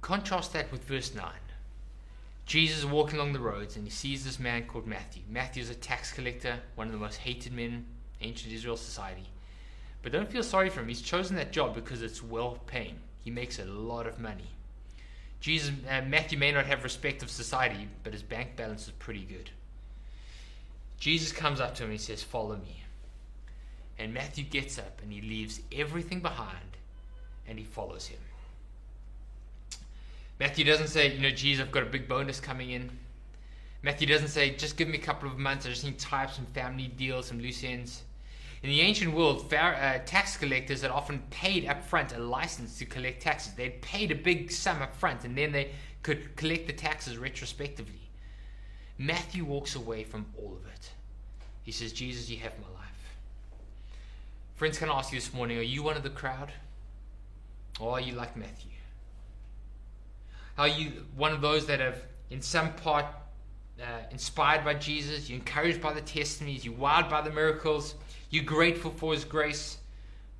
Contrast 0.00 0.52
that 0.52 0.70
with 0.70 0.84
verse 0.84 1.14
9. 1.14 1.24
Jesus 2.46 2.78
is 2.78 2.86
walking 2.86 3.18
along 3.18 3.32
the 3.32 3.40
roads 3.40 3.74
and 3.74 3.84
he 3.84 3.90
sees 3.90 4.24
this 4.24 4.38
man 4.38 4.66
called 4.66 4.86
Matthew. 4.86 5.22
Matthew 5.28 5.62
is 5.62 5.70
a 5.70 5.74
tax 5.74 6.12
collector, 6.12 6.60
one 6.76 6.86
of 6.86 6.92
the 6.92 6.98
most 6.98 7.16
hated 7.16 7.52
men 7.52 7.64
in 7.64 7.86
ancient 8.20 8.52
Israel 8.54 8.76
society. 8.76 9.28
But 10.02 10.12
don't 10.12 10.30
feel 10.30 10.44
sorry 10.44 10.70
for 10.70 10.80
him. 10.80 10.88
He's 10.88 11.02
chosen 11.02 11.34
that 11.36 11.50
job 11.50 11.74
because 11.74 12.02
it's 12.02 12.22
well 12.22 12.58
paying. 12.66 13.00
He 13.20 13.32
makes 13.32 13.58
a 13.58 13.64
lot 13.64 14.06
of 14.06 14.20
money. 14.20 14.46
Jesus, 15.40 15.72
uh, 15.90 16.02
Matthew 16.02 16.38
may 16.38 16.52
not 16.52 16.66
have 16.66 16.84
respect 16.84 17.24
of 17.24 17.30
society, 17.30 17.88
but 18.04 18.12
his 18.12 18.22
bank 18.22 18.54
balance 18.54 18.86
is 18.86 18.92
pretty 18.92 19.24
good. 19.24 19.50
Jesus 20.98 21.32
comes 21.32 21.60
up 21.60 21.74
to 21.74 21.82
him 21.82 21.90
and 21.90 21.98
he 21.98 22.04
says, 22.04 22.22
Follow 22.22 22.56
me. 22.56 22.84
And 23.98 24.14
Matthew 24.14 24.44
gets 24.44 24.78
up 24.78 25.00
and 25.02 25.12
he 25.12 25.20
leaves 25.20 25.60
everything 25.72 26.20
behind 26.20 26.76
and 27.48 27.58
he 27.58 27.64
follows 27.64 28.06
him. 28.06 28.20
Matthew 30.38 30.64
doesn't 30.64 30.88
say, 30.88 31.14
You 31.14 31.20
know, 31.20 31.30
Jesus, 31.30 31.64
I've 31.64 31.72
got 31.72 31.82
a 31.82 31.86
big 31.86 32.08
bonus 32.08 32.40
coming 32.40 32.70
in. 32.70 32.90
Matthew 33.82 34.06
doesn't 34.06 34.28
say, 34.28 34.50
Just 34.50 34.76
give 34.76 34.88
me 34.88 34.98
a 34.98 35.00
couple 35.00 35.28
of 35.28 35.38
months. 35.38 35.66
I 35.66 35.70
just 35.70 35.84
need 35.84 36.02
up 36.12 36.32
some 36.32 36.46
family 36.46 36.88
deals, 36.88 37.26
some 37.26 37.40
loose 37.40 37.64
ends. 37.64 38.02
In 38.62 38.70
the 38.70 38.80
ancient 38.80 39.14
world, 39.14 39.52
uh, 39.52 39.98
tax 40.06 40.36
collectors 40.36 40.82
had 40.82 40.90
often 40.90 41.22
paid 41.30 41.66
up 41.66 41.84
front 41.84 42.12
a 42.12 42.18
license 42.18 42.78
to 42.78 42.84
collect 42.86 43.22
taxes. 43.22 43.52
They'd 43.52 43.80
paid 43.82 44.10
a 44.10 44.14
big 44.14 44.50
sum 44.50 44.82
up 44.82 44.94
front 44.96 45.24
and 45.24 45.36
then 45.36 45.52
they 45.52 45.72
could 46.02 46.34
collect 46.36 46.66
the 46.66 46.72
taxes 46.72 47.18
retrospectively. 47.18 48.10
Matthew 48.98 49.44
walks 49.44 49.76
away 49.76 50.04
from 50.04 50.26
all 50.38 50.56
of 50.56 50.66
it. 50.72 50.90
He 51.62 51.72
says, 51.72 51.92
Jesus, 51.92 52.30
you 52.30 52.38
have 52.38 52.52
my 52.58 52.68
life. 52.68 52.86
Friends, 54.56 54.78
can 54.78 54.88
I 54.88 54.98
ask 54.98 55.12
you 55.12 55.18
this 55.20 55.34
morning, 55.34 55.58
are 55.58 55.62
you 55.62 55.82
one 55.82 55.96
of 55.96 56.02
the 56.02 56.10
crowd? 56.10 56.50
Or 57.78 57.92
are 57.92 58.00
you 58.00 58.14
like 58.14 58.36
Matthew? 58.36 58.75
Are 60.58 60.68
you 60.68 61.04
one 61.16 61.32
of 61.32 61.40
those 61.40 61.66
that 61.66 61.80
have, 61.80 62.00
in 62.30 62.40
some 62.40 62.72
part, 62.74 63.06
uh, 63.80 63.84
inspired 64.10 64.64
by 64.64 64.74
Jesus? 64.74 65.28
You're 65.28 65.38
encouraged 65.38 65.80
by 65.80 65.92
the 65.92 66.00
testimonies? 66.00 66.64
You're 66.64 66.74
wild 66.74 67.10
by 67.10 67.20
the 67.20 67.30
miracles? 67.30 67.94
You're 68.30 68.44
grateful 68.44 68.90
for 68.90 69.12
His 69.12 69.24
grace? 69.24 69.78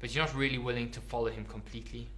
But 0.01 0.14
you're 0.14 0.25
not 0.25 0.35
really 0.35 0.59
willing 0.59 0.91
to 0.93 1.01
follow 1.01 1.29
Him 1.29 1.45
completely? 1.45 2.09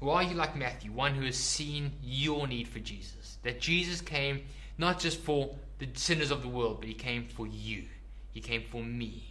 Or 0.00 0.14
are 0.16 0.22
you 0.22 0.34
like 0.34 0.56
Matthew, 0.56 0.92
one 0.92 1.14
who 1.14 1.24
has 1.24 1.36
seen 1.36 1.92
your 2.02 2.46
need 2.46 2.68
for 2.68 2.80
Jesus? 2.80 3.38
That 3.42 3.60
Jesus 3.60 4.00
came 4.00 4.42
not 4.78 4.98
just 4.98 5.20
for 5.20 5.54
the 5.78 5.88
sinners 5.94 6.30
of 6.30 6.42
the 6.42 6.48
world, 6.48 6.78
but 6.80 6.88
he 6.88 6.94
came 6.94 7.26
for 7.26 7.46
you. 7.46 7.84
He 8.32 8.40
came 8.40 8.62
for 8.70 8.82
me. 8.82 9.24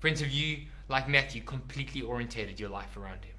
Friends, 0.00 0.20
have 0.20 0.30
you, 0.30 0.64
like 0.88 1.08
Matthew, 1.08 1.42
completely 1.42 2.02
orientated 2.02 2.60
your 2.60 2.68
life 2.68 2.96
around 2.96 3.24
him? 3.24 3.34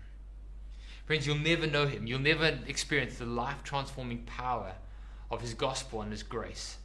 Friends, 1.10 1.26
you'll 1.26 1.40
never 1.40 1.66
know 1.66 1.88
him. 1.88 2.06
You'll 2.06 2.20
never 2.20 2.60
experience 2.68 3.18
the 3.18 3.26
life 3.26 3.64
transforming 3.64 4.20
power 4.28 4.74
of 5.32 5.42
his 5.42 5.56
gospel 5.56 6.04
and 6.04 6.12
his 6.12 6.22
grace 6.22 6.78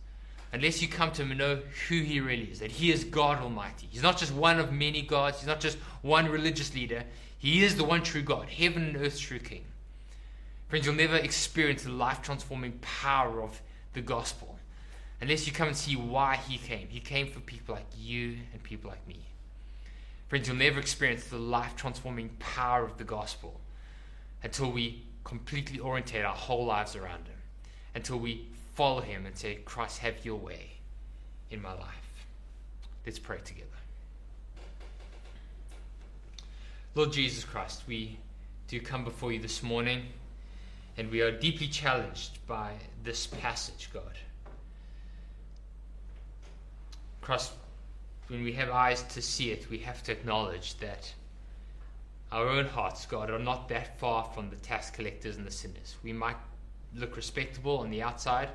unless 0.51 0.81
you 0.81 0.89
come 0.89 1.13
to 1.13 1.21
him 1.21 1.33
and 1.33 1.39
know 1.39 1.61
who 1.91 2.01
he 2.01 2.21
really 2.21 2.45
is 2.45 2.61
that 2.61 2.71
he 2.71 2.91
is 2.91 3.05
God 3.05 3.43
Almighty. 3.43 3.87
He's 3.91 4.03
not 4.03 4.17
just 4.17 4.33
one 4.33 4.59
of 4.59 4.73
many 4.73 5.03
gods, 5.03 5.41
he's 5.41 5.47
not 5.47 5.61
just 5.61 5.77
one 6.01 6.31
religious 6.31 6.75
leader. 6.75 7.05
He 7.37 7.65
is 7.65 7.77
the 7.77 7.85
one 7.85 8.03
true 8.03 8.23
God, 8.23 8.49
heaven 8.49 8.85
and 8.85 8.97
earth's 8.97 9.21
true 9.21 9.39
King. 9.39 9.67
Friends, 10.69 10.87
you'll 10.87 10.95
never 10.95 11.17
experience 11.17 11.83
the 11.83 11.93
life 11.93 12.23
transforming 12.23 12.79
power 12.81 13.43
of 13.43 13.61
the 13.93 14.01
gospel 14.01 14.59
unless 15.21 15.47
you 15.47 15.53
come 15.53 15.69
and 15.69 15.77
see 15.77 15.97
why 15.97 16.37
he 16.37 16.57
came. 16.57 16.89
He 16.89 17.01
came 17.01 17.27
for 17.27 17.41
people 17.41 17.75
like 17.75 17.89
you 17.95 18.39
and 18.55 18.63
people 18.63 18.89
like 18.89 19.07
me. 19.07 19.21
Friends, 20.29 20.49
you'll 20.49 20.57
never 20.57 20.81
experience 20.81 21.27
the 21.27 21.37
life 21.37 21.77
transforming 21.77 22.31
power 22.39 22.87
of 22.87 22.97
the 22.97 23.05
gospel 23.05 23.61
until 24.45 24.71
we 24.71 25.03
completely 25.25 25.81
orientate 25.81 26.25
our 26.25 26.37
whole 26.37 26.67
lives 26.67 26.95
around 26.95 27.27
him, 27.27 27.39
until 27.95 28.19
we 28.19 28.47
follow 28.75 29.01
him 29.01 29.27
and 29.27 29.37
say, 29.37 29.57
Christ, 29.65 29.99
have 29.99 30.25
your 30.25 30.37
way 30.37 30.71
in 31.51 31.61
my 31.61 31.73
life. 31.73 32.27
Let's 33.07 33.19
pray 33.19 33.39
together. 33.45 33.67
Lord 36.95 37.13
Jesus 37.13 37.43
Christ, 37.43 37.83
we 37.89 38.19
do 38.69 38.81
come 38.81 39.03
before 39.03 39.33
you 39.33 39.41
this 39.41 39.63
morning. 39.63 40.03
And 40.97 41.11
we 41.11 41.23
are 41.23 41.33
deeply 41.33 41.67
challenged 41.67 42.39
by 42.47 42.73
this 43.03 43.27
passage, 43.27 43.89
God. 43.93 44.17
Christ, 47.21 47.53
when 48.29 48.45
we 48.45 48.53
have 48.53 48.71
eyes 48.71 49.03
to 49.15 49.21
see 49.21 49.51
it, 49.51 49.69
we 49.69 49.79
have 49.79 50.05
to 50.05 50.13
acknowledge 50.13 50.77
that 50.79 51.13
our 52.35 52.49
own 52.49 52.67
hearts, 52.67 53.07
God, 53.07 53.31
are 53.31 53.39
not 53.39 53.69
that 53.69 53.97
far 54.01 54.25
from 54.35 54.51
the 54.51 54.57
tax 54.57 54.91
collectors 54.91 55.37
and 55.37 55.47
the 55.47 55.53
sinners. 55.53 55.95
We 56.03 56.13
might 56.13 56.37
look 56.93 57.17
respectable 57.17 57.79
on 57.79 57.91
the 57.91 58.03
outside, 58.03 58.49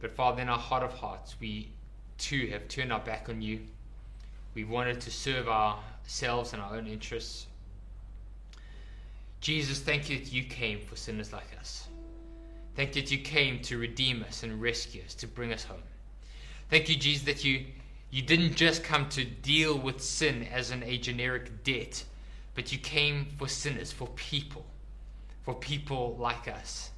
but 0.00 0.10
Father, 0.10 0.40
in 0.40 0.48
our 0.48 0.58
heart 0.58 0.82
of 0.82 0.94
hearts, 0.94 1.36
we 1.38 1.68
too 2.16 2.46
have 2.46 2.66
turned 2.68 2.94
our 2.94 3.00
back 3.00 3.28
on 3.28 3.42
you. 3.42 3.60
We 4.54 4.64
wanted 4.64 5.02
to 5.02 5.10
serve 5.10 5.48
ourselves 5.48 6.54
and 6.54 6.62
our 6.62 6.76
own 6.76 6.86
interests. 6.86 7.46
Jesus, 9.42 9.78
thank 9.78 10.08
you 10.08 10.18
that 10.18 10.32
you 10.32 10.44
came 10.44 10.80
for 10.80 10.96
sinners 10.96 11.30
like 11.30 11.58
us. 11.60 11.88
Thank 12.74 12.96
you 12.96 13.02
that 13.02 13.10
you 13.10 13.18
came 13.18 13.60
to 13.64 13.76
redeem 13.76 14.22
us 14.22 14.42
and 14.42 14.62
rescue 14.62 15.02
us, 15.04 15.14
to 15.16 15.26
bring 15.26 15.52
us 15.52 15.64
home. 15.64 15.82
Thank 16.70 16.88
you, 16.88 16.96
Jesus, 16.96 17.26
that 17.26 17.44
you, 17.44 17.66
you 18.10 18.22
didn't 18.22 18.54
just 18.54 18.82
come 18.82 19.08
to 19.10 19.24
deal 19.24 19.76
with 19.78 20.00
sin 20.00 20.46
as 20.52 20.70
in 20.70 20.82
a 20.82 20.98
generic 20.98 21.64
debt, 21.64 22.04
but 22.54 22.72
you 22.72 22.78
came 22.78 23.26
for 23.38 23.48
sinners, 23.48 23.92
for 23.92 24.08
people, 24.08 24.64
for 25.42 25.54
people 25.54 26.16
like 26.18 26.48
us, 26.48 26.90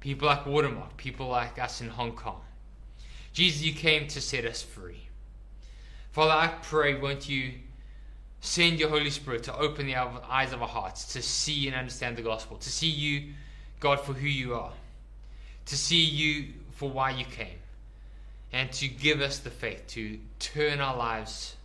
people 0.00 0.28
like 0.28 0.46
Watermark, 0.46 0.96
people 0.96 1.28
like 1.28 1.58
us 1.58 1.80
in 1.80 1.88
Hong 1.88 2.12
Kong. 2.12 2.40
Jesus, 3.32 3.62
you 3.62 3.74
came 3.74 4.08
to 4.08 4.20
set 4.20 4.44
us 4.44 4.62
free. 4.62 5.08
Father, 6.12 6.32
I 6.32 6.48
pray, 6.62 6.94
won't 6.94 7.28
you 7.28 7.52
Send 8.46 8.78
your 8.78 8.90
Holy 8.90 9.10
Spirit 9.10 9.42
to 9.44 9.56
open 9.58 9.86
the 9.86 9.96
eyes 9.96 10.52
of 10.52 10.62
our 10.62 10.68
hearts 10.68 11.12
to 11.14 11.20
see 11.20 11.66
and 11.66 11.76
understand 11.76 12.16
the 12.16 12.22
gospel, 12.22 12.56
to 12.58 12.70
see 12.70 12.88
you, 12.88 13.32
God, 13.80 14.00
for 14.00 14.12
who 14.12 14.28
you 14.28 14.54
are, 14.54 14.72
to 15.66 15.76
see 15.76 16.04
you 16.04 16.52
for 16.70 16.88
why 16.88 17.10
you 17.10 17.24
came, 17.24 17.58
and 18.52 18.70
to 18.72 18.88
give 18.88 19.20
us 19.20 19.38
the 19.38 19.50
faith 19.50 19.86
to 19.88 20.18
turn 20.38 20.80
our 20.80 20.96
lives 20.96 21.56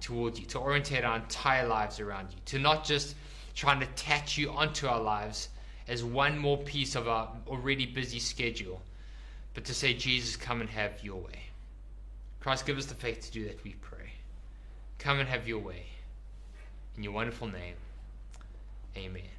towards 0.00 0.40
you, 0.40 0.46
to 0.46 0.58
orientate 0.58 1.04
our 1.04 1.16
entire 1.16 1.66
lives 1.66 2.00
around 2.00 2.28
you, 2.30 2.38
to 2.46 2.58
not 2.58 2.84
just 2.84 3.14
try 3.54 3.72
and 3.72 3.82
attach 3.82 4.36
you 4.36 4.50
onto 4.50 4.86
our 4.86 5.00
lives 5.00 5.48
as 5.88 6.02
one 6.02 6.38
more 6.38 6.58
piece 6.58 6.94
of 6.94 7.08
our 7.08 7.28
already 7.46 7.86
busy 7.86 8.18
schedule, 8.18 8.80
but 9.54 9.64
to 9.64 9.74
say, 9.74 9.94
Jesus, 9.94 10.36
come 10.36 10.60
and 10.60 10.68
have 10.70 11.02
your 11.02 11.16
way. 11.16 11.44
Christ, 12.40 12.66
give 12.66 12.78
us 12.78 12.86
the 12.86 12.94
faith 12.94 13.22
to 13.22 13.32
do 13.32 13.44
that, 13.46 13.62
we 13.64 13.74
pray. 13.80 14.10
Come 14.98 15.18
and 15.18 15.28
have 15.28 15.48
your 15.48 15.58
way. 15.58 15.86
In 16.96 17.02
your 17.02 17.12
wonderful 17.12 17.48
name, 17.48 17.74
amen. 18.96 19.35